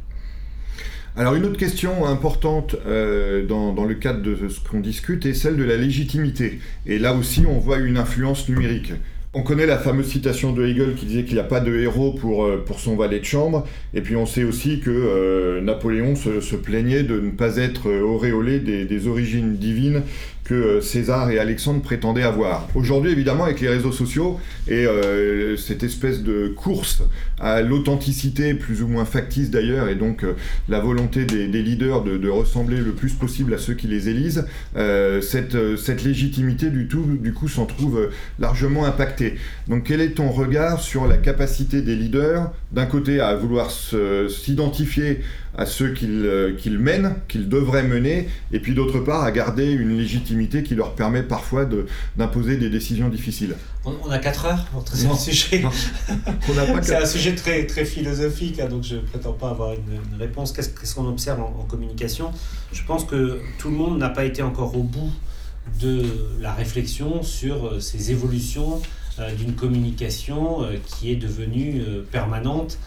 Alors 1.17 1.35
une 1.35 1.45
autre 1.45 1.57
question 1.57 2.05
importante 2.05 2.75
euh, 2.85 3.45
dans, 3.45 3.71
dans, 3.71 3.85
le 3.85 3.95
cadre 3.95 4.21
de 4.21 4.49
ce 4.49 4.59
qu'on 4.59 4.81
discute 4.81 5.25
est 5.25 5.33
celle 5.33 5.55
de 5.55 5.63
la 5.63 5.77
légitimité. 5.77 6.59
Et 6.85 6.99
là 6.99 7.13
aussi, 7.13 7.45
on 7.47 7.57
voit 7.57 7.77
une 7.77 7.97
influence 7.97 8.49
numérique. 8.49 8.91
On 9.37 9.43
connaît 9.43 9.65
la 9.65 9.77
fameuse 9.77 10.07
citation 10.07 10.53
de 10.53 10.65
Hegel 10.65 10.95
qui 10.95 11.05
disait 11.05 11.25
qu'il 11.25 11.33
n'y 11.33 11.41
a 11.41 11.43
pas 11.43 11.59
de 11.59 11.77
héros 11.77 12.13
pour, 12.13 12.45
euh, 12.45 12.63
pour 12.65 12.79
son 12.79 12.95
valet 12.95 13.19
de 13.19 13.25
chambre. 13.25 13.67
Et 13.93 13.99
puis 13.99 14.15
on 14.15 14.25
sait 14.25 14.45
aussi 14.45 14.79
que 14.79 14.89
euh, 14.89 15.59
Napoléon 15.59 16.15
se, 16.15 16.39
se, 16.39 16.55
plaignait 16.55 17.03
de 17.03 17.19
ne 17.19 17.31
pas 17.31 17.57
être 17.57 17.89
euh, 17.89 18.01
auréolé 18.01 18.61
des, 18.61 18.85
des 18.85 19.07
origines 19.09 19.57
divines 19.57 20.03
que 20.45 20.79
César 20.79 21.31
et 21.31 21.39
Alexandre 21.39 21.81
prétendaient 21.81 22.23
avoir. 22.23 22.69
Aujourd'hui, 22.75 23.11
évidemment, 23.11 23.43
avec 23.45 23.59
les 23.59 23.67
réseaux 23.67 23.91
sociaux 23.91 24.39
et 24.69 24.85
cette 25.57 25.83
espèce 25.83 26.21
de 26.21 26.49
course 26.49 27.01
à 27.39 27.61
l'authenticité, 27.61 28.53
plus 28.53 28.81
ou 28.81 28.87
moins 28.87 29.05
factice 29.05 29.49
d'ailleurs, 29.49 29.89
et 29.89 29.95
donc 29.95 30.23
la 30.69 30.79
volonté 30.79 31.25
des, 31.25 31.47
leaders 31.47 32.03
de, 32.03 32.29
ressembler 32.29 32.77
le 32.77 32.91
plus 32.91 33.13
possible 33.13 33.53
à 33.53 33.57
ceux 33.57 33.73
qui 33.73 33.87
les 33.87 34.07
élisent, 34.07 34.45
cette, 34.75 36.03
légitimité 36.03 36.69
du 36.69 36.87
tout, 36.87 37.05
du 37.19 37.33
coup, 37.33 37.47
s'en 37.47 37.65
trouve 37.65 38.09
largement 38.39 38.85
impactée. 38.85 39.35
Donc 39.67 39.85
quel 39.85 39.99
est 39.99 40.11
ton 40.11 40.29
regard 40.29 40.79
sur 40.79 41.07
la 41.07 41.17
capacité 41.17 41.81
des 41.81 41.95
leaders, 41.95 42.51
d'un 42.71 42.85
côté 42.85 43.19
à 43.19 43.35
vouloir 43.35 43.71
s'identifier 44.29 45.21
à 45.57 45.65
ceux 45.65 45.93
euh, 46.03 46.53
qu'ils 46.55 46.79
mènent, 46.79 47.15
qu'ils 47.27 47.49
devraient 47.49 47.87
mener, 47.87 48.27
et 48.51 48.59
puis 48.59 48.73
d'autre 48.73 48.99
part 48.99 49.23
à 49.23 49.31
garder 49.31 49.71
une 49.71 49.97
légitimité 49.97 50.34
qui 50.63 50.75
leur 50.75 50.95
permet 50.95 51.23
parfois 51.23 51.67
d'imposer 52.15 52.57
des 52.57 52.69
décisions 52.69 53.09
difficiles. 53.09 53.55
On, 53.85 54.09
a 54.09 54.19
4 54.19 54.45
heures 54.45 54.65
pour 54.71 54.83
traiter 54.83 55.07
ce 55.07 55.31
sujet. 55.31 55.63
C'est 56.81 56.95
un 56.95 57.05
sujet 57.05 57.35
très, 57.35 57.65
très 57.65 57.85
philosophique, 57.85 58.59
hein, 58.59 58.67
donc 58.67 58.83
je 58.83 58.95
ne 58.95 59.01
prétends 59.01 59.33
pas 59.33 59.49
avoir 59.49 59.73
une, 59.73 60.19
réponse. 60.19 60.51
Qu'est-ce 60.51 60.95
qu'on 60.95 61.07
observe 61.07 61.41
en, 61.41 61.59
en 61.59 61.63
communication? 61.63 62.31
Je 62.71 62.83
pense 62.83 63.05
que 63.05 63.41
tout 63.59 63.69
le 63.69 63.75
monde 63.75 63.97
n'a 63.97 64.09
pas 64.09 64.25
été 64.25 64.41
encore 64.41 64.75
au 64.75 64.83
bout 64.83 65.11
de 65.81 66.03
la 66.39 66.53
réflexion 66.53 67.23
sur 67.23 67.65
euh, 67.65 67.79
ces 67.79 68.11
évolutions 68.11 68.81
euh, 69.17 69.33
d'une 69.33 69.53
communication 69.53 70.63
euh, 70.63 70.75
qui 70.85 71.09
est 71.09 71.15
devenue 71.15 71.81
euh, 71.87 72.03
permanente 72.11 72.77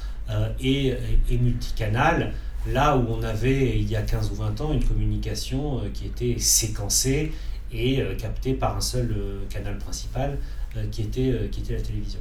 et, 0.61 0.93
et 1.31 1.39
multicanale, 1.39 2.35
là 2.67 2.97
où 2.97 3.07
on 3.11 3.23
avait 3.23 3.79
il 3.79 3.89
y 3.91 3.97
a 3.97 4.03
15 4.03 4.31
ou 4.31 4.35
20 4.35 4.61
ans 4.61 4.73
une 4.73 4.85
communication 4.85 5.83
qui 5.95 6.07
était 6.07 6.37
séquencée 6.39 7.33
et 7.73 8.03
captée 8.19 8.55
par 8.55 8.77
un 8.77 8.81
seul 8.81 9.15
canal 9.51 9.79
principal 9.79 10.39
qui, 10.91 11.03
était, 11.03 11.49
qui 11.53 11.61
était 11.61 11.75
la 11.75 11.83
télévision. 11.83 12.21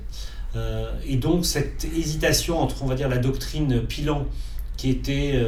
et 1.06 1.16
donc 1.16 1.46
cette 1.46 1.86
hésitation 1.86 2.60
entre, 2.60 2.84
on 2.84 2.86
va 2.86 2.96
dire, 2.96 3.08
la 3.08 3.18
doctrine 3.18 3.82
Pilan, 3.82 4.26
qui 4.76 4.90
était 4.90 5.42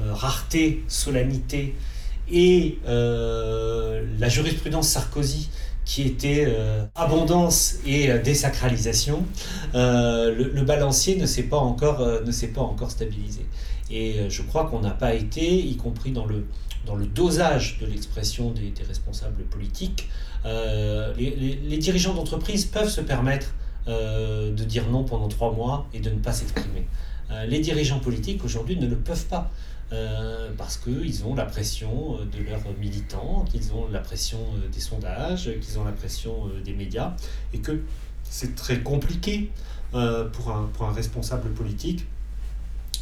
rareté, 0.00 0.84
solennité, 0.88 1.74
et 2.30 2.78
la 2.86 4.28
jurisprudence 4.28 4.88
Sarkozy, 4.88 5.48
qui 5.84 6.02
était 6.02 6.46
euh, 6.48 6.84
abondance 6.94 7.76
et 7.86 8.10
euh, 8.10 8.20
désacralisation, 8.20 9.24
euh, 9.74 10.34
le, 10.34 10.62
balancier 10.62 11.16
ne 11.16 11.26
s'est 11.26 11.44
pas 11.44 11.58
encore 11.58 12.00
stabilisé. 12.90 13.46
Et 13.90 14.28
je 14.30 14.42
crois 14.42 14.64
qu'on 14.64 14.80
n'a 14.80 14.90
pas 14.90 15.14
été, 15.14 15.58
y 15.58 15.76
compris 15.76 16.12
dans 16.12 16.26
le 16.26 16.46
dans 16.86 16.96
le 16.96 17.06
dosage 17.06 17.78
de 17.78 17.86
l'expression 17.86 18.50
des, 18.50 18.74
responsables 18.86 19.42
politiques, 19.44 20.06
les, 20.44 21.58
les, 21.62 21.78
dirigeants 21.78 22.12
d'entreprise 22.12 22.66
peuvent 22.66 22.90
se 22.90 23.00
permettre 23.00 23.54
de 23.86 24.64
dire 24.64 24.90
non 24.90 25.02
pendant 25.02 25.28
trois 25.28 25.50
mois 25.50 25.86
et 25.94 26.00
de 26.00 26.10
ne 26.10 26.18
pas 26.18 26.34
s'exprimer. 26.34 26.86
les 27.46 27.60
dirigeants 27.60 28.00
politiques 28.00 28.44
aujourd'hui 28.44 28.76
ne 28.76 28.86
le 28.86 28.96
peuvent 28.96 29.24
pas. 29.28 29.50
Euh, 29.92 30.50
parce 30.56 30.78
qu'ils 30.78 31.24
ont 31.24 31.34
la 31.34 31.44
pression 31.44 32.18
euh, 32.18 32.24
de 32.24 32.42
leurs 32.42 32.62
militants, 32.80 33.44
qu'ils 33.50 33.72
ont 33.72 33.86
la 33.92 34.00
pression 34.00 34.38
euh, 34.38 34.68
des 34.68 34.80
sondages, 34.80 35.50
qu'ils 35.60 35.78
ont 35.78 35.84
la 35.84 35.92
pression 35.92 36.48
des 36.64 36.72
médias, 36.72 37.14
et 37.52 37.58
que 37.58 37.82
c'est 38.24 38.54
très 38.54 38.80
compliqué 38.80 39.50
pour, 39.92 40.50
un, 40.50 40.68
pour 40.72 40.86
un 40.86 40.92
responsable 40.92 41.50
politique 41.50 42.04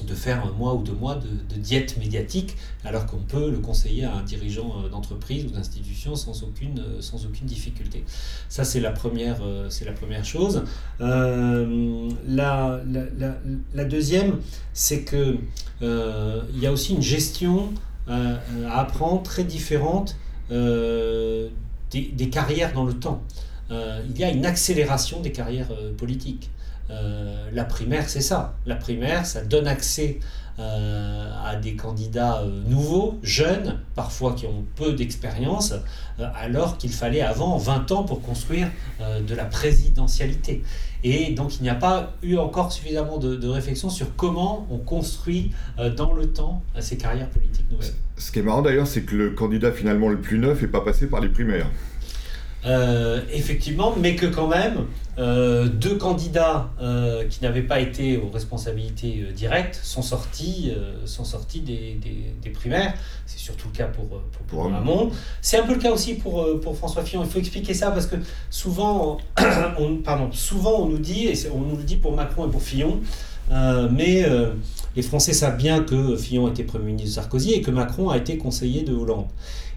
de 0.06 0.14
faire 0.14 0.44
un 0.44 0.50
mois 0.52 0.74
ou 0.74 0.82
deux 0.82 0.92
mois 0.94 1.16
de, 1.16 1.56
diète 1.56 1.96
médiatique, 1.98 2.56
alors 2.84 3.06
qu'on 3.06 3.18
peut 3.18 3.50
le 3.50 3.58
conseiller 3.58 4.04
à 4.04 4.14
un 4.14 4.22
dirigeant 4.22 4.82
euh, 4.84 4.88
d'entreprise 4.88 5.44
ou 5.44 5.50
d'institution 5.50 6.16
sans 6.16 6.42
aucune, 6.42 6.78
euh, 6.80 7.00
sans 7.00 7.24
aucune 7.26 7.46
difficulté. 7.46 8.04
Ça, 8.48 8.64
c'est 8.64 8.80
la, 8.80 8.90
première, 8.90 9.38
euh, 9.42 9.68
la 9.84 9.92
première 9.92 10.24
chose. 10.24 10.64
la, 10.98 11.66
la, 12.28 12.80
la, 13.74 13.84
deuxième, 13.84 14.38
c'est 14.72 15.04
qu'il 15.04 15.38
il 15.80 16.58
y 16.60 16.66
a 16.66 16.72
aussi 16.72 16.94
une 16.94 17.02
gestion 17.02 17.70
à 18.08 18.80
apprendre 18.80 19.22
très 19.22 19.44
différente 19.44 20.16
des, 20.50 21.50
carrières 22.30 22.72
dans 22.72 22.84
le 22.84 22.94
temps. 22.94 23.22
il 23.70 24.18
y 24.18 24.24
a 24.24 24.30
une 24.30 24.46
accélération 24.46 25.20
des 25.20 25.32
carrières 25.32 25.72
politiques. 25.96 26.50
La 27.52 27.64
primaire, 27.64 28.08
c'est 28.08 28.20
ça. 28.20 28.54
La 28.66 28.76
primaire, 28.76 29.26
ça 29.26 29.42
donne 29.42 29.66
accès 29.66 30.20
euh, 30.58 31.30
à 31.46 31.56
des 31.56 31.76
candidats 31.76 32.42
euh, 32.42 32.62
nouveaux, 32.68 33.18
jeunes, 33.22 33.78
parfois 33.94 34.34
qui 34.34 34.44
ont 34.44 34.66
peu 34.76 34.92
d'expérience, 34.92 35.72
euh, 36.20 36.28
alors 36.36 36.76
qu'il 36.76 36.92
fallait 36.92 37.22
avant 37.22 37.56
20 37.56 37.90
ans 37.92 38.04
pour 38.04 38.20
construire 38.20 38.68
de 39.00 39.34
la 39.34 39.46
présidentialité. 39.46 40.62
Et 41.04 41.32
donc 41.32 41.56
il 41.58 41.62
n'y 41.62 41.70
a 41.70 41.74
pas 41.74 42.12
eu 42.22 42.36
encore 42.36 42.70
suffisamment 42.70 43.16
de, 43.16 43.48
réflexion 43.48 43.88
sur 43.88 44.14
comment 44.14 44.66
on 44.70 44.76
construit 44.76 45.52
dans 45.96 46.12
le 46.12 46.26
temps 46.26 46.62
ces 46.80 46.98
carrières 46.98 47.30
politiques 47.30 47.70
nouvelles. 47.70 47.94
Ce 48.18 48.30
qui 48.30 48.38
est 48.38 48.42
marrant 48.42 48.62
d'ailleurs, 48.62 48.86
c'est 48.86 49.02
que 49.02 49.16
le 49.16 49.30
candidat 49.30 49.72
finalement 49.72 50.08
le 50.08 50.20
plus 50.20 50.38
neuf 50.38 50.60
n'est 50.60 50.68
pas 50.68 50.82
passé 50.82 51.06
par 51.06 51.20
les 51.20 51.28
primaires. 51.28 51.66
Effectivement, 52.64 53.94
mais 53.96 54.16
que 54.16 54.26
quand 54.26 54.48
même, 54.48 54.86
euh, 55.18 55.68
deux 55.68 55.98
candidats 55.98 56.70
euh, 56.80 57.28
qui 57.28 57.42
n'avaient 57.42 57.62
pas 57.62 57.80
été 57.80 58.16
aux 58.16 58.30
responsabilités 58.30 59.26
euh, 59.28 59.32
directes 59.32 59.78
sont 59.82 60.00
sortis, 60.00 60.72
sont 61.04 61.24
sortis 61.24 61.60
des, 61.60 61.98
des, 62.42 62.50
primaires. 62.50 62.94
C'est 63.26 63.38
surtout 63.38 63.68
le 63.72 63.76
cas 63.76 63.86
pour, 63.86 64.06
pour, 64.48 64.66
Hamon. 64.66 65.10
C'est 65.40 65.58
un 65.58 65.64
peu 65.64 65.74
le 65.74 65.80
cas 65.80 65.90
aussi 65.90 66.14
pour, 66.14 66.60
pour 66.60 66.76
François 66.76 67.02
Fillon. 67.02 67.24
Il 67.24 67.30
faut 67.30 67.38
expliquer 67.38 67.74
ça 67.74 67.90
parce 67.90 68.06
que 68.06 68.16
souvent, 68.50 69.18
on, 69.78 69.96
pardon, 69.96 70.30
souvent 70.32 70.82
on 70.82 70.88
nous 70.88 70.98
dit, 70.98 71.28
et 71.28 71.34
on 71.52 71.60
nous 71.60 71.76
le 71.76 71.82
dit 71.82 71.96
pour 71.96 72.14
Macron 72.14 72.46
et 72.46 72.50
pour 72.50 72.62
Fillon, 72.62 73.00
mais 73.90 74.24
les 74.96 75.02
Français 75.02 75.32
savent 75.32 75.56
bien 75.56 75.82
que 75.82 76.16
Fillon 76.16 76.48
était 76.48 76.64
Premier 76.64 76.86
ministre 76.86 77.08
de 77.08 77.14
Sarkozy 77.14 77.52
et 77.52 77.62
que 77.62 77.70
Macron 77.70 78.10
a 78.10 78.18
été 78.18 78.38
conseiller 78.38 78.82
de 78.82 78.92
Hollande. 78.94 79.26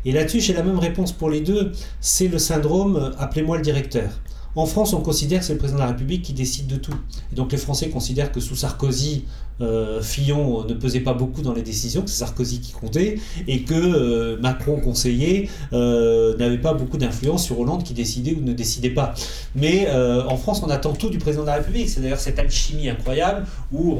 Et 0.03 0.11
là-dessus, 0.11 0.39
j'ai 0.39 0.53
la 0.53 0.63
même 0.63 0.79
réponse 0.79 1.11
pour 1.11 1.29
les 1.29 1.41
deux. 1.41 1.71
C'est 1.99 2.27
le 2.27 2.37
syndrome 2.37 3.13
appelez-moi 3.17 3.57
le 3.57 3.63
directeur. 3.63 4.09
En 4.55 4.65
France, 4.65 4.93
on 4.93 5.01
considère 5.01 5.39
que 5.39 5.45
c'est 5.45 5.53
le 5.53 5.59
président 5.59 5.79
de 5.79 5.83
la 5.83 5.89
République 5.89 6.21
qui 6.21 6.33
décide 6.33 6.67
de 6.67 6.77
tout. 6.77 6.95
Et 7.31 7.35
donc 7.35 7.51
les 7.51 7.57
Français 7.57 7.89
considèrent 7.89 8.31
que 8.31 8.39
sous 8.39 8.55
Sarkozy, 8.55 9.25
euh, 9.61 10.01
Fillon 10.01 10.65
ne 10.65 10.73
pesait 10.73 10.99
pas 10.99 11.13
beaucoup 11.13 11.41
dans 11.41 11.53
les 11.53 11.61
décisions, 11.61 12.01
que 12.01 12.09
c'est 12.09 12.19
Sarkozy 12.19 12.59
qui 12.59 12.73
comptait, 12.73 13.19
et 13.47 13.63
que 13.63 13.73
euh, 13.73 14.37
Macron, 14.41 14.79
conseiller, 14.79 15.49
euh, 15.73 16.35
n'avait 16.37 16.57
pas 16.57 16.73
beaucoup 16.73 16.97
d'influence 16.97 17.45
sur 17.45 17.59
Hollande 17.59 17.83
qui 17.83 17.93
décidait 17.93 18.33
ou 18.33 18.41
ne 18.41 18.53
décidait 18.53 18.89
pas. 18.89 19.13
Mais 19.55 19.87
en 20.27 20.37
France, 20.37 20.61
on 20.63 20.69
attend 20.69 20.93
tout 20.93 21.09
du 21.09 21.17
président 21.17 21.43
de 21.43 21.47
la 21.47 21.55
République. 21.55 21.89
C'est 21.89 22.01
d'ailleurs 22.01 22.19
cette 22.19 22.39
alchimie 22.39 22.89
incroyable 22.89 23.45
où 23.71 23.97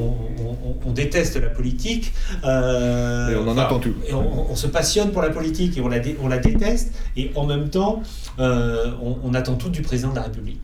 on, 0.84 0.92
déteste 0.92 1.36
la 1.36 1.48
politique. 1.48 2.12
et 2.42 2.46
on 2.46 3.48
en 3.48 3.58
attend 3.58 3.78
tout. 3.78 3.94
Et 4.08 4.14
on, 4.14 4.54
se 4.54 4.66
passionne 4.66 5.10
pour 5.10 5.22
la 5.22 5.30
politique 5.30 5.76
et 5.76 5.80
on 5.80 5.88
la, 5.88 5.98
on 6.22 6.28
la 6.28 6.38
déteste, 6.38 6.92
et 7.16 7.30
en 7.34 7.46
même 7.46 7.68
temps, 7.68 8.02
on 8.38 9.34
attend 9.34 9.54
tout 9.54 9.70
du 9.70 9.82
président 9.82 10.10
de 10.10 10.16
la 10.16 10.22
République. 10.22 10.60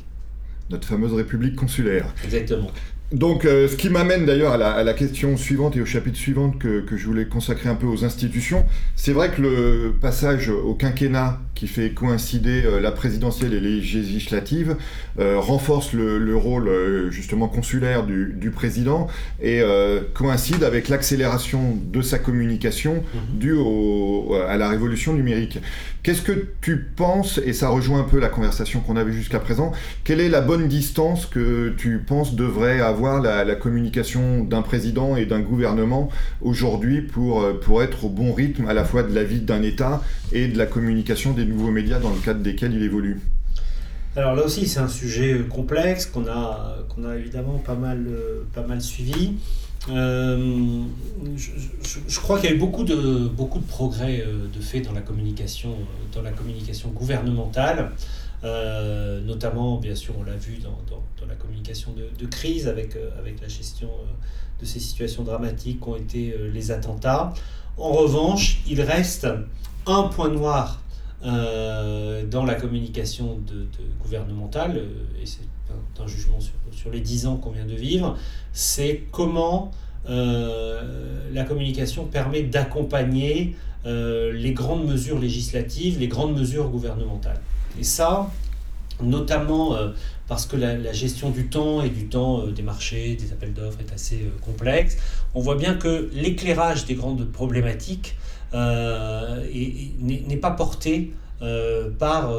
Notre 0.71 0.89
fameuse 0.89 1.13
République 1.13 1.57
consulaire. 1.57 2.07
Exactement. 2.25 2.71
Donc, 3.13 3.45
euh, 3.45 3.69
ce 3.69 3.77
qui 3.77 3.91
m'amène 3.91 4.25
d'ailleurs 4.25 4.53
à, 4.53 4.83
la, 4.83 4.95
question 4.95 5.37
suivante 5.37 5.77
et 5.77 5.83
au 5.83 5.87
chapitre 5.87 6.17
suivant 6.17 6.51
que, 6.51 6.81
que, 6.81 6.97
je 6.97 7.07
voulais 7.07 7.27
consacrer 7.27 7.69
un 7.69 7.75
peu 7.75 7.87
aux 7.87 8.05
institutions. 8.05 8.65
C'est 8.97 9.13
vrai 9.13 9.31
que 9.31 9.43
le 9.43 9.95
passage 10.01 10.49
au 10.49 10.75
quinquennat 10.75 11.39
qui 11.55 11.67
fait 11.67 11.91
coïncider 11.91 12.63
euh, 12.65 12.81
la 12.81 12.91
présidentielle 12.91 13.53
et 13.53 13.61
les 13.61 13.81
législatives 13.81 14.77
euh, 15.19 15.39
renforce 15.39 15.93
le, 15.93 16.37
rôle 16.37 16.71
justement 17.11 17.47
consulaire 17.47 18.05
du, 18.05 18.33
du 18.35 18.51
président 18.51 19.07
et 19.43 19.63
coïncide 20.15 20.65
avec 20.65 20.89
l'accélération 20.89 21.79
de 21.93 22.01
sa 22.01 22.19
communication 22.19 22.95
mhm. 22.95 23.39
due 23.39 23.53
au, 23.53 24.35
à 24.49 24.57
la 24.57 24.69
révolution 24.71 25.13
numérique. 25.13 25.59
Qu'est-ce 26.03 26.23
que 26.23 26.47
tu 26.63 26.79
penses, 26.97 27.39
et 27.45 27.53
ça 27.53 27.69
rejoint 27.69 28.01
un 28.01 28.05
peu 28.05 28.19
la 28.19 28.29
conversation 28.29 28.81
qu'on 28.81 28.97
avait 28.97 29.13
jusqu'à 29.13 29.39
présent, 29.39 29.73
quelle 30.05 30.21
est 30.21 30.31
la 30.31 30.41
bonne 30.41 30.67
distance 30.67 31.27
que 31.27 31.75
tu 31.77 31.99
penses 31.99 32.35
devrait 32.35 32.81
avoir 32.81 33.02
la, 33.21 33.55
communication 33.55 34.45
d'un 34.45 34.63
président 34.63 35.17
et 35.17 35.27
d'un 35.27 35.41
gouvernement 35.41 36.09
aujourd'hui 36.41 37.03
pour, 37.03 37.43
euh, 37.43 37.61
pour 37.61 37.83
être 37.83 38.05
au 38.05 38.09
bon 38.09 38.33
rythme 38.33 38.67
à 38.69 38.75
la 38.75 38.85
fois 38.85 39.03
de 39.03 39.15
la 39.15 39.25
vie 39.25 39.41
d'un 39.41 39.63
État 39.63 40.03
et 40.33 40.49
de 40.49 40.57
la 40.59 40.67
communication 40.67 41.33
des 41.33 41.45
nouveaux 41.45 41.71
médias 41.71 41.99
dans 41.99 42.11
le 42.11 42.21
cadre 42.21 42.41
desquels 42.41 42.75
il 42.75 42.83
évolue 42.83 43.21
alors 44.15 44.35
là 44.35 44.45
aussi, 44.45 44.69
c'est 44.69 44.81
un 44.81 44.89
sujet 44.89 45.41
complexe 45.49 46.05
qu'on 46.05 46.27
a, 46.27 46.77
qu'on 46.91 47.09
a 47.09 47.17
évidemment 47.17 47.57
pas 47.57 47.77
mal, 47.77 48.07
pas 48.53 48.61
mal 48.61 48.83
suivi. 48.83 49.33
Euh, 49.91 50.83
je, 51.37 52.21
crois 52.21 52.39
qu'il 52.39 52.51
y 52.51 52.53
a 52.53 52.57
eu 52.57 52.59
beaucoup 52.59 52.85
de, 52.85 53.27
beaucoup 53.27 53.59
de 53.59 53.67
progrès 53.67 54.23
euh, 54.25 54.47
de 54.55 54.61
fait 54.61 54.81
dans 54.81 54.93
la 54.93 55.01
communication, 55.01 55.75
dans 56.15 56.23
la 56.23 56.31
communication 56.31 56.91
gouvernementale, 56.91 57.91
notamment, 58.43 59.79
bien 59.79 59.95
sûr, 59.95 60.15
on 60.19 60.25
l'a 60.25 60.37
vu 60.37 60.59
dans, 60.59 61.27
la 61.27 61.35
communication 61.35 61.93
de, 61.93 62.27
crise 62.27 62.69
avec, 62.69 62.97
avec 63.19 63.41
la 63.41 63.49
gestion 63.49 63.89
de 64.61 64.67
ces 64.67 64.81
situations 64.81 65.23
dramatiques 65.23 65.81
qu'ont 65.81 65.97
été 65.97 66.35
les 66.53 66.71
attentats. 66.71 67.33
En 67.77 67.93
revanche, 67.93 68.61
il 68.69 68.81
reste 68.81 69.29
un 69.87 70.03
point 70.05 70.29
noir 70.29 70.83
dans 71.23 72.45
la 72.45 72.55
communication 72.55 73.41
gouvernementale, 74.03 74.83
et 75.21 75.27
c'est 75.27 75.47
un, 76.01 76.07
jugement 76.07 76.39
sur, 76.73 76.91
les 76.91 77.01
dix 77.01 77.27
ans 77.27 77.37
qu'on 77.37 77.51
vient 77.51 77.67
de 77.67 77.75
vivre, 77.75 78.17
c'est 78.53 79.05
comment 79.13 79.71
euh, 80.09 81.31
la 81.33 81.45
communication 81.45 82.07
permet 82.07 82.43
d'accompagner 82.43 83.55
euh, 83.87 84.33
les 84.33 84.53
grandes 84.53 84.87
mesures 84.87 85.19
législatives, 85.19 85.99
les 85.99 86.09
grandes 86.09 86.37
mesures 86.37 86.69
gouvernementales. 86.69 87.41
Et 87.79 87.85
ça, 87.85 88.31
notamment 89.03 89.75
euh, 89.75 89.91
parce 90.29 90.47
que 90.47 90.57
la, 90.57 90.93
gestion 90.93 91.31
du 91.31 91.49
temps 91.49 91.83
et 91.83 91.91
du 91.91 92.07
temps 92.07 92.47
des 92.47 92.63
marchés, 92.63 93.17
des 93.17 93.33
appels 93.33 93.53
d'offres 93.53 93.81
est 93.81 93.93
assez 93.93 94.31
complexe, 94.45 94.97
on 95.35 95.41
voit 95.41 95.57
bien 95.57 95.75
que 95.75 96.11
l'éclairage 96.13 96.85
des 96.87 96.95
grandes 96.95 97.31
problématiques 97.31 98.17
n'est 98.53 100.41
pas 100.41 100.51
porté 100.51 101.13
par, 101.99 102.33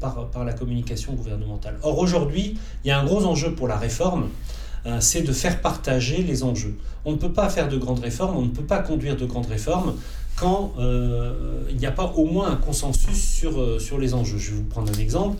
par, 0.00 0.44
la 0.44 0.52
communication 0.52 1.14
gouvernementale. 1.14 1.78
Or 1.82 1.98
aujourd'hui, 1.98 2.58
il 2.84 2.88
y 2.88 2.90
a 2.90 3.00
un 3.00 3.04
gros 3.04 3.24
enjeu 3.24 3.54
pour 3.54 3.68
la 3.68 3.76
réforme, 3.76 4.28
euh, 4.86 4.96
c'est 5.00 5.22
de 5.22 5.32
faire 5.32 5.60
partager 5.60 6.22
les 6.22 6.42
enjeux. 6.42 6.76
On 7.04 7.12
ne 7.12 7.16
peut 7.16 7.32
pas 7.32 7.50
faire 7.50 7.68
de 7.68 7.76
grandes 7.76 7.98
réformes, 7.98 8.36
on 8.36 8.42
ne 8.42 8.50
peut 8.50 8.64
pas 8.64 8.78
conduire 8.78 9.16
de 9.16 9.26
grandes 9.26 9.46
réformes 9.46 9.94
quand 10.40 10.72
euh, 10.78 11.34
il 11.68 11.76
n'y 11.76 11.84
a 11.84 11.92
pas 11.92 12.06
au 12.16 12.24
moins 12.24 12.50
un 12.50 12.56
consensus 12.56 13.22
sur, 13.22 13.60
euh, 13.60 13.78
sur 13.78 13.98
les 13.98 14.14
enjeux. 14.14 14.38
Je 14.38 14.52
vais 14.52 14.56
vous 14.56 14.62
prendre 14.64 14.90
un 14.90 14.98
exemple, 14.98 15.36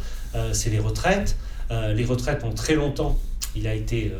c'est 0.52 0.70
les 0.70 0.78
retraites. 0.78 1.36
les 1.70 2.04
retraites, 2.04 2.44
ont 2.44 2.52
très 2.52 2.74
longtemps, 2.74 3.18
il 3.56 3.66
a 3.66 3.74
été 3.74 4.12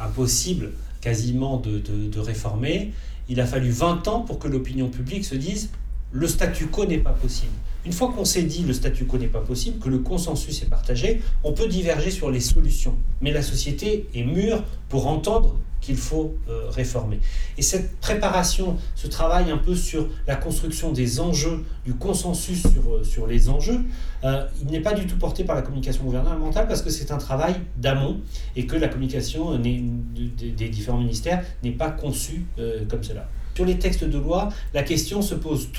impossible 0.00 0.72
quasiment 1.00 1.56
de, 1.56 1.78
de, 1.78 2.20
réformer. 2.20 2.92
Il 3.28 3.40
a 3.40 3.46
fallu 3.46 3.70
20 3.70 4.06
ans 4.08 4.20
pour 4.20 4.38
que 4.38 4.46
l'opinion 4.46 4.88
publique 4.88 5.24
se 5.24 5.34
dise 5.34 5.70
le 6.12 6.28
statu 6.28 6.66
quo 6.66 6.84
n'est 6.84 6.98
pas 6.98 7.10
possible. 7.12 7.52
Une 7.84 7.92
fois 7.92 8.12
qu'on 8.12 8.24
s'est 8.24 8.42
dit 8.42 8.62
le 8.62 8.72
statu 8.72 9.04
quo 9.04 9.18
n'est 9.18 9.26
pas 9.26 9.40
possible, 9.40 9.78
que 9.78 9.88
le 9.88 9.98
consensus 9.98 10.62
est 10.62 10.68
partagé, 10.68 11.22
on 11.44 11.52
peut 11.52 11.68
diverger 11.68 12.10
sur 12.10 12.30
les 12.30 12.40
solutions. 12.40 12.96
Mais 13.20 13.32
la 13.32 13.42
société 13.42 14.08
est 14.14 14.24
mûre 14.24 14.62
pour 14.88 15.06
entendre 15.06 15.56
qu'il 15.86 15.96
faut 15.96 16.34
euh, 16.48 16.68
réformer. 16.68 17.20
Et 17.56 17.62
cette 17.62 17.96
préparation, 18.00 18.76
ce 18.96 19.06
travail 19.06 19.52
un 19.52 19.56
peu 19.56 19.76
sur 19.76 20.08
la 20.26 20.34
construction 20.34 20.90
des 20.90 21.20
enjeux, 21.20 21.64
du 21.84 21.94
consensus 21.94 22.62
sur, 23.04 23.22
euh, 23.22 23.28
les 23.28 23.48
enjeux, 23.48 23.82
euh, 24.24 24.44
il 24.60 24.66
n'est 24.66 24.80
pas 24.80 24.94
du 24.94 25.06
tout 25.06 25.16
porté 25.16 25.44
par 25.44 25.54
la 25.54 25.62
communication 25.62 26.02
gouvernementale 26.02 26.66
parce 26.66 26.82
que 26.82 26.90
c'est 26.90 27.12
un 27.12 27.18
travail 27.18 27.54
d'amont 27.76 28.18
et 28.56 28.66
que 28.66 28.74
la 28.74 28.88
communication 28.88 29.56
des 29.60 30.68
différents 30.68 30.98
ministères 30.98 31.44
n'est 31.62 31.70
pas 31.70 31.90
conçue 31.90 32.44
comme 32.88 33.04
cela. 33.04 33.28
Sur 33.56 33.64
les 33.64 33.78
textes 33.78 34.04
de 34.04 34.18
loi, 34.18 34.50
la 34.74 34.82
question 34.82 35.22
se 35.22 35.34
pose 35.34 35.70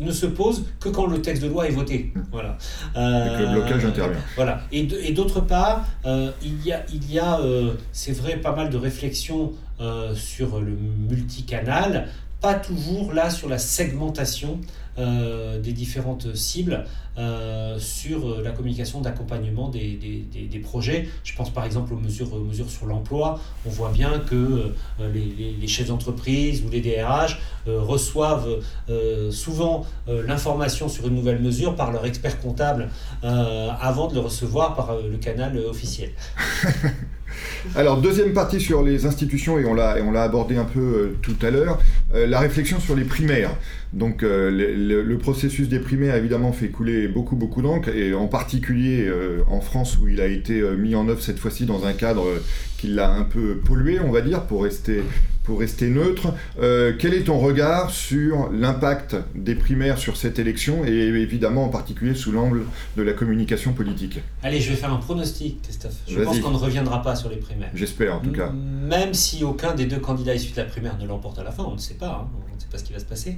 ne 0.00 0.10
se 0.10 0.24
pose 0.24 0.64
que 0.80 0.88
quand 0.88 1.06
le 1.06 1.20
texte 1.20 1.42
de 1.42 1.48
loi 1.48 1.68
est 1.68 1.72
voté. 1.72 2.14
Voilà. 2.32 2.56
et 2.94 3.36
que 3.36 3.42
le 3.42 3.52
blocage 3.52 3.84
intervient. 3.84 4.20
Voilà. 4.36 4.62
Et, 4.72 5.12
d'autre 5.12 5.40
part, 5.40 5.84
euh, 6.06 6.30
il 6.42 6.64
y 6.64 6.72
a, 6.72 6.82
il 6.90 7.12
y 7.12 7.18
a 7.18 7.38
euh, 7.40 7.74
c'est 7.92 8.16
vrai, 8.16 8.36
pas 8.36 8.56
mal 8.56 8.70
de 8.70 8.78
réflexions 8.78 9.52
euh, 9.80 10.14
sur 10.14 10.60
le 10.60 10.72
multicanal, 11.08 12.08
pas 12.40 12.54
toujours 12.54 13.12
là 13.12 13.28
sur 13.28 13.50
la 13.50 13.58
segmentation 13.58 14.58
euh, 14.58 14.89
des 14.98 15.72
différentes 15.72 16.34
cibles 16.34 16.84
euh, 17.18 17.76
sur 17.78 18.26
euh, 18.26 18.42
la 18.42 18.52
communication 18.52 19.00
d'accompagnement 19.00 19.68
des, 19.68 19.96
des, 19.96 20.46
des, 20.46 20.58
projets. 20.60 21.08
Je 21.24 21.34
pense 21.34 21.50
par 21.50 21.64
exemple 21.64 21.92
aux 21.92 21.98
mesures, 21.98 22.34
mesures 22.36 22.70
sur 22.70 22.86
l'emploi. 22.86 23.40
On 23.66 23.68
voit 23.68 23.90
bien 23.90 24.20
que 24.20 24.72
les, 25.00 25.56
les, 25.60 25.66
chefs 25.66 25.88
d'entreprise 25.88 26.62
ou 26.64 26.70
les 26.70 26.80
DRH 26.80 27.40
reçoivent 27.66 28.60
souvent 29.30 29.84
l'information 30.06 30.88
sur 30.88 31.08
une 31.08 31.14
nouvelle 31.14 31.40
mesure 31.40 31.74
par 31.74 31.90
leur 31.90 32.06
expert 32.06 32.40
comptable 32.40 32.88
avant 33.22 34.08
de 34.08 34.14
le 34.14 34.20
recevoir 34.20 34.74
par 34.74 34.96
le 34.96 35.16
canal 35.18 35.58
officiel. 35.58 36.10
Alors, 37.76 37.98
deuxième 37.98 38.32
partie 38.32 38.60
sur 38.60 38.82
les 38.82 39.06
institutions, 39.06 39.58
et 39.58 39.64
on 39.64 39.74
l'a, 39.74 40.22
abordé 40.22 40.56
un 40.56 40.64
peu 40.64 40.80
euh, 40.80 41.18
tout 41.22 41.36
à 41.42 41.50
l'heure, 41.50 41.78
euh, 42.14 42.26
la 42.26 42.40
réflexion 42.40 42.80
sur 42.80 42.96
les 42.96 43.04
primaires. 43.04 43.50
Donc, 43.92 44.22
euh, 44.22 44.50
le, 44.50 45.18
processus 45.18 45.68
des 45.68 45.80
primaires, 45.80 46.14
évidemment, 46.14 46.52
fait 46.52 46.68
couler 46.68 47.08
beaucoup, 47.08 47.36
beaucoup 47.36 47.60
d'encre, 47.60 47.88
et 47.88 48.14
en 48.14 48.28
particulier 48.28 49.10
en 49.48 49.60
France, 49.60 49.98
où 49.98 50.08
il 50.08 50.20
a 50.20 50.26
été 50.26 50.62
mis 50.78 50.94
en 50.94 51.08
œuvre 51.08 51.20
cette 51.20 51.38
fois-ci 51.38 51.66
dans 51.66 51.84
un 51.84 51.92
cadre 51.92 52.26
qui 52.78 52.86
l'a 52.88 53.12
un 53.12 53.24
peu 53.24 53.56
pollué, 53.56 53.98
on 54.00 54.10
va 54.10 54.20
dire, 54.20 54.44
pour 54.46 54.62
rester 54.62 55.02
pour 55.50 55.58
rester 55.58 55.88
neutre, 55.88 56.28
euh, 56.60 56.92
quel 56.96 57.12
est 57.12 57.24
ton 57.24 57.40
regard 57.40 57.90
sur 57.90 58.52
l'impact 58.52 59.16
des 59.34 59.56
primaires 59.56 59.98
sur 59.98 60.16
cette 60.16 60.38
élection 60.38 60.84
et 60.84 60.92
évidemment 60.92 61.64
en 61.64 61.70
particulier 61.70 62.14
sous 62.14 62.30
l'angle 62.30 62.62
de 62.96 63.02
la 63.02 63.14
communication 63.14 63.72
politique 63.72 64.20
Allez, 64.44 64.60
je 64.60 64.70
vais 64.70 64.76
faire 64.76 64.92
un 64.92 64.98
pronostic, 64.98 65.60
Christophe. 65.62 65.96
Je 66.06 66.20
pense 66.20 66.38
qu'on 66.38 66.52
ne 66.52 66.56
reviendra 66.56 67.02
pas 67.02 67.16
sur 67.16 67.28
les 67.30 67.36
primaires. 67.38 67.72
J'espère 67.74 68.14
en 68.14 68.20
tout 68.20 68.30
cas. 68.30 68.52
Même 68.52 69.12
si 69.12 69.42
aucun 69.42 69.74
des 69.74 69.86
deux 69.86 69.98
candidats 69.98 70.36
issus 70.36 70.52
de 70.52 70.58
la 70.58 70.66
primaire 70.66 70.96
ne 71.00 71.06
l'emporte 71.08 71.40
à 71.40 71.42
la 71.42 71.50
fin, 71.50 71.64
on 71.64 71.74
ne 71.74 71.78
sait 71.78 71.94
pas, 71.94 72.20
hein, 72.22 72.28
on 72.52 72.54
ne 72.54 72.60
sait 72.60 72.68
pas 72.70 72.78
ce 72.78 72.84
qui 72.84 72.92
va 72.92 73.00
se 73.00 73.04
passer. 73.04 73.36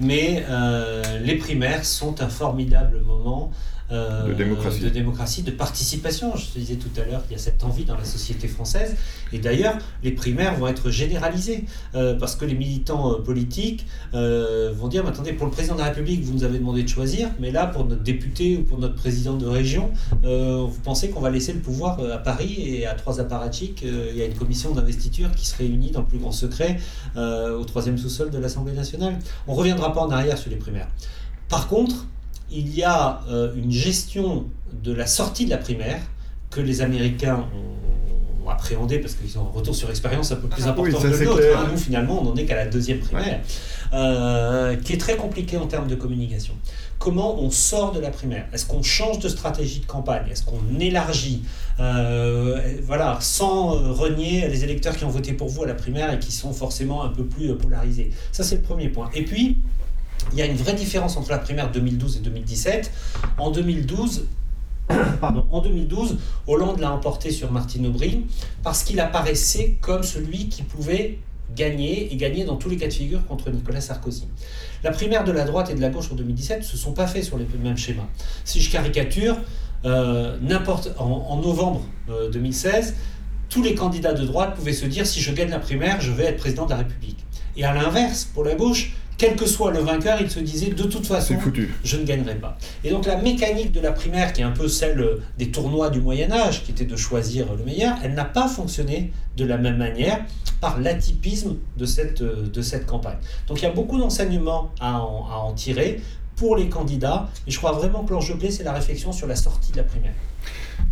Mais 0.00 0.44
euh, 0.50 1.18
les 1.20 1.36
primaires 1.36 1.86
sont 1.86 2.20
un 2.20 2.28
formidable 2.28 3.00
moment 3.06 3.52
de, 3.94 4.32
démocratie. 4.34 4.80
de 4.80 4.88
démocratie, 4.88 5.42
de 5.42 5.50
participation. 5.50 6.36
Je 6.36 6.46
te 6.46 6.58
disais 6.58 6.76
tout 6.76 6.90
à 7.00 7.04
l'heure, 7.04 7.22
il 7.28 7.32
y 7.32 7.36
a 7.36 7.38
cette 7.38 7.62
envie 7.64 7.84
dans 7.84 7.96
la 7.96 8.04
société 8.04 8.48
française. 8.48 8.96
Et 9.32 9.38
d'ailleurs, 9.38 9.76
les 10.02 10.12
primaires 10.12 10.56
vont 10.56 10.68
être 10.68 10.90
généralisées 10.90 11.64
euh, 11.94 12.14
parce 12.18 12.36
que 12.36 12.44
les 12.44 12.54
militants 12.54 13.12
euh, 13.12 13.22
politiques 13.22 13.86
vont 14.12 14.88
dire, 14.88 15.02
mais 15.04 15.10
attendez, 15.10 15.32
pour 15.32 15.46
le 15.46 15.52
président 15.52 15.74
de 15.74 15.80
la 15.80 15.86
République, 15.86 16.22
vous 16.22 16.32
nous 16.32 16.44
avez 16.44 16.58
demandé 16.58 16.82
de 16.82 16.88
choisir, 16.88 17.30
mais 17.40 17.50
là, 17.50 17.66
pour 17.66 17.84
notre 17.84 18.02
député 18.02 18.56
ou 18.56 18.62
pour 18.62 18.78
notre 18.78 18.94
président 18.94 19.34
de 19.34 19.46
région, 19.46 19.90
vous 20.22 20.80
pensez 20.82 21.10
qu'on 21.10 21.20
va 21.20 21.30
laisser 21.30 21.52
le 21.52 21.60
pouvoir 21.60 21.98
à 22.00 22.18
Paris 22.18 22.54
et 22.58 22.86
à 22.86 22.94
trois 22.94 23.20
apparatchiks 23.20 23.82
Il 23.82 24.16
y 24.16 24.22
a 24.22 24.26
une 24.26 24.34
commission 24.34 24.72
d'investiture 24.72 25.30
qui 25.32 25.46
se 25.46 25.56
réunit 25.56 25.90
dans 25.90 26.00
le 26.00 26.06
plus 26.06 26.18
grand 26.18 26.32
secret 26.32 26.78
au 27.16 27.64
troisième 27.64 27.98
sous-sol 27.98 28.30
de 28.30 28.38
l'Assemblée 28.38 28.72
nationale? 28.72 29.18
On 29.46 29.52
ne 29.52 29.58
reviendra 29.58 29.92
pas 29.92 30.00
en 30.00 30.10
arrière 30.10 30.38
sur 30.38 30.50
les 30.50 30.56
primaires. 30.56 30.88
Par 31.48 31.68
contre, 31.68 32.06
il 32.50 32.74
y 32.74 32.82
a 32.82 33.20
euh, 33.28 33.54
une 33.56 33.70
gestion 33.70 34.46
de 34.82 34.92
la 34.92 35.06
sortie 35.06 35.44
de 35.44 35.50
la 35.50 35.58
primaire 35.58 36.00
que 36.50 36.60
les 36.60 36.82
Américains 36.82 37.46
ont, 37.54 38.50
appréhendé 38.50 38.98
parce 38.98 39.14
qu'ils 39.14 39.38
ont 39.38 39.46
un 39.46 39.50
retour 39.50 39.74
sur 39.74 39.88
expérience 39.88 40.30
un 40.30 40.36
peu 40.36 40.48
plus 40.48 40.64
ah 40.66 40.68
important 40.68 41.00
que 41.00 41.06
le 41.06 41.24
nôtre. 41.24 41.42
Hein. 41.56 41.66
Nous, 41.72 41.78
finalement, 41.78 42.20
on 42.20 42.24
n'en 42.24 42.36
est 42.36 42.44
qu'à 42.44 42.56
la 42.56 42.66
deuxième 42.66 42.98
primaire, 42.98 43.40
euh, 43.94 44.76
qui 44.76 44.92
est 44.92 44.98
très 44.98 45.16
compliquée 45.16 45.56
en 45.56 45.66
termes 45.66 45.86
de 45.88 45.94
communication. 45.94 46.52
Comment 46.98 47.40
on 47.40 47.48
sort 47.50 47.92
de 47.92 48.00
la 48.00 48.10
primaire? 48.10 48.44
Est-ce 48.52 48.66
qu'on 48.66 48.82
change 48.82 49.18
de 49.18 49.30
stratégie 49.30 49.80
de 49.80 49.86
campagne? 49.86 50.26
Est-ce 50.30 50.44
qu'on 50.44 50.78
élargit 50.78 51.42
euh, 51.80 52.60
Voilà, 52.82 53.16
sans 53.22 53.94
renier 53.94 54.46
les 54.46 54.62
électeurs 54.62 54.94
qui 54.94 55.06
ont 55.06 55.10
voté 55.10 55.32
pour 55.32 55.48
vous 55.48 55.62
à 55.62 55.66
la 55.66 55.74
primaire 55.74 56.12
et 56.12 56.18
qui 56.18 56.30
sont 56.30 56.52
forcément 56.52 57.02
un 57.02 57.08
peu 57.08 57.24
plus 57.24 57.56
polarisés? 57.56 58.10
Ça, 58.30 58.44
c'est 58.44 58.56
le 58.56 58.62
premier 58.62 58.90
point. 58.90 59.08
Et 59.14 59.24
puis, 59.24 59.56
il 60.32 60.38
y 60.38 60.42
a 60.42 60.46
une 60.46 60.56
vraie 60.56 60.74
différence 60.74 61.16
entre 61.16 61.30
la 61.30 61.38
primaire 61.38 61.70
2012 61.70 62.16
et 62.16 62.20
2017. 62.20 62.90
En 63.38 63.50
2012, 63.50 64.26
Pardon. 65.20 65.46
En 65.50 65.60
2012, 65.60 66.18
Hollande 66.46 66.80
l'a 66.80 66.92
emporté 66.92 67.30
sur 67.30 67.50
Martine 67.50 67.86
Aubry 67.86 68.26
parce 68.62 68.84
qu'il 68.84 69.00
apparaissait 69.00 69.78
comme 69.80 70.02
celui 70.02 70.48
qui 70.48 70.62
pouvait 70.62 71.18
gagner 71.54 72.12
et 72.12 72.16
gagner 72.16 72.44
dans 72.44 72.56
tous 72.56 72.68
les 72.68 72.76
cas 72.76 72.88
de 72.88 72.92
figure 72.92 73.24
contre 73.26 73.50
Nicolas 73.50 73.80
Sarkozy. 73.80 74.26
La 74.82 74.90
primaire 74.90 75.24
de 75.24 75.32
la 75.32 75.44
droite 75.44 75.70
et 75.70 75.74
de 75.74 75.80
la 75.80 75.88
gauche 75.88 76.10
en 76.10 76.16
2017 76.16 76.58
ne 76.58 76.64
se 76.64 76.76
sont 76.76 76.92
pas 76.92 77.06
faits 77.06 77.24
sur 77.24 77.38
les 77.38 77.46
mêmes 77.62 77.76
schémas. 77.76 78.06
Si 78.44 78.60
je 78.60 78.70
caricature, 78.70 79.36
euh, 79.84 80.36
en, 80.98 81.36
novembre 81.36 81.82
2016, 82.32 82.88
euh, 82.88 82.92
tous 83.48 83.62
les 83.62 83.74
candidats 83.74 84.14
de 84.14 84.24
droite 84.24 84.54
pouvaient 84.56 84.72
se 84.72 84.86
dire 84.86 85.06
si 85.06 85.20
je 85.20 85.32
gagne 85.32 85.50
la 85.50 85.60
primaire, 85.60 86.00
je 86.00 86.10
vais 86.10 86.24
être 86.24 86.38
président 86.38 86.64
de 86.64 86.70
la 86.70 86.78
République. 86.78 87.24
Et 87.56 87.64
à 87.64 87.72
l'inverse, 87.72 88.24
pour 88.24 88.44
la 88.44 88.54
gauche, 88.54 88.96
quel 89.16 89.36
que 89.36 89.46
soit 89.46 89.70
le 89.70 89.80
vainqueur, 89.80 90.18
il 90.20 90.30
se 90.30 90.40
disait 90.40 90.70
de 90.70 90.84
toute 90.84 91.06
façon, 91.06 91.36
je 91.84 91.96
ne 91.96 92.04
gagnerai 92.04 92.34
pas. 92.36 92.58
Et 92.82 92.90
donc 92.90 93.06
la 93.06 93.16
mécanique 93.16 93.72
de 93.72 93.80
la 93.80 93.92
primaire, 93.92 94.32
qui 94.32 94.40
est 94.40 94.44
un 94.44 94.50
peu 94.50 94.68
celle 94.68 95.04
des 95.38 95.50
tournois 95.50 95.90
du 95.90 96.00
Moyen 96.00 96.32
Âge, 96.32 96.64
qui 96.64 96.72
était 96.72 96.84
de 96.84 96.96
choisir 96.96 97.52
le 97.54 97.64
meilleur, 97.64 97.96
elle 98.02 98.14
n'a 98.14 98.24
pas 98.24 98.48
fonctionné 98.48 99.12
de 99.36 99.44
la 99.44 99.56
même 99.56 99.76
manière 99.76 100.24
par 100.60 100.80
l'atypisme 100.80 101.56
de 101.76 101.84
cette, 101.84 102.22
de 102.22 102.62
cette 102.62 102.86
campagne. 102.86 103.18
Donc 103.46 103.60
il 103.60 103.64
y 103.64 103.68
a 103.68 103.72
beaucoup 103.72 103.98
d'enseignements 103.98 104.70
à, 104.80 104.96
à 104.96 105.00
en 105.00 105.52
tirer 105.52 106.00
pour 106.36 106.56
les 106.56 106.68
candidats, 106.68 107.28
et 107.46 107.50
je 107.50 107.58
crois 107.58 107.72
vraiment 107.72 108.04
que 108.04 108.12
l'enjeu 108.12 108.34
clé, 108.34 108.50
c'est 108.50 108.64
la 108.64 108.72
réflexion 108.72 109.12
sur 109.12 109.26
la 109.26 109.36
sortie 109.36 109.72
de 109.72 109.78
la 109.78 109.84
primaire. 109.84 110.14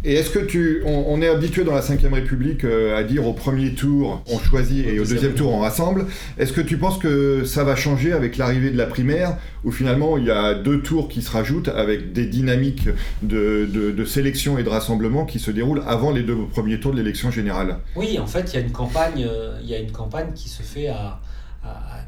Et 0.05 0.14
est-ce 0.14 0.30
que 0.30 0.40
tu, 0.40 0.82
on, 0.84 1.22
est 1.22 1.28
habitué 1.28 1.62
dans 1.62 1.74
la 1.74 1.80
Ve 1.80 2.12
République 2.12 2.64
euh, 2.64 2.99
à 2.99 3.05
dire 3.05 3.24
au 3.24 3.32
premier 3.32 3.72
tour 3.74 4.20
on 4.26 4.38
choisit 4.38 4.84
et 4.84 4.99
au 4.99 5.05
deuxième 5.05 5.34
tour 5.34 5.53
on 5.53 5.61
rassemble. 5.61 6.07
Est-ce 6.38 6.53
que 6.53 6.61
tu 6.61 6.76
penses 6.76 6.99
que 6.99 7.45
ça 7.45 7.62
va 7.62 7.76
changer 7.76 8.12
avec 8.12 8.36
l'arrivée 8.36 8.70
de 8.70 8.76
la 8.76 8.86
primaire, 8.86 9.36
où 9.62 9.70
finalement 9.70 10.18
il 10.18 10.24
y 10.24 10.30
a 10.30 10.55
deux 10.55 10.82
tours 10.82 11.09
qui 11.09 11.22
se 11.22 11.30
rajoutent 11.30 11.68
avec 11.68 12.12
des 12.12 12.26
dynamiques 12.26 12.88
de, 13.22 14.05
sélection 14.05 14.59
et 14.59 14.64
de 14.64 14.68
rassemblement 14.68 15.24
qui 15.24 15.38
se 15.38 15.53
déroulent 15.53 15.84
avant 15.86 16.11
les 16.11 16.22
deux 16.22 16.36
premiers 16.51 16.80
tours 16.80 16.90
de 16.90 16.97
l'élection 16.97 17.30
générale? 17.30 17.78
Oui, 17.95 18.18
en 18.18 18.26
fait, 18.26 18.53
il 18.53 18.57
y 18.57 18.62
a 18.62 18.66
une 18.66 18.72
campagne, 18.72 19.24
euh, 19.24 19.57
il 19.62 19.68
y 19.68 19.74
a 19.74 19.78
une 19.78 19.93
campagne 19.93 20.32
qui 20.34 20.49
se 20.49 20.62
fait 20.62 20.88
à, 20.88 21.20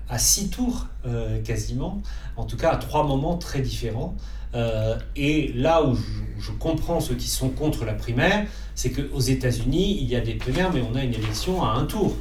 à, 0.09 0.18
six 0.18 0.50
tours 0.50 0.86
euh, 1.07 1.42
quasiment, 1.42 2.02
en 2.36 2.44
tout 2.44 2.57
cas 2.57 2.70
à 2.70 2.76
trois 2.76 3.05
moments 3.05 3.36
très 3.36 3.61
différents. 3.61 4.16
Euh, 4.55 4.96
et 5.16 5.52
là 5.55 5.84
où 5.84 5.96
je, 5.96 6.52
comprends 6.52 7.00
ceux 7.00 7.14
qui 7.14 7.28
sont 7.28 7.48
contre 7.48 7.84
la 7.84 7.94
primaire, 7.94 8.46
c'est 8.74 8.90
qu'aux 8.90 9.20
États-Unis, 9.20 9.98
il 10.00 10.07
y 10.07 10.14
a 10.14 10.20
des 10.20 10.34
primaires, 10.34 10.72
mais 10.72 10.82
on 10.82 10.94
a 10.94 11.02
une 11.02 11.14
élection 11.14 11.64
à 11.64 11.72
un 11.72 11.84
tour. 11.84 12.14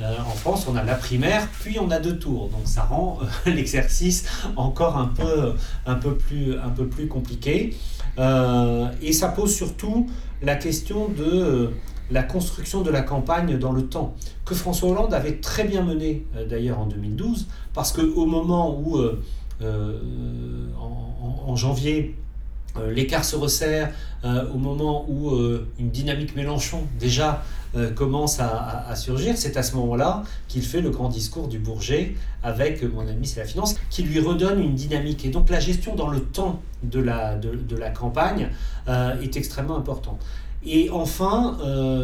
Euh, 0.00 0.16
en 0.18 0.30
France, 0.30 0.66
on 0.68 0.76
a 0.76 0.84
la 0.84 0.94
primaire, 0.94 1.48
puis 1.60 1.78
on 1.80 1.90
a 1.90 1.98
deux 1.98 2.18
tours. 2.18 2.48
Donc 2.48 2.62
ça 2.64 2.82
rend 2.84 3.18
euh, 3.22 3.26
l'exercice 3.50 4.24
encore 4.56 4.96
un 4.96 5.06
peu, 5.06 5.54
un, 5.86 5.96
peu 5.96 6.14
plus, 6.16 6.56
un 6.58 6.70
peu 6.70 6.86
plus 6.86 7.08
compliqué. 7.08 7.76
et 8.18 9.12
ça 9.12 9.28
pose 9.28 9.54
surtout 9.54 10.08
la 10.42 10.56
question 10.56 11.08
de 11.08 11.70
la 12.10 12.22
construction 12.22 12.82
de 12.82 12.90
la 12.90 13.02
campagne 13.02 13.58
dans 13.58 13.72
le 13.72 13.86
temps, 13.86 14.14
que 14.44 14.54
François 14.54 14.90
Hollande 14.90 15.14
avait 15.14 15.36
très 15.36 15.64
bien 15.64 15.82
mené 15.82 16.26
d'ailleurs 16.48 16.80
en 16.80 16.86
2012, 16.86 17.46
parce 17.72 17.92
qu'au 17.92 18.26
moment 18.26 18.78
où 18.80 18.98
euh, 19.62 19.98
en, 21.46 21.54
janvier, 21.56 22.14
euh, 22.76 22.92
l'écart 22.92 23.24
se 23.24 23.34
resserre 23.34 23.90
euh, 24.24 24.48
au 24.54 24.58
moment 24.58 25.04
où 25.08 25.36
une 25.78 25.90
dynamique 25.90 26.36
Mélenchon 26.36 26.82
déjà 26.98 27.42
commence 27.94 28.40
à, 28.40 28.94
surgir. 28.96 29.34
C'est 29.36 29.56
à 29.56 29.62
ce 29.62 29.76
moment-là 29.76 30.22
qu'il 30.48 30.62
fait 30.62 30.80
le 30.80 30.90
grand 30.90 31.08
discours 31.08 31.46
du 31.46 31.58
Bourget 31.58 32.14
avec 32.42 32.82
Mon 32.82 33.06
ami 33.06 33.26
c'est 33.26 33.40
la 33.40 33.46
finance, 33.46 33.76
qui 33.90 34.02
lui 34.02 34.18
redonne 34.20 34.60
une 34.60 34.74
dynamique. 34.74 35.24
Et 35.24 35.28
donc 35.28 35.50
la 35.50 35.60
gestion 35.60 35.94
dans 35.94 36.08
le 36.08 36.20
temps 36.20 36.60
de 36.82 37.00
la, 37.00 37.36
de, 37.36 37.76
la 37.76 37.90
campagne 37.90 38.48
est 38.88 39.36
extrêmement 39.36 39.76
importante. 39.76 40.20
Et 40.64 40.90
enfin, 40.90 41.56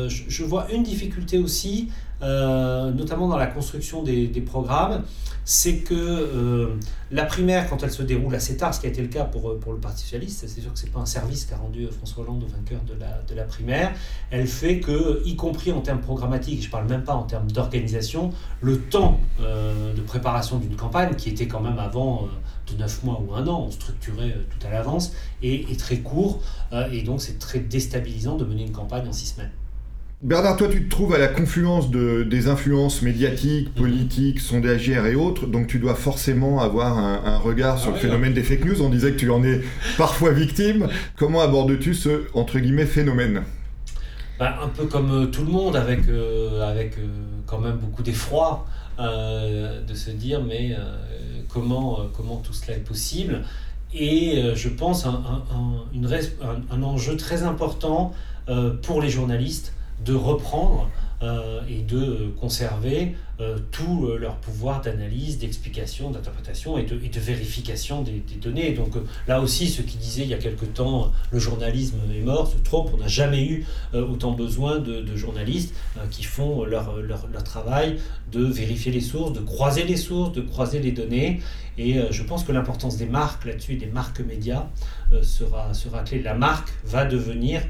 je, 0.08 0.44
vois 0.44 0.70
une 0.72 0.82
difficulté 0.82 1.38
aussi, 1.38 1.90
notamment 2.20 3.28
dans 3.28 3.36
la 3.36 3.46
construction 3.46 4.02
des, 4.02 4.40
programmes, 4.40 5.02
c'est 5.46 5.76
que 5.76 5.94
euh, 5.94 6.74
la 7.12 7.24
primaire, 7.24 7.70
quand 7.70 7.84
elle 7.84 7.92
se 7.92 8.02
déroule 8.02 8.34
assez 8.34 8.56
tard, 8.56 8.74
ce 8.74 8.80
qui 8.80 8.86
a 8.86 8.88
été 8.88 9.00
le 9.00 9.06
cas 9.06 9.22
pour, 9.22 9.48
euh, 9.48 9.60
pour 9.60 9.72
le 9.72 9.78
Parti 9.78 10.02
Socialiste, 10.02 10.44
c'est 10.48 10.60
sûr 10.60 10.72
que 10.72 10.78
ce 10.78 10.86
n'est 10.86 10.90
pas 10.90 10.98
un 10.98 11.06
service 11.06 11.44
qu'a 11.44 11.56
rendu 11.56 11.84
euh, 11.84 11.90
François 11.92 12.24
Hollande 12.24 12.42
au 12.42 12.48
vainqueur 12.48 12.80
de 12.82 13.34
la, 13.34 13.44
primaire, 13.44 13.92
elle 14.32 14.48
fait 14.48 14.80
que, 14.80 15.22
y 15.24 15.36
compris 15.36 15.70
en 15.70 15.82
termes 15.82 16.00
programmatiques, 16.00 16.62
je 16.62 16.66
ne 16.66 16.72
parle 16.72 16.88
même 16.88 17.04
pas 17.04 17.14
en 17.14 17.22
termes 17.22 17.48
d'organisation, 17.48 18.32
le 18.60 18.80
temps 18.80 19.20
de 19.38 20.00
préparation 20.00 20.58
d'une 20.58 20.74
campagne, 20.74 21.14
qui 21.14 21.28
était 21.30 21.46
quand 21.46 21.60
même 21.60 21.78
avant 21.78 22.26
de 22.68 22.76
9 22.76 23.04
mois 23.04 23.22
ou 23.24 23.34
un 23.34 23.46
an, 23.46 23.66
on 23.68 23.70
structurait 23.70 24.34
tout 24.50 24.66
à 24.66 24.70
l'avance, 24.70 25.12
est, 25.44 25.70
est, 25.70 25.78
très 25.78 25.98
court, 25.98 26.42
et 26.90 27.02
donc 27.02 27.22
c'est 27.22 27.38
très 27.38 27.60
déstabilisant 27.60 28.36
de 28.36 28.44
mener 28.44 28.64
une 28.64 28.72
campagne 28.72 29.06
en 29.06 29.12
6 29.12 29.34
semaines. 29.34 29.52
Bernard, 30.22 30.56
toi, 30.56 30.68
tu 30.68 30.82
te 30.82 30.90
trouves 30.90 31.12
à 31.12 31.18
la 31.18 31.28
confluence 31.28 31.90
de, 31.90 32.22
des 32.22 32.48
influences 32.48 33.02
médiatiques, 33.02 33.74
politiques, 33.74 34.40
sondagières 34.40 35.04
et 35.04 35.14
autres, 35.14 35.46
donc 35.46 35.66
tu 35.66 35.78
dois 35.78 35.94
forcément 35.94 36.58
avoir 36.60 36.96
un, 36.96 37.36
regard 37.36 37.78
sur 37.78 37.90
le 37.90 37.98
ah 37.98 38.00
phénomène 38.00 38.32
des 38.32 38.42
fake 38.42 38.64
news. 38.64 38.80
On 38.80 38.88
disait 38.88 39.12
que 39.12 39.18
tu 39.18 39.30
en 39.30 39.44
es 39.44 39.60
parfois 39.98 40.30
victime. 40.30 40.88
Comment 41.16 41.42
abordes-tu 41.42 41.92
ce, 41.92 42.28
entre 42.32 42.58
guillemets, 42.58 42.86
phénomène? 42.86 43.42
Bah, 44.38 44.58
Un 44.62 44.68
peu 44.68 44.86
comme 44.86 45.10
euh, 45.10 45.26
tout 45.26 45.44
le 45.44 45.50
monde, 45.50 45.76
avec, 45.76 46.08
euh, 46.08 46.66
avec 46.66 46.96
euh, 46.96 47.06
quand 47.44 47.58
même 47.58 47.76
beaucoup 47.76 48.02
d'effroi, 48.02 48.64
de 48.98 49.94
se 49.94 50.10
dire, 50.10 50.42
mais 50.42 50.74
comment, 51.52 52.06
comment 52.16 52.36
tout 52.36 52.54
cela 52.54 52.78
est 52.78 52.80
possible? 52.80 53.42
Et 53.92 54.42
je 54.54 54.70
pense 54.70 55.04
un, 55.04 55.22
un, 55.52 56.74
un 56.74 56.82
enjeu 56.82 57.18
très 57.18 57.42
important 57.42 58.14
pour 58.80 59.02
les 59.02 59.10
journalistes 59.10 59.74
de 60.04 60.14
reprendre 60.14 60.90
euh, 61.22 61.62
et 61.66 61.80
de 61.80 62.30
conserver 62.38 63.14
euh, 63.40 63.56
tout 63.72 64.04
euh, 64.06 64.18
leur 64.18 64.36
pouvoir 64.36 64.82
d'analyse, 64.82 65.38
d'explication, 65.38 66.10
d'interprétation 66.10 66.76
et 66.76 66.82
de, 66.82 66.98
vérification 67.18 68.02
des, 68.02 68.22
données. 68.38 68.72
Donc 68.72 68.90
là 69.26 69.40
aussi, 69.40 69.68
ceux 69.68 69.82
qui 69.82 69.96
disaient 69.96 70.24
il 70.24 70.28
y 70.28 70.34
a 70.34 70.38
quelque 70.38 70.66
temps 70.66 71.12
le 71.30 71.38
journalisme 71.38 71.96
est 72.14 72.20
mort 72.20 72.48
se 72.48 72.58
trompent. 72.58 72.90
On 72.92 72.98
n'a 72.98 73.08
jamais 73.08 73.46
eu 73.46 73.64
autant 73.94 74.32
besoin 74.32 74.78
de, 74.78 75.16
journalistes 75.16 75.74
qui 76.10 76.22
font 76.22 76.64
leur, 76.64 76.92
travail 77.46 77.96
de 78.30 78.44
vérifier 78.44 78.92
les 78.92 79.00
sources, 79.00 79.32
de 79.32 79.40
croiser 79.40 79.84
les 79.84 79.96
sources, 79.96 80.32
de 80.32 80.42
croiser 80.42 80.80
les 80.80 80.92
données. 80.92 81.40
Et 81.78 81.98
je 82.10 82.22
pense 82.24 82.44
que 82.44 82.52
l'importance 82.52 82.98
des 82.98 83.06
marques 83.06 83.46
là-dessus 83.46 83.76
des 83.76 83.86
marques 83.86 84.20
médias 84.20 84.66
sera, 85.22 85.72
sera 85.72 86.02
clé. 86.02 86.20
La 86.20 86.34
marque 86.34 86.68
va 86.84 87.06
devenir 87.06 87.62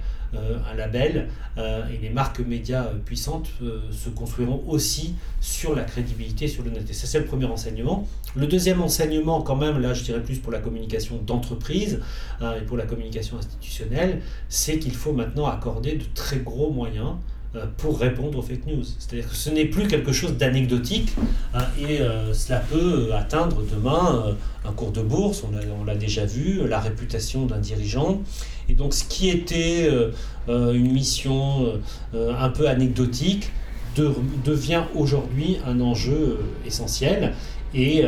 un 0.70 0.74
label 0.74 1.28
euh, 1.58 1.86
et 1.88 1.98
les 1.98 2.10
marques 2.10 2.40
médias 2.40 2.86
euh, 2.86 2.98
puissantes 3.04 3.48
se 3.90 4.08
construiront 4.10 4.62
aussi 4.66 5.14
sur 5.40 5.74
la 5.74 5.84
crédibilité, 5.84 6.48
sur 6.48 6.64
l'honnêteté. 6.64 6.92
Ça, 6.92 7.06
c'est 7.06 7.18
le 7.18 7.24
premier 7.24 7.46
enseignement. 7.46 8.06
Le 8.34 8.46
deuxième 8.46 8.82
enseignement, 8.82 9.42
quand 9.42 9.56
même, 9.56 9.78
là, 9.80 9.94
je 9.94 10.02
dirais 10.04 10.22
plus 10.22 10.38
pour 10.38 10.52
la 10.52 10.58
communication 10.58 11.16
d'entreprise 11.16 12.00
et 12.42 12.64
pour 12.66 12.76
la 12.76 12.84
communication 12.84 13.38
institutionnelle, 13.38 14.20
c'est 14.48 14.78
qu'il 14.78 14.94
faut 14.94 15.12
maintenant 15.12 15.46
accorder 15.46 15.96
de 15.96 16.04
très 16.14 16.38
gros 16.38 16.70
moyens 16.70 17.14
pour 17.78 17.98
répondre 17.98 18.38
aux 18.38 18.42
fake 18.42 18.66
news. 18.66 18.84
C'est-à-dire 18.98 19.28
que 19.28 19.34
ce 19.34 19.50
n'est 19.50 19.64
plus 19.64 19.86
quelque 19.86 20.12
chose 20.12 20.36
d'anecdotique 20.36 21.12
hein, 21.54 21.64
et 21.78 22.00
cela 22.32 22.60
peut 22.60 23.10
atteindre 23.14 23.62
demain 23.70 24.36
un 24.66 24.72
cours 24.72 24.92
de 24.92 25.00
bourse, 25.00 25.44
on 25.44 25.84
l'a 25.84 25.94
déjà 25.94 26.24
vu, 26.26 26.66
la 26.68 26.80
réputation 26.80 27.46
d'un 27.46 27.58
dirigeant. 27.58 28.20
Et 28.68 28.74
donc 28.74 28.94
ce 28.94 29.04
qui 29.04 29.28
était 29.28 29.86
euh, 29.88 30.10
euh, 30.48 30.72
une 30.72 30.92
mission 30.92 31.80
euh, 32.14 32.34
un 32.38 32.48
peu 32.48 32.68
anecdotique 32.68 33.50
devient 34.44 34.82
aujourd'hui 34.94 35.56
un 35.66 35.80
enjeu 35.80 36.40
essentiel 36.66 37.32
et 37.72 38.04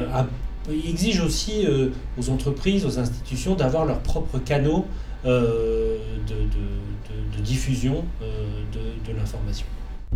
exige 0.86 1.22
aussi 1.22 1.66
aux 2.18 2.28
entreprises, 2.28 2.84
aux 2.84 2.98
institutions 2.98 3.54
d'avoir 3.54 3.86
leurs 3.86 4.00
propres 4.00 4.38
canaux 4.38 4.84
de, 5.24 5.98
de, 6.28 7.42
diffusion 7.42 8.04
de, 8.20 9.10
de 9.10 9.16
l'information. 9.16 9.66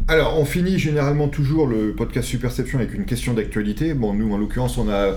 Alors, 0.08 0.38
on 0.38 0.44
finit 0.44 0.78
généralement 0.78 1.28
toujours 1.28 1.66
le 1.66 1.92
podcast 1.92 2.28
Superception 2.28 2.78
avec 2.78 2.94
une 2.94 3.04
question 3.04 3.34
d'actualité. 3.34 3.94
Bon, 3.94 4.14
nous, 4.14 4.32
en 4.32 4.38
l'occurrence, 4.38 4.78
on 4.78 4.88
a 4.88 5.16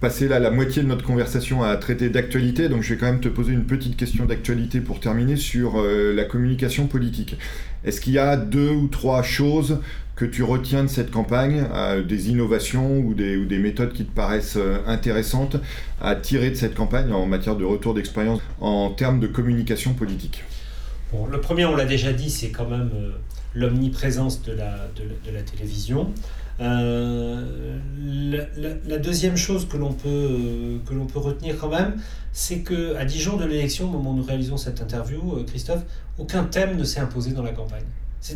passer 0.00 0.28
là 0.28 0.38
la 0.38 0.50
moitié 0.50 0.82
de 0.82 0.88
notre 0.88 1.04
conversation 1.04 1.62
à 1.62 1.74
traiter 1.76 2.10
d'actualité, 2.10 2.68
donc 2.68 2.82
je 2.82 2.92
vais 2.92 3.00
quand 3.00 3.06
même 3.06 3.20
te 3.20 3.28
poser 3.28 3.52
une 3.52 3.64
petite 3.64 3.96
question 3.96 4.26
d'actualité 4.26 4.80
pour 4.80 5.00
terminer 5.00 5.36
sur 5.36 5.80
euh, 5.80 6.12
la 6.14 6.24
communication 6.24 6.86
politique. 6.86 7.36
Est-ce 7.84 8.00
qu'il 8.00 8.12
y 8.12 8.18
a 8.18 8.36
deux 8.36 8.70
ou 8.70 8.88
trois 8.88 9.22
choses 9.22 9.78
que 10.16 10.24
tu 10.24 10.42
retiens 10.42 10.82
de 10.82 10.88
cette 10.88 11.10
campagne, 11.10 11.64
euh, 11.72 12.02
des 12.02 12.30
innovations 12.30 12.98
ou 12.98 13.14
des, 13.14 13.58
méthodes 13.58 13.92
qui 13.92 14.04
te 14.04 14.14
paraissent 14.14 14.56
euh, 14.56 14.78
intéressantes 14.86 15.56
à 16.00 16.16
tirer 16.16 16.50
de 16.50 16.56
cette 16.56 16.74
campagne 16.74 17.12
en 17.12 17.26
matière 17.26 17.54
de 17.54 17.64
retour 17.64 17.94
d'expérience 17.94 18.40
en 18.60 18.90
termes 18.90 19.20
de 19.20 19.26
communication 19.26 19.94
politique? 19.94 20.42
Le 21.30 21.40
premier, 21.40 21.66
on 21.66 21.76
l'a 21.76 21.84
déjà 21.84 22.12
dit, 22.12 22.30
c'est 22.30 22.50
quand 22.50 22.68
même 22.68 22.90
l'omniprésence 23.56 24.42
de 24.42 24.52
la, 24.52 25.42
télévision. 25.42 26.12
Euh, 26.60 27.78
la, 28.86 28.98
deuxième 28.98 29.36
chose 29.36 29.66
que 29.68 29.76
l'on 29.76 29.92
peut, 29.92 30.78
que 30.86 31.18
retenir 31.18 31.56
quand 31.58 31.70
même, 31.70 31.96
c'est 32.32 32.60
qu'à 32.60 33.04
10 33.04 33.20
jours 33.20 33.38
de 33.38 33.44
l'élection, 33.44 33.86
au 33.86 33.92
moment 33.92 34.12
où 34.12 34.16
nous 34.16 34.22
réalisons 34.22 34.56
cette 34.56 34.80
interview, 34.80 35.36
euh, 35.36 35.44
Christophe, 35.44 35.82
aucun 36.18 36.44
thème 36.44 36.76
ne 36.76 36.84
s'est 36.84 37.00
imposé 37.00 37.32
dans 37.32 37.42
la 37.42 37.52
campagne. 37.52 37.84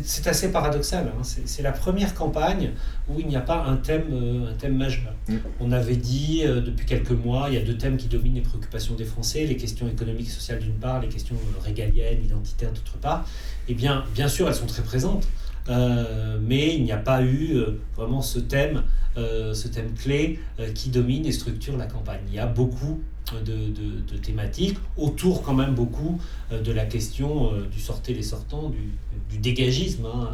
C'est 0.03 0.27
assez 0.27 0.51
paradoxal. 0.51 1.07
Hein. 1.07 1.21
C'est 1.23 1.61
la 1.61 1.71
première 1.71 2.13
campagne 2.13 2.71
où 3.09 3.19
il 3.19 3.27
n'y 3.27 3.35
a 3.35 3.41
pas 3.41 3.65
un 3.65 3.75
thème, 3.75 4.05
euh, 4.11 4.51
un 4.51 4.53
thème 4.53 4.77
majeur. 4.77 5.13
Mm. 5.27 5.35
On 5.59 5.71
avait 5.71 5.97
dit 5.97 6.43
depuis 6.43 6.85
quelques 6.85 7.11
mois, 7.11 7.47
il 7.49 7.55
y 7.55 7.57
a 7.57 7.61
deux 7.61 7.77
thèmes 7.77 7.97
qui 7.97 8.07
dominent 8.07 8.35
les 8.35 8.41
préoccupations 8.41 8.95
des 8.95 9.05
Français 9.05 9.45
les 9.45 9.57
questions 9.57 9.87
économiques 9.87 10.27
et 10.27 10.31
sociales 10.31 10.59
d'une 10.59 10.73
part, 10.73 11.01
les 11.01 11.09
questions 11.09 11.35
régaliennes, 11.63 12.23
identitaires 12.23 12.71
d'autre 12.71 12.97
part. 12.97 13.25
Eh 13.67 13.73
bien, 13.73 14.05
bien 14.13 14.27
sûr, 14.27 14.47
elles 14.47 14.55
sont 14.55 14.65
très 14.65 14.83
présentes. 14.83 15.27
Euh, 15.69 16.37
mais 16.41 16.75
il 16.75 16.83
n'y 16.83 16.91
a 16.91 16.97
pas 16.97 17.21
eu 17.21 17.55
euh, 17.55 17.79
vraiment 17.95 18.21
ce 18.21 18.39
thème, 18.39 18.83
euh, 19.17 19.53
ce 19.53 19.67
thème 19.67 19.93
clé 19.93 20.39
qui 20.73 20.89
domine 20.89 21.25
et 21.25 21.31
structure 21.31 21.77
la 21.77 21.85
campagne. 21.85 22.21
Il 22.27 22.33
y 22.33 22.39
a 22.39 22.47
beaucoup 22.47 22.99
de, 23.45 24.17
thématiques, 24.17 24.77
autour 24.97 25.41
quand 25.41 25.53
même 25.53 25.73
beaucoup 25.73 26.19
de 26.51 26.71
la 26.71 26.85
question 26.85 27.51
du 27.71 27.79
sortez 27.79 28.13
les 28.13 28.23
sortants, 28.23 28.69
du, 28.69 29.37
dégagisme, 29.37 30.05
hein, 30.05 30.29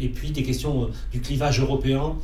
et 0.00 0.08
puis 0.08 0.32
des 0.32 0.42
questions 0.42 0.90
du 1.12 1.20
clivage 1.20 1.60
européen 1.60 2.16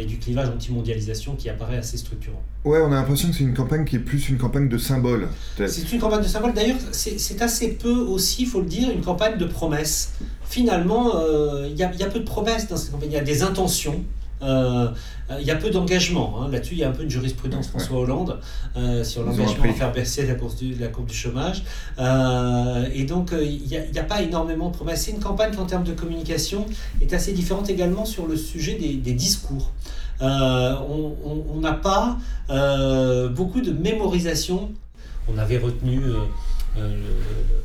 et 0.00 0.06
du 0.06 0.18
clivage 0.18 0.48
anti-mondialisation 0.48 1.36
qui 1.36 1.50
apparaît 1.50 1.76
assez 1.76 1.98
structurant. 1.98 2.42
Ouais, 2.64 2.80
on 2.80 2.86
a 2.92 2.94
l'impression 2.94 3.28
que 3.28 3.34
c'est 3.34 3.44
une 3.44 3.52
campagne 3.52 3.84
qui 3.84 3.96
est 3.96 4.00
plus 4.00 4.30
une 4.30 4.38
campagne 4.38 4.70
de 4.70 4.78
symbole. 4.78 5.28
C'est 5.66 5.92
une 5.92 6.00
campagne 6.00 6.22
de 6.22 6.28
symbole. 6.28 6.54
D'ailleurs, 6.54 6.78
c'est 6.92 7.42
assez 7.42 7.74
peu 7.74 7.92
aussi, 7.92 8.42
il 8.42 8.48
faut 8.48 8.60
le 8.60 8.66
dire, 8.66 8.90
une 8.90 9.02
campagne 9.02 9.36
de 9.36 9.44
promesses. 9.44 10.14
Finalement, 10.44 11.16
euh, 11.16 11.68
il 11.70 11.76
y, 11.76 11.82
a, 11.82 11.92
y, 11.92 12.02
a 12.02 12.06
peu 12.06 12.20
de 12.20 12.24
promesses 12.24 12.68
dans 12.68 12.76
cette 12.76 12.92
campagne. 12.92 13.10
Il 13.10 13.14
y 13.14 13.18
a 13.18 13.24
des 13.24 13.42
intentions. 13.42 14.02
Euh, 14.42 14.88
il 15.40 15.46
y 15.46 15.50
a 15.50 15.56
peu 15.56 15.70
d'engagement. 15.70 16.34
Hein. 16.38 16.48
Là-dessus, 16.50 16.74
il 16.74 16.80
y 16.80 16.84
a 16.84 16.88
un 16.88 16.92
peu 16.92 17.02
une 17.02 17.10
jurisprudence 17.10 17.68
François 17.68 17.98
Hollande 17.98 18.40
euh, 18.76 19.02
sur 19.02 19.22
l'engagement 19.22 19.64
à 19.64 19.72
faire 19.72 19.92
baisser 19.92 20.26
la, 20.26 20.34
course 20.34 20.56
du, 20.56 20.74
la 20.74 20.88
courbe 20.88 21.06
du 21.06 21.14
chômage. 21.14 21.62
et 21.98 23.04
donc, 23.04 23.32
il 23.32 23.66
n'y 23.66 23.76
a, 23.76 24.02
a, 24.02 24.04
pas 24.04 24.20
énormément 24.20 24.68
de 24.68 24.74
promesses. 24.74 25.02
C'est 25.02 25.12
une 25.12 25.20
campagne 25.20 25.52
qui, 25.52 25.58
en 25.58 25.66
termes 25.66 25.84
de 25.84 25.92
communication, 25.92 26.66
est 27.00 27.14
assez 27.14 27.32
différente 27.32 27.70
également 27.70 28.04
sur 28.04 28.26
le 28.26 28.36
sujet 28.36 28.74
des, 28.74 28.94
des 28.94 29.12
discours. 29.14 29.70
Euh, 30.22 30.74
on 30.88 31.60
n'a 31.60 31.72
pas 31.72 32.16
euh, 32.50 33.28
beaucoup 33.28 33.60
de 33.60 33.72
mémorisation. 33.72 34.70
On 35.28 35.38
avait 35.38 35.58
retenu 35.58 35.98
euh, 35.98 36.18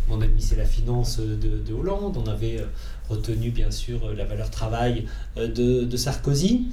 mon 0.07 0.22
ami 0.22 0.41
c'est 0.41 0.55
la 0.55 0.66
finance 0.66 1.20
de, 1.20 1.74
Hollande, 1.74 2.18
on 2.18 2.30
avait 2.30 2.64
retenu 3.10 3.49
bien 3.49 3.72
sûr 3.72 4.14
la 4.16 4.26
valeur 4.26 4.49
travail 4.49 5.05
de 5.36 5.97
Sarkozy 5.97 6.68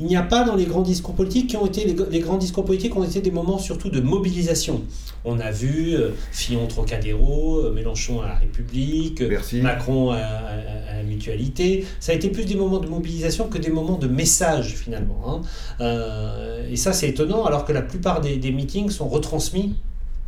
il 0.00 0.06
n'y 0.06 0.16
a 0.16 0.22
pas 0.22 0.44
dans 0.44 0.56
les 0.56 0.64
grands 0.64 0.80
discours 0.80 1.14
politiques 1.14 1.48
qui 1.48 1.56
ont 1.58 1.66
été 1.66 1.84
les, 1.84 2.20
grands 2.20 2.38
discours 2.38 2.64
politiques 2.64 2.96
ont 2.96 3.04
été 3.04 3.20
des 3.20 3.30
moments 3.30 3.58
surtout 3.58 3.90
de 3.90 4.00
mobilisation. 4.00 4.82
On 5.26 5.38
a 5.38 5.50
vu 5.50 5.94
euh, 5.94 6.12
Fillon 6.32 6.66
Trocadéro, 6.66 7.58
euh, 7.58 7.72
Mélenchon 7.72 8.22
à 8.22 8.28
la 8.28 8.34
République, 8.36 9.22
Macron 9.62 10.12
à, 10.12 10.16
la 10.96 11.02
Mutualité. 11.02 11.84
Ça 12.00 12.12
a 12.12 12.14
été 12.14 12.30
plus 12.30 12.46
des 12.46 12.54
moments 12.54 12.78
de 12.78 12.88
mobilisation 12.88 13.48
que 13.48 13.58
des 13.58 13.68
moments 13.68 13.98
de 13.98 14.08
message 14.08 14.74
finalement. 14.76 15.22
Hein. 15.26 15.40
Euh, 15.82 16.70
et 16.70 16.76
ça 16.76 16.94
c'est 16.94 17.10
étonnant 17.10 17.44
alors 17.44 17.66
que 17.66 17.72
la 17.72 17.82
plupart 17.82 18.22
des, 18.22 18.38
meetings 18.50 18.88
sont 18.88 19.08
retransmis 19.08 19.74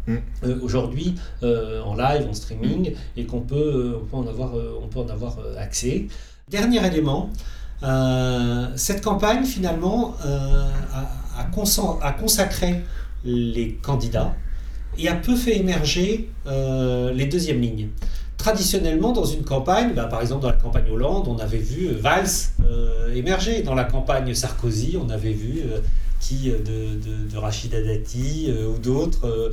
mm. 0.07 0.17
aujourd'hui 0.63 1.15
en 1.43 1.95
live, 1.95 2.27
en 2.29 2.35
streaming, 2.35 2.95
et 3.17 3.25
qu'on 3.25 3.41
peut, 3.41 3.99
peut, 4.11 4.17
en 4.17 4.27
avoir, 4.27 4.53
on 4.83 4.89
peut 4.89 5.01
en 5.01 5.09
avoir 5.09 5.39
accès. 5.59 6.07
Dernier 6.49 6.85
élément, 6.87 7.31
euh, 7.83 8.69
cette 8.77 9.03
campagne, 9.03 9.45
finalement, 9.45 10.15
euh, 10.25 10.69
a, 11.37 12.11
consacré 12.13 12.83
les 13.25 13.75
candidats 13.83 14.35
et 14.99 15.09
a 15.09 15.15
peu 15.15 15.35
fait 15.35 15.57
émerger 15.57 16.31
euh, 16.47 17.13
les 17.13 17.27
deuxièmes 17.27 17.61
lignes. 17.61 17.89
Traditionnellement, 18.37 19.13
dans 19.13 19.25
une 19.25 19.45
campagne, 19.45 19.95
bah, 19.95 20.05
par 20.05 20.21
exemple 20.21 20.43
dans 20.43 20.51
la 20.51 20.57
campagne 20.57 20.91
Hollande, 20.91 21.27
on 21.29 21.39
avait 21.39 21.59
vu 21.59 21.89
Valls 21.89 22.27
émerger. 23.15 23.63
Dans 23.63 23.75
la 23.75 23.85
campagne 23.85 24.35
Sarkozy, 24.35 24.97
on 25.01 25.09
avait 25.11 25.33
vu 25.33 25.63
qui 26.23 26.51
de, 26.51 27.29
de, 27.29 27.37
Rachida 27.37 27.83
Dati 27.83 28.49
ou 28.51 28.79
d'autres, 28.79 29.51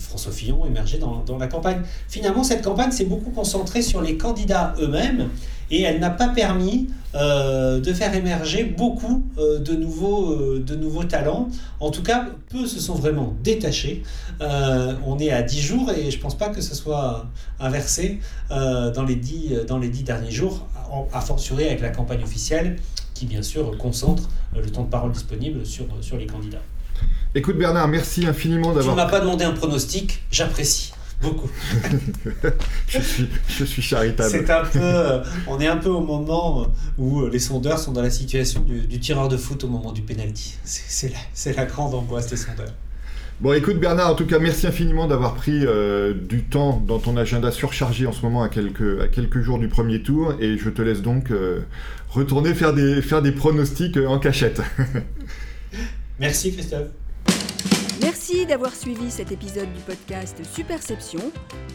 François 0.00 0.32
Fillon 0.32 0.66
émerger 0.66 0.98
dans, 0.98 1.38
la 1.38 1.46
campagne. 1.46 1.82
Finalement, 2.08 2.44
cette 2.44 2.62
campagne 2.62 2.90
s'est 2.90 3.04
beaucoup 3.04 3.30
concentrée 3.30 3.82
sur 3.82 4.02
les 4.02 4.16
candidats 4.16 4.74
eux-mêmes 4.80 5.30
et 5.70 5.82
elle 5.82 6.00
n'a 6.00 6.10
pas 6.10 6.28
permis 6.28 6.88
euh, 7.14 7.80
de 7.80 7.92
faire 7.92 8.14
émerger 8.14 8.64
beaucoup 8.64 9.24
euh, 9.38 9.58
de, 9.58 9.74
nouveaux, 9.74 10.32
euh, 10.32 10.62
de 10.64 10.74
nouveaux 10.74 11.04
talents. 11.04 11.48
En 11.78 11.90
tout 11.90 12.02
cas, 12.02 12.26
peu 12.50 12.66
se 12.66 12.80
sont 12.80 12.94
vraiment 12.94 13.34
détachés. 13.42 14.02
on 14.40 15.18
est 15.18 15.30
à 15.30 15.42
10 15.42 15.60
jours 15.60 15.90
et 15.90 16.10
je 16.10 16.16
ne 16.16 16.22
pense 16.22 16.36
pas 16.36 16.48
que 16.48 16.60
ce 16.60 16.74
soit 16.74 17.26
inversé 17.58 18.20
dans, 18.50 19.04
les 19.06 19.16
10, 19.16 19.66
dans 19.66 19.78
les 19.78 19.88
10 19.88 20.02
derniers 20.02 20.30
jours, 20.30 20.66
à 21.12 21.20
fortiori 21.20 21.64
avec 21.64 21.80
la 21.80 21.90
campagne 21.90 22.22
officielle 22.22 22.76
qui, 23.20 23.26
bien 23.26 23.42
sûr, 23.42 23.76
concentre 23.76 24.30
le 24.56 24.70
temps 24.70 24.84
de 24.84 24.88
parole 24.88 25.12
disponible 25.12 25.66
sur, 25.66 25.84
sur 26.00 26.16
les 26.16 26.24
candidats. 26.24 26.62
Écoute 27.34 27.58
Bernard, 27.58 27.86
merci 27.86 28.26
infiniment 28.26 28.72
d'avoir... 28.72 28.84
Tu 28.84 28.90
ne 28.90 28.96
m'as 28.96 29.10
pas 29.10 29.20
demandé 29.20 29.44
un 29.44 29.52
pronostic, 29.52 30.22
j'apprécie. 30.30 30.94
Beaucoup. 31.20 31.50
je, 32.88 32.98
suis, 32.98 33.28
je 33.46 33.64
suis 33.66 33.82
charitable. 33.82 34.30
C'est 34.30 34.48
un 34.48 34.64
peu, 34.64 34.78
euh, 34.80 35.22
on 35.46 35.60
est 35.60 35.66
un 35.66 35.76
peu 35.76 35.90
au 35.90 36.00
moment 36.00 36.68
où 36.96 37.26
les 37.26 37.38
sondeurs 37.38 37.78
sont 37.78 37.92
dans 37.92 38.00
la 38.00 38.08
situation 38.08 38.62
du, 38.62 38.98
tireur 38.98 39.28
de 39.28 39.36
foot 39.36 39.64
au 39.64 39.68
moment 39.68 39.92
du 39.92 40.00
penalty. 40.00 40.54
C'est 40.64 41.12
la, 41.12 41.52
la 41.52 41.66
grande 41.66 41.94
angoisse 41.94 42.28
des 42.28 42.38
sondeurs. 42.38 42.72
Bon, 43.40 43.54
écoute 43.54 43.80
Bernard, 43.80 44.10
en 44.10 44.14
tout 44.14 44.26
cas, 44.26 44.38
merci 44.38 44.66
infiniment 44.66 45.06
d'avoir 45.06 45.34
pris 45.34 45.64
euh, 45.64 46.12
du 46.12 46.42
temps 46.44 46.82
dans 46.86 46.98
ton 46.98 47.16
agenda 47.16 47.50
surchargé 47.50 48.06
en 48.06 48.12
ce 48.12 48.20
moment 48.20 48.42
à 48.42 48.50
quelques, 48.50 49.00
à 49.00 49.08
quelques 49.08 49.40
jours 49.40 49.58
du 49.58 49.68
premier 49.68 50.02
tour, 50.02 50.34
et 50.40 50.58
je 50.58 50.68
te 50.68 50.82
laisse 50.82 51.00
donc 51.00 51.30
euh, 51.30 51.60
retourner 52.10 52.54
faire 52.54 52.74
des, 52.74 53.02
faire 53.02 53.22
des 53.22 53.32
pronostics 53.32 53.96
en 53.96 54.18
cachette. 54.18 54.60
merci 56.18 56.52
Christophe. 56.52 56.88
Merci 58.02 58.46
d'avoir 58.46 58.74
suivi 58.74 59.10
cet 59.10 59.30
épisode 59.30 59.72
du 59.74 59.80
podcast 59.80 60.38
Superception. 60.44 61.20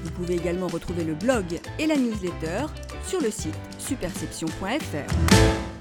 Vous 0.03 0.11
pouvez 0.11 0.35
également 0.35 0.67
retrouver 0.67 1.03
le 1.03 1.13
blog 1.13 1.45
et 1.77 1.85
la 1.85 1.95
newsletter 1.95 2.65
sur 3.05 3.21
le 3.21 3.29
site 3.29 3.55
superception.fr. 3.77 5.74